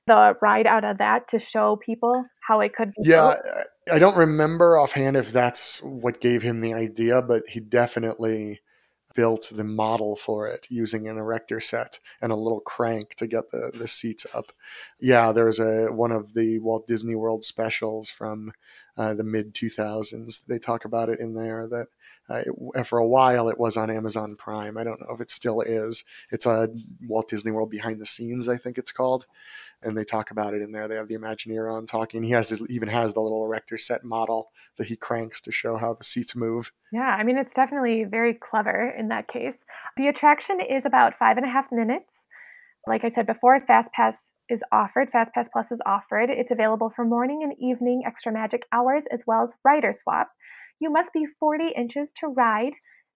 the 0.08 0.36
ride 0.41 0.68
out 0.68 0.84
of 0.84 0.98
that 0.98 1.30
to 1.30 1.39
show 1.39 1.78
people 1.78 2.26
how 2.45 2.60
it 2.60 2.76
could 2.76 2.89
be 2.89 3.10
Yeah, 3.10 3.32
built? 3.32 3.41
I 3.91 3.95
I 3.95 4.00
don't 4.00 4.18
remember 4.18 4.78
offhand 4.78 5.16
if 5.16 5.32
that's 5.32 5.82
what 5.82 6.20
gave 6.20 6.41
him 6.41 6.60
the 6.60 6.74
idea, 6.74 7.22
but 7.22 7.43
he 7.48 7.62
definitely 7.62 8.60
built 9.18 9.49
the 9.51 9.63
model 9.63 10.15
for 10.15 10.47
it 10.47 10.68
using 10.70 11.07
an 11.07 11.18
erector 11.18 11.59
set 11.59 11.99
and 12.22 12.32
a 12.32 12.36
little 12.36 12.59
crank 12.59 13.15
to 13.15 13.26
get 13.26 13.49
the, 13.49 13.72
the 13.74 13.88
seats 13.88 14.28
up. 14.32 14.51
Yeah, 14.99 15.32
there's 15.32 15.59
a 15.59 15.88
one 15.88 16.11
of 16.11 16.36
the 16.36 16.59
Walt 16.59 16.86
Disney 16.88 17.15
World 17.15 17.43
specials 17.43 18.11
from 18.11 18.53
uh, 18.95 19.15
the 19.15 19.24
mid 19.24 19.55
2000s. 19.55 20.45
They 20.45 20.59
talk 20.59 20.86
about 20.86 21.09
it 21.09 21.20
in 21.20 21.34
there 21.34 21.68
that 21.68 21.88
uh, 22.30 22.43
it, 22.76 22.86
for 22.86 22.99
a 22.99 23.07
while 23.07 23.49
it 23.49 23.59
was 23.59 23.76
on 23.76 23.89
Amazon 23.89 24.36
Prime. 24.36 24.78
I 24.78 24.84
don't 24.84 25.01
know 25.01 25.15
if 25.15 25.22
it 25.22 25.32
still 25.32 25.61
is. 25.61 26.03
It's 26.32 26.45
a 26.45 26.70
Walt 27.07 27.28
Disney 27.28 27.51
World 27.51 27.72
behind 27.72 27.99
the 27.99 28.05
scenes, 28.05 28.47
I 28.47 28.57
think 28.57 28.78
it's 28.78 28.91
called 28.91 29.26
and 29.84 29.98
they 29.98 30.04
talk 30.04 30.32
about 30.32 30.54
it 30.54 30.62
in 30.62 30.72
there. 30.72 30.88
They 30.88 30.96
have 30.96 31.08
the 31.08 31.16
Imagineer 31.16 31.72
on 31.72 31.86
talking. 31.86 32.24
He 32.24 32.32
has 32.32 32.50
his, 32.50 32.68
even 32.70 32.90
has 32.90 33.14
the 33.14 33.22
little 33.22 33.46
erector 33.46 33.78
set 33.78 34.04
model 34.04 34.50
that 34.78 34.88
he 34.88 34.96
cranks 34.96 35.42
to 35.42 35.52
show 35.52 35.78
how 35.78 35.94
the 35.94 36.04
seats 36.04 36.36
move. 36.36 36.72
Yeah, 36.92 37.02
I 37.02 37.24
mean, 37.24 37.38
it's 37.38 37.56
definitely 37.56 38.04
very 38.04 38.34
clever 38.34 38.94
in 38.98 39.10
that 39.10 39.28
case. 39.28 39.58
The 39.98 40.08
attraction 40.08 40.60
is 40.60 40.86
about 40.86 41.18
five 41.18 41.38
and 41.38 41.46
a 41.46 41.50
half 41.50 41.72
minutes. 41.72 42.10
Like 42.88 43.04
I 43.04 43.12
said 43.12 43.28
before, 43.28 43.60
Fast 43.66 43.92
Pass 43.92 44.16
is 44.50 44.64
offered. 44.72 45.10
Fast 45.12 45.34
Pass 45.34 45.50
Plus 45.52 45.72
is 45.72 45.80
offered. 45.86 46.30
It's 46.30 46.52
available 46.52 46.92
for 46.96 47.06
morning 47.06 47.42
and 47.44 47.54
evening 47.60 48.04
extra 48.06 48.32
magic 48.32 48.64
hours 48.72 49.04
as 49.12 49.22
well 49.28 49.44
as 49.44 49.54
rider 49.64 49.94
swap. 49.94 50.30
You 50.80 50.90
must 50.90 51.12
be 51.14 51.26
40 51.40 51.70
inches 51.76 52.10
to 52.20 52.28
ride. 52.28 52.74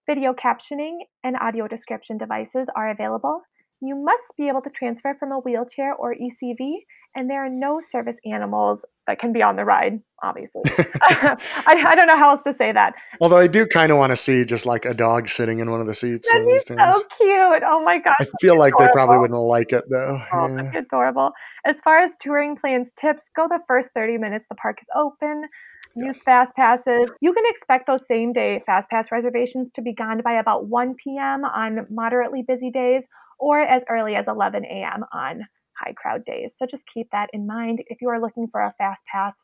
Video 0.07 0.33
captioning 0.33 0.97
and 1.23 1.37
audio 1.39 1.67
description 1.67 2.17
devices 2.17 2.67
are 2.75 2.89
available. 2.89 3.41
You 3.81 3.95
must 3.95 4.37
be 4.37 4.47
able 4.47 4.61
to 4.61 4.69
transfer 4.69 5.15
from 5.19 5.31
a 5.31 5.39
wheelchair 5.39 5.95
or 5.95 6.13
ECV, 6.13 6.73
and 7.15 7.27
there 7.27 7.43
are 7.43 7.49
no 7.49 7.81
service 7.81 8.17
animals 8.31 8.85
that 9.07 9.17
can 9.17 9.33
be 9.33 9.41
on 9.41 9.55
the 9.55 9.65
ride, 9.65 9.99
obviously. 10.21 10.61
I, 11.01 11.35
I 11.65 11.95
don't 11.95 12.05
know 12.05 12.15
how 12.15 12.29
else 12.29 12.43
to 12.43 12.55
say 12.55 12.71
that. 12.71 12.93
Although 13.19 13.39
I 13.39 13.47
do 13.47 13.65
kind 13.65 13.91
of 13.91 13.97
want 13.97 14.11
to 14.11 14.15
see 14.15 14.45
just 14.45 14.67
like 14.67 14.85
a 14.85 14.93
dog 14.93 15.27
sitting 15.27 15.59
in 15.59 15.71
one 15.71 15.81
of 15.81 15.87
the 15.87 15.95
seats. 15.95 16.29
That'd 16.31 16.47
be 16.47 16.59
so 16.59 17.03
cute. 17.17 17.63
Oh 17.65 17.81
my 17.83 17.97
gosh. 17.97 18.13
I 18.19 18.25
feel 18.39 18.55
like 18.55 18.73
they 18.77 18.87
probably 18.93 19.17
wouldn't 19.17 19.39
like 19.39 19.73
it 19.73 19.83
though. 19.89 20.21
Oh, 20.31 20.47
Yeah. 20.47 20.55
that'd 20.55 20.71
be 20.71 20.77
adorable. 20.77 21.31
As 21.65 21.77
far 21.83 21.99
as 21.99 22.11
touring 22.19 22.55
plans 22.55 22.91
tips 22.95 23.31
go, 23.35 23.47
the 23.47 23.59
first 23.67 23.89
30 23.95 24.19
minutes 24.19 24.45
the 24.47 24.55
park 24.55 24.77
is 24.79 24.87
open. 24.95 25.45
use 25.95 26.21
fast 26.23 26.55
passes. 26.55 27.09
You 27.19 27.33
can 27.33 27.43
expect 27.47 27.87
those 27.87 28.03
same 28.07 28.31
day 28.31 28.61
fast 28.65 28.89
pass 28.91 29.11
reservations 29.11 29.71
to 29.73 29.81
be 29.81 29.91
gone 29.93 30.21
by 30.21 30.33
about 30.33 30.67
1 30.67 30.95
p.m. 31.03 31.43
on 31.43 31.87
moderately 31.89 32.43
busy 32.47 32.69
days 32.69 33.05
or 33.41 33.59
as 33.59 33.81
early 33.89 34.15
as 34.15 34.25
11 34.27 34.63
a.m. 34.63 35.03
on 35.11 35.41
high 35.77 35.93
crowd 35.93 36.23
days. 36.23 36.53
So 36.57 36.65
just 36.65 36.83
keep 36.85 37.09
that 37.11 37.29
in 37.33 37.47
mind 37.47 37.83
if 37.87 38.01
you 38.01 38.09
are 38.09 38.21
looking 38.21 38.47
for 38.49 38.61
a 38.61 38.73
fast 38.77 39.01
pass 39.11 39.35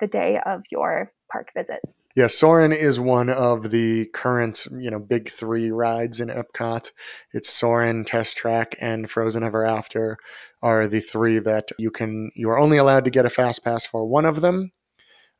the 0.00 0.06
day 0.06 0.40
of 0.44 0.62
your 0.70 1.12
park 1.30 1.48
visit. 1.54 1.80
Yeah, 2.16 2.28
Soarin' 2.28 2.72
is 2.72 2.98
one 2.98 3.28
of 3.28 3.70
the 3.70 4.06
current, 4.06 4.66
you 4.72 4.90
know, 4.90 4.98
big 4.98 5.28
three 5.28 5.70
rides 5.70 6.18
in 6.18 6.28
Epcot. 6.28 6.92
It's 7.34 7.50
Soarin', 7.50 8.06
Test 8.06 8.38
Track, 8.38 8.74
and 8.80 9.10
Frozen 9.10 9.42
Ever 9.42 9.66
After 9.66 10.16
are 10.62 10.86
the 10.86 11.00
three 11.00 11.38
that 11.40 11.68
you 11.78 11.90
can. 11.90 12.30
You 12.34 12.48
are 12.48 12.58
only 12.58 12.78
allowed 12.78 13.04
to 13.04 13.10
get 13.10 13.26
a 13.26 13.30
fast 13.30 13.62
pass 13.62 13.84
for 13.84 14.06
one 14.06 14.24
of 14.24 14.40
them. 14.40 14.72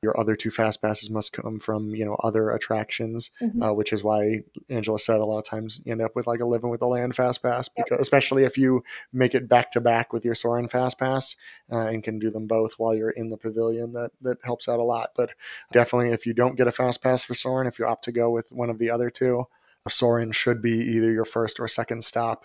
Your 0.06 0.18
other 0.20 0.36
two 0.36 0.52
fast 0.52 0.80
passes 0.80 1.10
must 1.10 1.32
come 1.32 1.58
from 1.58 1.92
you 1.96 2.04
know 2.04 2.14
other 2.22 2.50
attractions, 2.50 3.32
Mhm. 3.42 3.60
uh, 3.70 3.74
which 3.74 3.92
is 3.92 4.04
why 4.04 4.44
Angela 4.68 5.00
said 5.00 5.18
a 5.18 5.24
lot 5.24 5.38
of 5.38 5.44
times 5.44 5.80
you 5.84 5.90
end 5.90 6.00
up 6.00 6.14
with 6.14 6.28
like 6.28 6.38
a 6.38 6.46
living 6.46 6.70
with 6.70 6.78
the 6.78 6.86
land 6.86 7.16
fast 7.16 7.42
pass 7.42 7.68
Yep. 7.76 7.86
because 7.86 8.00
especially 8.00 8.44
if 8.44 8.56
you 8.56 8.84
make 9.12 9.34
it 9.34 9.48
back 9.48 9.72
to 9.72 9.80
back 9.80 10.12
with 10.12 10.24
your 10.24 10.36
Soarin' 10.36 10.68
fast 10.68 10.96
pass 11.00 11.34
uh, 11.72 11.86
and 11.88 12.04
can 12.04 12.20
do 12.20 12.30
them 12.30 12.46
both 12.46 12.74
while 12.78 12.94
you're 12.94 13.10
in 13.10 13.30
the 13.30 13.36
pavilion, 13.36 13.92
that 13.94 14.12
that 14.20 14.38
helps 14.44 14.68
out 14.68 14.78
a 14.78 14.84
lot. 14.84 15.10
But 15.16 15.30
definitely, 15.72 16.10
if 16.12 16.24
you 16.24 16.34
don't 16.34 16.54
get 16.56 16.68
a 16.68 16.72
fast 16.72 17.02
pass 17.02 17.24
for 17.24 17.34
Soarin', 17.34 17.66
if 17.66 17.80
you 17.80 17.84
opt 17.86 18.04
to 18.04 18.12
go 18.12 18.30
with 18.30 18.52
one 18.52 18.70
of 18.70 18.78
the 18.78 18.90
other 18.90 19.10
two, 19.10 19.46
Soarin' 19.88 20.30
should 20.30 20.62
be 20.62 20.78
either 20.78 21.10
your 21.10 21.24
first 21.24 21.58
or 21.58 21.66
second 21.66 22.04
stop 22.04 22.44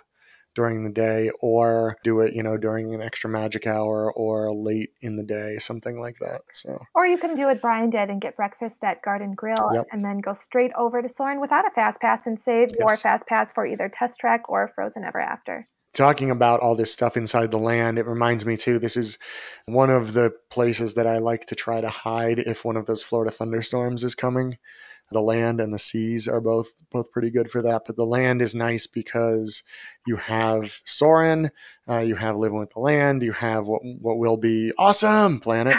during 0.55 0.83
the 0.83 0.89
day 0.91 1.29
or 1.41 1.97
do 2.03 2.19
it 2.19 2.33
you 2.33 2.43
know 2.43 2.57
during 2.57 2.93
an 2.93 3.01
extra 3.01 3.29
magic 3.29 3.65
hour 3.65 4.11
or 4.13 4.53
late 4.53 4.89
in 5.01 5.15
the 5.15 5.23
day 5.23 5.57
something 5.59 5.99
like 5.99 6.17
that 6.19 6.41
so 6.51 6.77
Or 6.93 7.05
you 7.05 7.17
can 7.17 7.35
do 7.35 7.45
what 7.45 7.61
Brian 7.61 7.89
did 7.89 8.09
and 8.09 8.19
get 8.21 8.35
breakfast 8.35 8.83
at 8.83 9.01
Garden 9.01 9.33
Grill 9.33 9.55
Yep. 9.73 9.87
and 9.91 10.03
then 10.03 10.19
go 10.19 10.33
straight 10.33 10.71
over 10.77 11.01
to 11.01 11.09
Soarin' 11.09 11.39
without 11.41 11.65
a 11.65 11.71
fast 11.71 11.99
pass 12.01 12.27
and 12.27 12.39
save 12.39 12.69
your 12.77 12.97
fast 12.97 13.25
pass 13.27 13.49
for 13.53 13.65
either 13.65 13.89
Test 13.89 14.19
Track 14.19 14.49
or 14.49 14.71
Frozen 14.75 15.03
Ever 15.03 15.19
After. 15.21 15.67
talking 15.93 16.29
about 16.29 16.59
all 16.61 16.75
this 16.75 16.91
stuff 16.91 17.17
inside 17.17 17.51
the 17.51 17.57
land, 17.57 17.97
it 17.97 18.05
reminds 18.05 18.45
me 18.45 18.55
too. 18.57 18.79
This 18.79 18.95
is 18.95 19.17
one 19.65 19.89
of 19.89 20.13
the 20.13 20.31
places 20.49 20.93
that 20.95 21.05
I 21.07 21.17
like 21.17 21.45
to 21.47 21.55
try 21.55 21.81
to 21.81 21.89
hide 21.89 22.39
if 22.39 22.63
one 22.63 22.77
of 22.77 22.85
those 22.85 23.03
Florida 23.03 23.31
thunderstorms 23.31 24.03
is 24.03 24.15
coming. 24.15 24.57
The 25.11 25.21
land 25.21 25.59
and 25.59 25.73
the 25.73 25.79
seas 25.79 26.27
are 26.27 26.41
both 26.41 26.73
both 26.89 27.11
pretty 27.11 27.31
good 27.31 27.51
for 27.51 27.61
that, 27.61 27.83
but 27.85 27.95
the 27.97 28.05
land 28.05 28.41
is 28.41 28.55
nice 28.55 28.87
because 28.87 29.63
you 30.07 30.15
have 30.17 30.79
Soarin', 30.85 31.51
uh, 31.89 31.99
you 31.99 32.15
have 32.15 32.35
living 32.37 32.59
with 32.59 32.71
the 32.71 32.79
land, 32.79 33.21
you 33.23 33.33
have 33.33 33.67
what 33.67 33.81
what 33.99 34.17
will 34.17 34.37
be 34.37 34.71
awesome 34.77 35.39
planet, 35.41 35.75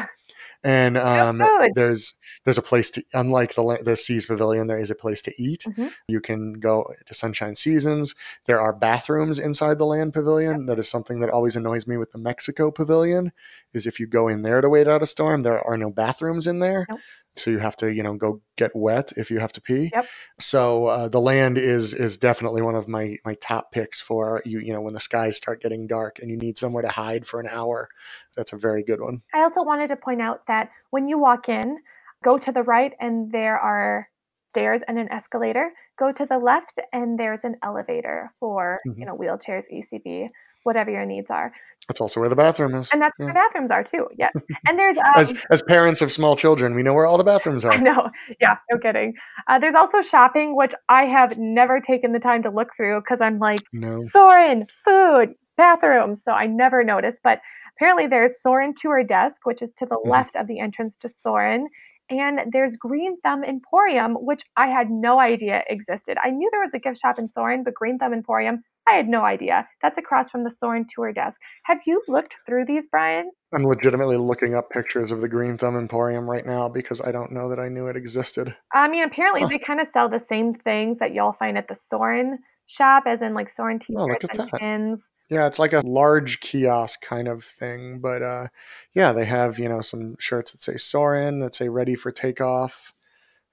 and 0.64 0.96
um, 0.98 1.42
there's 1.74 2.14
there's 2.44 2.58
a 2.58 2.62
place 2.62 2.90
to 2.90 3.04
unlike 3.14 3.54
the 3.54 3.78
the 3.84 3.96
Seas 3.96 4.26
Pavilion, 4.26 4.66
there 4.66 4.78
is 4.78 4.90
a 4.90 4.94
place 4.94 5.22
to 5.22 5.32
eat. 5.42 5.64
Mhm. 5.68 5.92
You 6.08 6.20
can 6.20 6.54
go 6.54 6.92
to 7.06 7.14
Sunshine 7.14 7.54
Seasons. 7.54 8.14
There 8.46 8.60
are 8.60 8.72
bathrooms 8.72 9.38
inside 9.38 9.78
the 9.78 9.86
Land 9.86 10.12
Pavilion. 10.14 10.66
That 10.66 10.78
is 10.78 10.88
something 10.88 11.20
that 11.20 11.30
always 11.30 11.56
annoys 11.56 11.86
me 11.86 11.96
with 11.96 12.12
the 12.12 12.18
Mexico 12.18 12.70
Pavilion. 12.70 13.32
Is 13.72 13.86
if 13.86 13.98
you 14.00 14.06
go 14.06 14.28
in 14.28 14.42
there 14.42 14.60
to 14.60 14.68
wait 14.68 14.88
out 14.88 15.02
a 15.02 15.06
storm, 15.06 15.42
there 15.42 15.60
are 15.66 15.76
no 15.76 15.90
bathrooms 15.90 16.46
in 16.46 16.58
there. 16.58 16.86
Nope. 16.88 17.00
So 17.36 17.50
you 17.50 17.58
have 17.58 17.76
to, 17.76 17.92
you 17.92 18.02
know, 18.02 18.14
go 18.14 18.42
get 18.56 18.72
wet 18.74 19.12
if 19.16 19.30
you 19.30 19.38
have 19.38 19.52
to 19.52 19.60
pee. 19.60 19.90
Yep. 19.92 20.06
So 20.38 20.86
uh, 20.86 21.08
the 21.08 21.20
land 21.20 21.56
is 21.58 21.94
is 21.94 22.16
definitely 22.16 22.62
one 22.62 22.74
of 22.74 22.88
my 22.88 23.16
my 23.24 23.34
top 23.40 23.72
picks 23.72 24.00
for 24.00 24.42
you. 24.44 24.58
You 24.60 24.72
know, 24.72 24.80
when 24.80 24.94
the 24.94 25.00
skies 25.00 25.36
start 25.36 25.62
getting 25.62 25.86
dark 25.86 26.18
and 26.18 26.30
you 26.30 26.36
need 26.36 26.58
somewhere 26.58 26.82
to 26.82 26.90
hide 26.90 27.26
for 27.26 27.40
an 27.40 27.48
hour, 27.50 27.88
that's 28.36 28.52
a 28.52 28.58
very 28.58 28.82
good 28.82 29.00
one. 29.00 29.22
I 29.34 29.42
also 29.42 29.62
wanted 29.62 29.88
to 29.88 29.96
point 29.96 30.20
out 30.20 30.46
that 30.46 30.70
when 30.90 31.08
you 31.08 31.18
walk 31.18 31.48
in, 31.48 31.78
go 32.22 32.38
to 32.38 32.52
the 32.52 32.62
right 32.62 32.92
and 33.00 33.32
there 33.32 33.58
are 33.58 34.08
stairs 34.50 34.82
and 34.86 34.98
an 34.98 35.10
escalator. 35.10 35.72
Go 35.98 36.12
to 36.12 36.26
the 36.26 36.38
left 36.38 36.78
and 36.92 37.18
there's 37.18 37.44
an 37.44 37.56
elevator 37.62 38.32
for, 38.38 38.80
Mhm. 38.86 38.98
you 38.98 39.06
know, 39.06 39.16
wheelchairs, 39.16 39.64
ECV, 39.70 40.28
whatever 40.64 40.90
your 40.90 41.04
needs 41.04 41.30
are. 41.30 41.52
That's 41.88 42.00
also 42.00 42.20
where 42.20 42.28
the 42.28 42.36
bathroom 42.36 42.74
is. 42.76 42.88
And 42.92 43.02
that's 43.02 43.14
Yeah. 43.18 43.24
where 43.26 43.34
the 43.34 43.40
bathrooms 43.40 43.70
are 43.72 43.82
too. 43.82 44.06
Yeah. 44.16 44.30
And 44.68 44.78
there's 44.78 44.96
um, 44.98 45.04
as 45.16 45.44
as 45.50 45.62
parents 45.62 46.00
of 46.00 46.12
small 46.12 46.36
children, 46.36 46.74
we 46.74 46.82
know 46.82 46.94
where 46.94 47.06
all 47.06 47.18
the 47.18 47.24
bathrooms 47.24 47.64
I 47.64 47.74
are. 47.76 47.80
know. 47.80 48.10
Yeah, 48.40 48.56
no 48.70 48.78
kidding. 48.78 49.14
Uh, 49.48 49.58
there's 49.58 49.74
also 49.74 50.00
shopping, 50.02 50.56
which 50.56 50.72
I 50.88 51.04
have 51.06 51.36
never 51.38 51.80
taken 51.80 52.12
the 52.12 52.20
time 52.20 52.42
to 52.44 52.50
look 52.50 52.68
through 52.76 53.00
because 53.00 53.18
I'm 53.20 53.38
like, 53.38 53.58
No. 53.72 53.98
Soarin', 54.00 54.66
food, 54.84 55.34
bathrooms. 55.56 56.22
So 56.22 56.32
I 56.32 56.46
never 56.46 56.84
noticed. 56.84 57.20
But 57.24 57.40
apparently 57.76 58.06
there's 58.06 58.40
Soarin' 58.40 58.74
Tour 58.74 59.02
Desk, 59.02 59.36
which 59.44 59.60
is 59.62 59.72
to 59.78 59.86
the 59.86 59.96
Mhm. 59.96 60.06
left 60.08 60.36
of 60.36 60.46
the 60.46 60.60
entrance 60.60 60.96
to 60.98 61.08
Soarin'. 61.08 61.68
And 62.10 62.42
there's 62.52 62.76
Green 62.76 63.16
Thumb 63.22 63.42
Emporium, 63.42 64.14
which 64.14 64.44
I 64.56 64.66
had 64.68 64.90
no 64.90 65.18
idea 65.18 65.62
existed. 65.68 66.18
I 66.22 66.30
knew 66.30 66.48
there 66.52 66.60
was 66.60 66.74
a 66.74 66.78
gift 66.78 67.00
shop 67.00 67.18
in 67.18 67.28
Soarin', 67.28 67.64
but 67.64 67.74
Green 67.74 67.98
Thumb 67.98 68.12
Emporium, 68.12 68.62
I 68.88 68.94
had 68.94 69.08
no 69.08 69.22
idea. 69.24 69.68
That's 69.80 69.98
across 69.98 70.30
from 70.30 70.44
the 70.44 70.50
Soarin' 70.50 70.86
Tour 70.92 71.12
Desk. 71.12 71.40
Have 71.64 71.78
you 71.86 72.02
looked 72.08 72.36
through 72.46 72.64
these, 72.66 72.86
Brian? 72.86 73.30
I'm 73.54 73.64
legitimately 73.64 74.16
looking 74.16 74.54
up 74.54 74.70
pictures 74.70 75.12
of 75.12 75.20
the 75.20 75.28
Green 75.28 75.56
Thumb 75.56 75.76
Emporium 75.76 76.28
right 76.28 76.44
now 76.44 76.68
because 76.68 77.00
I 77.00 77.12
don't 77.12 77.32
know 77.32 77.48
that 77.48 77.60
I 77.60 77.68
knew 77.68 77.86
it 77.86 77.96
existed. 77.96 78.56
I 78.74 78.88
mean, 78.88 79.04
apparently 79.04 79.42
Huh. 79.42 79.48
they 79.48 79.58
kind 79.58 79.80
of 79.80 79.88
sell 79.92 80.08
the 80.08 80.24
same 80.28 80.54
things 80.54 80.98
that 80.98 81.12
y'all 81.14 81.34
find 81.38 81.56
at 81.56 81.68
the 81.68 81.76
Soarin' 81.88 82.38
shop, 82.66 83.04
as 83.06 83.22
in 83.22 83.34
like 83.34 83.50
Soarin' 83.50 83.80
Oh, 83.96 84.06
t-shirts 84.06 84.24
at 84.24 84.38
and 84.38 84.52
pins. 84.52 85.00
Yeah, 85.30 85.46
it's 85.46 85.58
like 85.58 85.72
a 85.72 85.80
large 85.84 86.40
kiosk 86.40 87.00
kind 87.00 87.28
of 87.28 87.44
thing, 87.44 88.00
but 88.00 88.22
uh, 88.22 88.48
yeah, 88.92 89.12
they 89.12 89.24
have 89.24 89.58
you 89.58 89.68
know 89.68 89.80
some 89.80 90.16
shirts 90.18 90.52
that 90.52 90.60
say 90.60 90.76
Soarin' 90.76 91.40
that 91.40 91.54
say 91.54 91.68
ready 91.68 91.94
for 91.94 92.10
takeoff. 92.10 92.91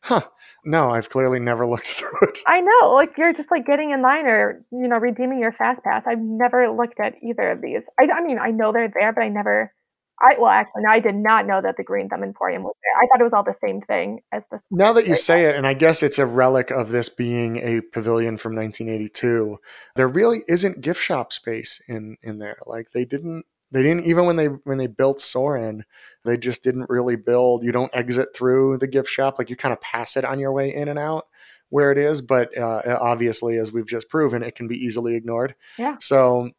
Huh? 0.01 0.21
No, 0.65 0.89
I've 0.89 1.09
clearly 1.09 1.39
never 1.39 1.65
looked 1.67 1.87
through 1.87 2.17
it. 2.21 2.39
I 2.47 2.61
know, 2.61 2.93
like 2.93 3.17
you're 3.17 3.33
just 3.33 3.51
like 3.51 3.65
getting 3.65 3.91
in 3.91 4.01
line 4.01 4.25
or 4.25 4.63
you 4.71 4.87
know 4.87 4.97
redeeming 4.97 5.39
your 5.39 5.51
fast 5.51 5.83
pass. 5.83 6.03
I've 6.07 6.19
never 6.19 6.69
looked 6.69 6.99
at 6.99 7.15
either 7.23 7.51
of 7.51 7.61
these. 7.61 7.83
I, 7.99 8.07
I 8.13 8.21
mean, 8.21 8.39
I 8.39 8.51
know 8.51 8.71
they're 8.71 8.91
there, 8.93 9.13
but 9.13 9.21
I 9.21 9.29
never. 9.29 9.73
I 10.21 10.35
well, 10.37 10.49
actually, 10.49 10.81
no, 10.83 10.89
I 10.89 10.99
did 10.99 11.15
not 11.15 11.47
know 11.47 11.61
that 11.61 11.77
the 11.77 11.83
Green 11.83 12.09
Thumb 12.09 12.23
Emporium 12.23 12.63
was 12.63 12.75
there. 12.83 13.01
I 13.01 13.07
thought 13.07 13.21
it 13.21 13.23
was 13.23 13.31
all 13.31 13.43
the 13.43 13.55
same 13.65 13.79
thing 13.81 14.19
as 14.33 14.43
the. 14.51 14.59
Now 14.69 14.91
that 14.91 15.07
you 15.07 15.15
say 15.15 15.45
it, 15.45 15.55
and 15.55 15.65
I 15.65 15.73
guess 15.73 16.03
it's 16.03 16.19
a 16.19 16.25
relic 16.25 16.71
of 16.71 16.89
this 16.89 17.07
being 17.07 17.55
a 17.57 17.79
pavilion 17.79 18.37
from 18.37 18.53
1982, 18.53 19.59
there 19.95 20.09
really 20.09 20.39
isn't 20.49 20.81
gift 20.81 21.01
shop 21.01 21.31
space 21.31 21.81
in 21.87 22.17
in 22.21 22.39
there. 22.39 22.57
Like 22.65 22.91
they 22.91 23.05
didn't 23.05 23.45
they 23.71 23.83
didn't 23.83 24.05
even 24.05 24.25
when 24.25 24.35
they 24.35 24.47
when 24.47 24.77
they 24.77 24.87
built 24.87 25.21
Soarin', 25.21 25.85
they 26.25 26.37
just 26.37 26.63
didn't 26.63 26.89
really 26.89 27.15
build. 27.15 27.63
You 27.63 27.71
don't 27.71 27.95
exit 27.95 28.29
through 28.35 28.77
the 28.77 28.87
gift 28.87 29.09
shop, 29.09 29.37
like 29.37 29.49
you 29.49 29.55
kind 29.55 29.73
of 29.73 29.81
pass 29.81 30.17
it 30.17 30.25
on 30.25 30.39
your 30.39 30.53
way 30.53 30.73
in 30.73 30.87
and 30.87 30.99
out 30.99 31.27
where 31.69 31.91
it 31.91 31.97
is. 31.97 32.21
But 32.21 32.57
uh, 32.57 32.97
obviously, 32.99 33.57
as 33.57 33.71
we've 33.71 33.87
just 33.87 34.09
proven, 34.09 34.43
it 34.43 34.55
can 34.55 34.67
be 34.67 34.77
easily 34.77 35.15
ignored. 35.15 35.55
Yeah. 35.77 35.97
So 35.99 36.51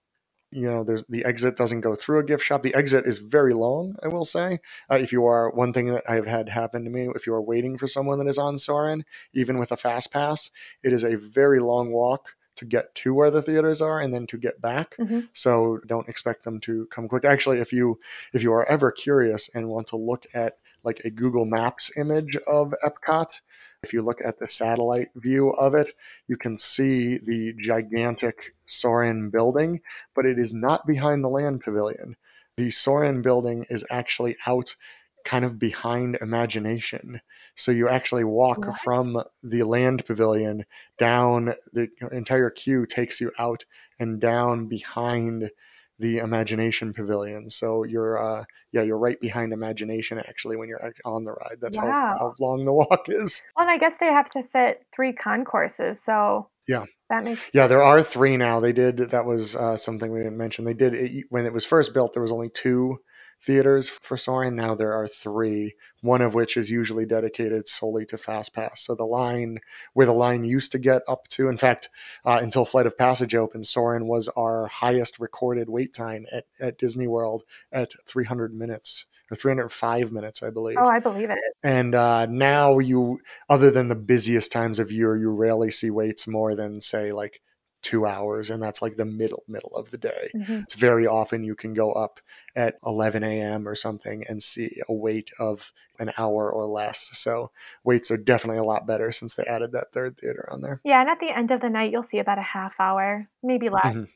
you 0.52 0.68
know 0.68 0.82
there's 0.82 1.04
the 1.08 1.24
exit 1.24 1.56
doesn't 1.56 1.80
go 1.80 1.94
through 1.94 2.18
a 2.18 2.24
gift 2.24 2.42
shop 2.42 2.62
the 2.62 2.74
exit 2.74 3.06
is 3.06 3.18
very 3.18 3.54
long 3.54 3.94
i 4.02 4.08
will 4.08 4.24
say 4.24 4.58
uh, 4.90 4.96
if 4.96 5.12
you 5.12 5.24
are 5.24 5.50
one 5.50 5.72
thing 5.72 5.86
that 5.86 6.02
i've 6.08 6.26
had 6.26 6.48
happen 6.48 6.84
to 6.84 6.90
me 6.90 7.08
if 7.14 7.26
you 7.26 7.32
are 7.32 7.42
waiting 7.42 7.78
for 7.78 7.86
someone 7.86 8.18
that 8.18 8.26
is 8.26 8.38
on 8.38 8.58
Soarin' 8.58 9.04
even 9.32 9.58
with 9.58 9.70
a 9.70 9.76
fast 9.76 10.12
pass 10.12 10.50
it 10.82 10.92
is 10.92 11.04
a 11.04 11.16
very 11.16 11.60
long 11.60 11.92
walk 11.92 12.34
to 12.56 12.64
get 12.64 12.94
to 12.94 13.14
where 13.14 13.30
the 13.30 13.42
theaters 13.42 13.80
are 13.80 14.00
and 14.00 14.12
then 14.12 14.26
to 14.26 14.36
get 14.36 14.60
back. 14.60 14.96
Mhm. 14.98 15.28
so 15.32 15.78
don't 15.86 16.08
expect 16.08 16.44
them 16.44 16.60
to 16.60 16.86
come 16.90 17.08
quick. 17.08 17.24
Actually 17.24 17.58
if 17.58 17.72
you 17.72 17.98
if 18.32 18.42
you 18.42 18.52
are 18.52 18.66
ever 18.66 18.90
curious 18.92 19.48
and 19.54 19.68
want 19.68 19.86
to 19.88 19.96
look 19.96 20.26
at 20.34 20.58
like 20.82 21.00
a 21.04 21.10
google 21.10 21.44
maps 21.44 21.90
image 21.96 22.36
of 22.46 22.72
epcot 22.84 23.40
if 23.82 23.92
you 23.92 24.02
look 24.02 24.20
at 24.24 24.38
the 24.38 24.48
satellite 24.48 25.08
view 25.14 25.50
of 25.50 25.74
it 25.74 25.94
you 26.26 26.36
can 26.36 26.56
see 26.58 27.18
the 27.18 27.52
gigantic 27.58 28.54
Soarin' 28.66 29.30
building 29.30 29.80
but 30.14 30.24
it 30.26 30.38
is 30.38 30.52
not 30.52 30.86
behind 30.86 31.22
the 31.24 31.28
land 31.28 31.60
pavilion. 31.62 32.16
The 32.56 32.70
Soarin' 32.70 33.22
building 33.22 33.64
is 33.70 33.84
actually 33.90 34.36
out 34.46 34.76
kind 35.24 35.44
of 35.44 35.58
behind 35.58 36.16
imagination 36.20 37.20
so 37.54 37.70
you 37.70 37.88
actually 37.88 38.24
walk 38.24 38.66
What? 38.66 38.76
from 38.76 39.22
the 39.42 39.62
land 39.62 40.04
pavilion 40.06 40.64
down 40.98 41.54
the 41.72 41.88
entire 42.12 42.50
queue 42.50 42.86
takes 42.86 43.20
you 43.20 43.30
out 43.38 43.64
and 43.98 44.20
down 44.20 44.66
behind 44.66 45.50
the 45.98 46.18
imagination 46.18 46.92
pavilion 46.94 47.50
so 47.50 47.84
you're 47.84 48.18
uh 48.18 48.44
yeah 48.72 48.82
you're 48.82 48.98
right 48.98 49.20
behind 49.20 49.52
imagination 49.52 50.18
actually 50.18 50.56
when 50.56 50.68
you're 50.68 50.80
on 51.04 51.24
the 51.24 51.32
ride 51.32 51.58
that's 51.60 51.76
Wow. 51.76 52.14
how, 52.18 52.18
how 52.28 52.34
long 52.40 52.64
the 52.64 52.72
walk 52.72 53.04
is 53.08 53.42
Well, 53.56 53.68
and 53.68 53.70
I 53.70 53.78
guess 53.78 53.92
they 54.00 54.06
have 54.06 54.30
to 54.30 54.42
fit 54.52 54.86
three 54.94 55.12
concourses, 55.12 55.98
so 56.06 56.48
Yeah. 56.66 56.84
that 57.10 57.24
makes 57.24 57.50
yeah 57.52 57.66
there 57.66 57.82
are 57.82 58.02
three 58.02 58.36
now 58.36 58.60
they 58.60 58.72
did 58.72 58.96
that 58.96 59.26
was 59.26 59.56
uh, 59.56 59.76
something 59.76 60.10
we 60.10 60.20
didn't 60.20 60.38
mention 60.38 60.64
they 60.64 60.72
did 60.74 60.94
it, 60.94 61.26
when 61.28 61.44
it 61.44 61.52
was 61.52 61.64
first 61.66 61.92
built 61.92 62.12
there 62.14 62.22
was 62.22 62.32
only 62.32 62.48
two 62.48 62.98
theaters 63.42 63.88
for 63.88 64.16
soaring 64.16 64.54
now 64.54 64.74
there 64.74 64.92
are 64.92 65.06
three 65.06 65.74
one 66.02 66.20
of 66.20 66.34
which 66.34 66.56
is 66.56 66.70
usually 66.70 67.06
dedicated 67.06 67.66
solely 67.66 68.04
to 68.04 68.18
fast 68.18 68.54
pass 68.54 68.82
so 68.82 68.94
the 68.94 69.04
line 69.04 69.58
where 69.94 70.06
the 70.06 70.12
line 70.12 70.44
used 70.44 70.70
to 70.72 70.78
get 70.78 71.02
up 71.08 71.26
to 71.28 71.48
in 71.48 71.56
fact 71.56 71.88
uh, 72.24 72.38
until 72.42 72.64
flight 72.64 72.86
of 72.86 72.98
passage 72.98 73.34
opened 73.34 73.66
soarin 73.66 74.06
was 74.06 74.28
our 74.36 74.66
highest 74.66 75.18
recorded 75.18 75.68
wait 75.68 75.94
time 75.94 76.26
at, 76.32 76.44
at 76.60 76.78
disney 76.78 77.06
world 77.06 77.44
at 77.72 77.92
300 78.06 78.54
minutes 78.54 79.06
or 79.30 79.36
305 79.36 80.12
minutes, 80.12 80.42
I 80.42 80.50
believe. 80.50 80.76
Oh, 80.78 80.88
I 80.88 80.98
believe 80.98 81.30
it. 81.30 81.38
And 81.62 81.94
uh, 81.94 82.26
now 82.26 82.78
you, 82.78 83.20
other 83.48 83.70
than 83.70 83.88
the 83.88 83.94
busiest 83.94 84.50
times 84.50 84.78
of 84.78 84.90
year, 84.90 85.16
you 85.16 85.30
rarely 85.30 85.70
see 85.70 85.90
waits 85.90 86.26
more 86.26 86.54
than 86.54 86.80
say 86.80 87.12
like 87.12 87.40
two 87.82 88.06
hours, 88.06 88.50
and 88.50 88.62
that's 88.62 88.82
like 88.82 88.96
the 88.96 89.04
middle 89.04 89.42
middle 89.48 89.74
of 89.76 89.90
the 89.90 89.98
day. 89.98 90.30
Mhm. 90.34 90.62
It's 90.64 90.74
very 90.74 91.06
often 91.06 91.44
you 91.44 91.54
can 91.54 91.72
go 91.74 91.92
up 91.92 92.20
at 92.54 92.76
11 92.84 93.22
a.m. 93.24 93.66
or 93.66 93.74
something 93.74 94.24
and 94.28 94.42
see 94.42 94.80
a 94.88 94.92
wait 94.92 95.30
of 95.38 95.72
an 95.98 96.10
hour 96.18 96.50
or 96.50 96.64
less. 96.66 97.10
So 97.12 97.50
waits 97.84 98.10
are 98.10 98.16
definitely 98.16 98.58
a 98.60 98.64
lot 98.64 98.86
better 98.86 99.12
since 99.12 99.34
they 99.34 99.44
added 99.44 99.72
that 99.72 99.92
third 99.92 100.16
theater 100.18 100.48
on 100.52 100.60
there. 100.60 100.80
Yeah, 100.84 101.00
and 101.00 101.08
at 101.10 101.20
the 101.20 101.30
end 101.30 101.50
of 101.50 101.60
the 101.60 101.70
night, 101.70 101.90
you'll 101.92 102.02
see 102.02 102.18
about 102.18 102.38
a 102.38 102.42
half 102.42 102.74
hour, 102.78 103.26
maybe 103.42 103.68
less. 103.68 103.94
Mhm. 103.94 104.08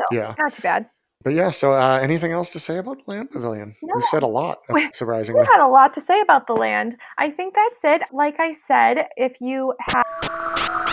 So 0.00 0.04
Yeah. 0.16 0.34
not 0.38 0.52
too 0.54 0.62
bad. 0.62 0.90
But 1.24 1.32
yeah, 1.32 1.50
so 1.50 1.72
uh, 1.72 1.98
anything 2.00 2.30
else 2.30 2.48
to 2.50 2.60
say 2.60 2.78
about 2.78 3.04
the 3.04 3.10
Land 3.10 3.32
Pavilion? 3.32 3.74
No. 3.82 3.94
We've 3.96 4.04
said 4.04 4.22
a 4.22 4.28
lot, 4.28 4.58
We- 4.70 4.86
We 4.86 4.90
surprisingly. 4.94 5.44
had 5.44 5.60
a 5.60 5.66
lot 5.66 5.92
to 5.94 6.00
say 6.00 6.20
about 6.20 6.46
the 6.46 6.52
land. 6.54 6.96
I 7.18 7.30
think 7.32 7.54
that's 7.56 8.02
it. 8.02 8.08
Like 8.12 8.38
I 8.38 8.52
said, 8.52 9.08
if 9.16 9.40
you 9.40 9.74
have 9.92 10.87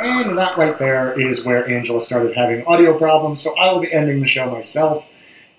And 0.00 0.38
that 0.38 0.56
right 0.56 0.78
there 0.78 1.18
is 1.18 1.44
where 1.44 1.68
Angela 1.68 2.00
started 2.00 2.36
having 2.36 2.64
audio 2.66 2.96
problems, 2.96 3.42
so 3.42 3.58
I 3.58 3.72
will 3.72 3.80
be 3.80 3.92
ending 3.92 4.20
the 4.20 4.28
show 4.28 4.50
myself. 4.50 5.06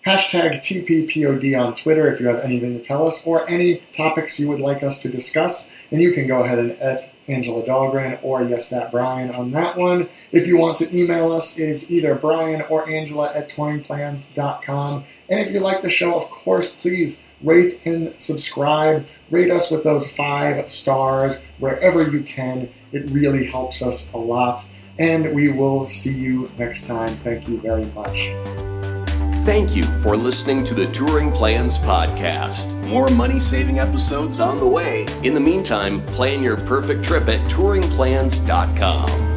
Hashtag 0.05 0.59
TPPOD 0.59 1.59
on 1.59 1.75
Twitter 1.75 2.11
if 2.11 2.21
you 2.21 2.27
have 2.27 2.39
anything 2.39 2.77
to 2.77 2.83
tell 2.83 3.05
us 3.05 3.25
or 3.27 3.49
any 3.49 3.77
topics 3.91 4.39
you 4.39 4.47
would 4.47 4.61
like 4.61 4.81
us 4.81 5.01
to 5.01 5.09
discuss. 5.09 5.69
And 5.91 6.01
you 6.01 6.13
can 6.13 6.25
go 6.25 6.43
ahead 6.43 6.57
and 6.57 6.71
at 6.73 7.13
Angela 7.27 7.63
Dahlgren 7.63 8.17
or 8.23 8.43
Yes 8.43 8.69
That 8.69 8.91
Brian 8.91 9.29
on 9.31 9.51
that 9.51 9.77
one. 9.77 10.07
If 10.31 10.47
you 10.47 10.57
want 10.57 10.77
to 10.77 10.97
email 10.97 11.31
us, 11.31 11.57
it 11.57 11.69
is 11.69 11.91
either 11.91 12.15
Brian 12.15 12.61
or 12.63 12.89
Angela 12.89 13.31
at 13.33 13.49
touringplans.com. 13.49 15.03
And 15.29 15.39
if 15.39 15.53
you 15.53 15.59
like 15.59 15.81
the 15.81 15.89
show, 15.89 16.15
of 16.15 16.29
course, 16.29 16.75
please 16.75 17.17
rate 17.43 17.81
and 17.85 18.19
subscribe. 18.19 19.05
Rate 19.29 19.51
us 19.51 19.69
with 19.69 19.83
those 19.83 20.09
five 20.11 20.69
stars 20.69 21.41
wherever 21.59 22.09
you 22.09 22.21
can. 22.21 22.69
It 22.91 23.09
really 23.11 23.45
helps 23.45 23.81
us 23.81 24.11
a 24.13 24.17
lot. 24.17 24.65
And 24.97 25.33
we 25.33 25.49
will 25.49 25.87
see 25.87 26.13
you 26.13 26.51
next 26.57 26.85
time. 26.87 27.09
Thank 27.09 27.47
you 27.47 27.59
very 27.59 27.85
much. 27.85 28.31
Thank 29.45 29.75
you 29.75 29.83
for 29.83 30.17
listening 30.17 30.63
to 30.65 30.75
the 30.75 30.85
Touring 30.91 31.31
Plans 31.31 31.79
Podcast. 31.79 32.85
More 32.87 33.09
money 33.09 33.39
saving 33.39 33.79
episodes 33.79 34.39
on 34.39 34.59
the 34.59 34.67
way. 34.67 35.05
In 35.23 35.33
the 35.33 35.39
meantime, 35.39 36.05
plan 36.07 36.43
your 36.43 36.57
perfect 36.57 37.03
trip 37.03 37.29
at 37.29 37.39
touringplans.com. 37.49 39.28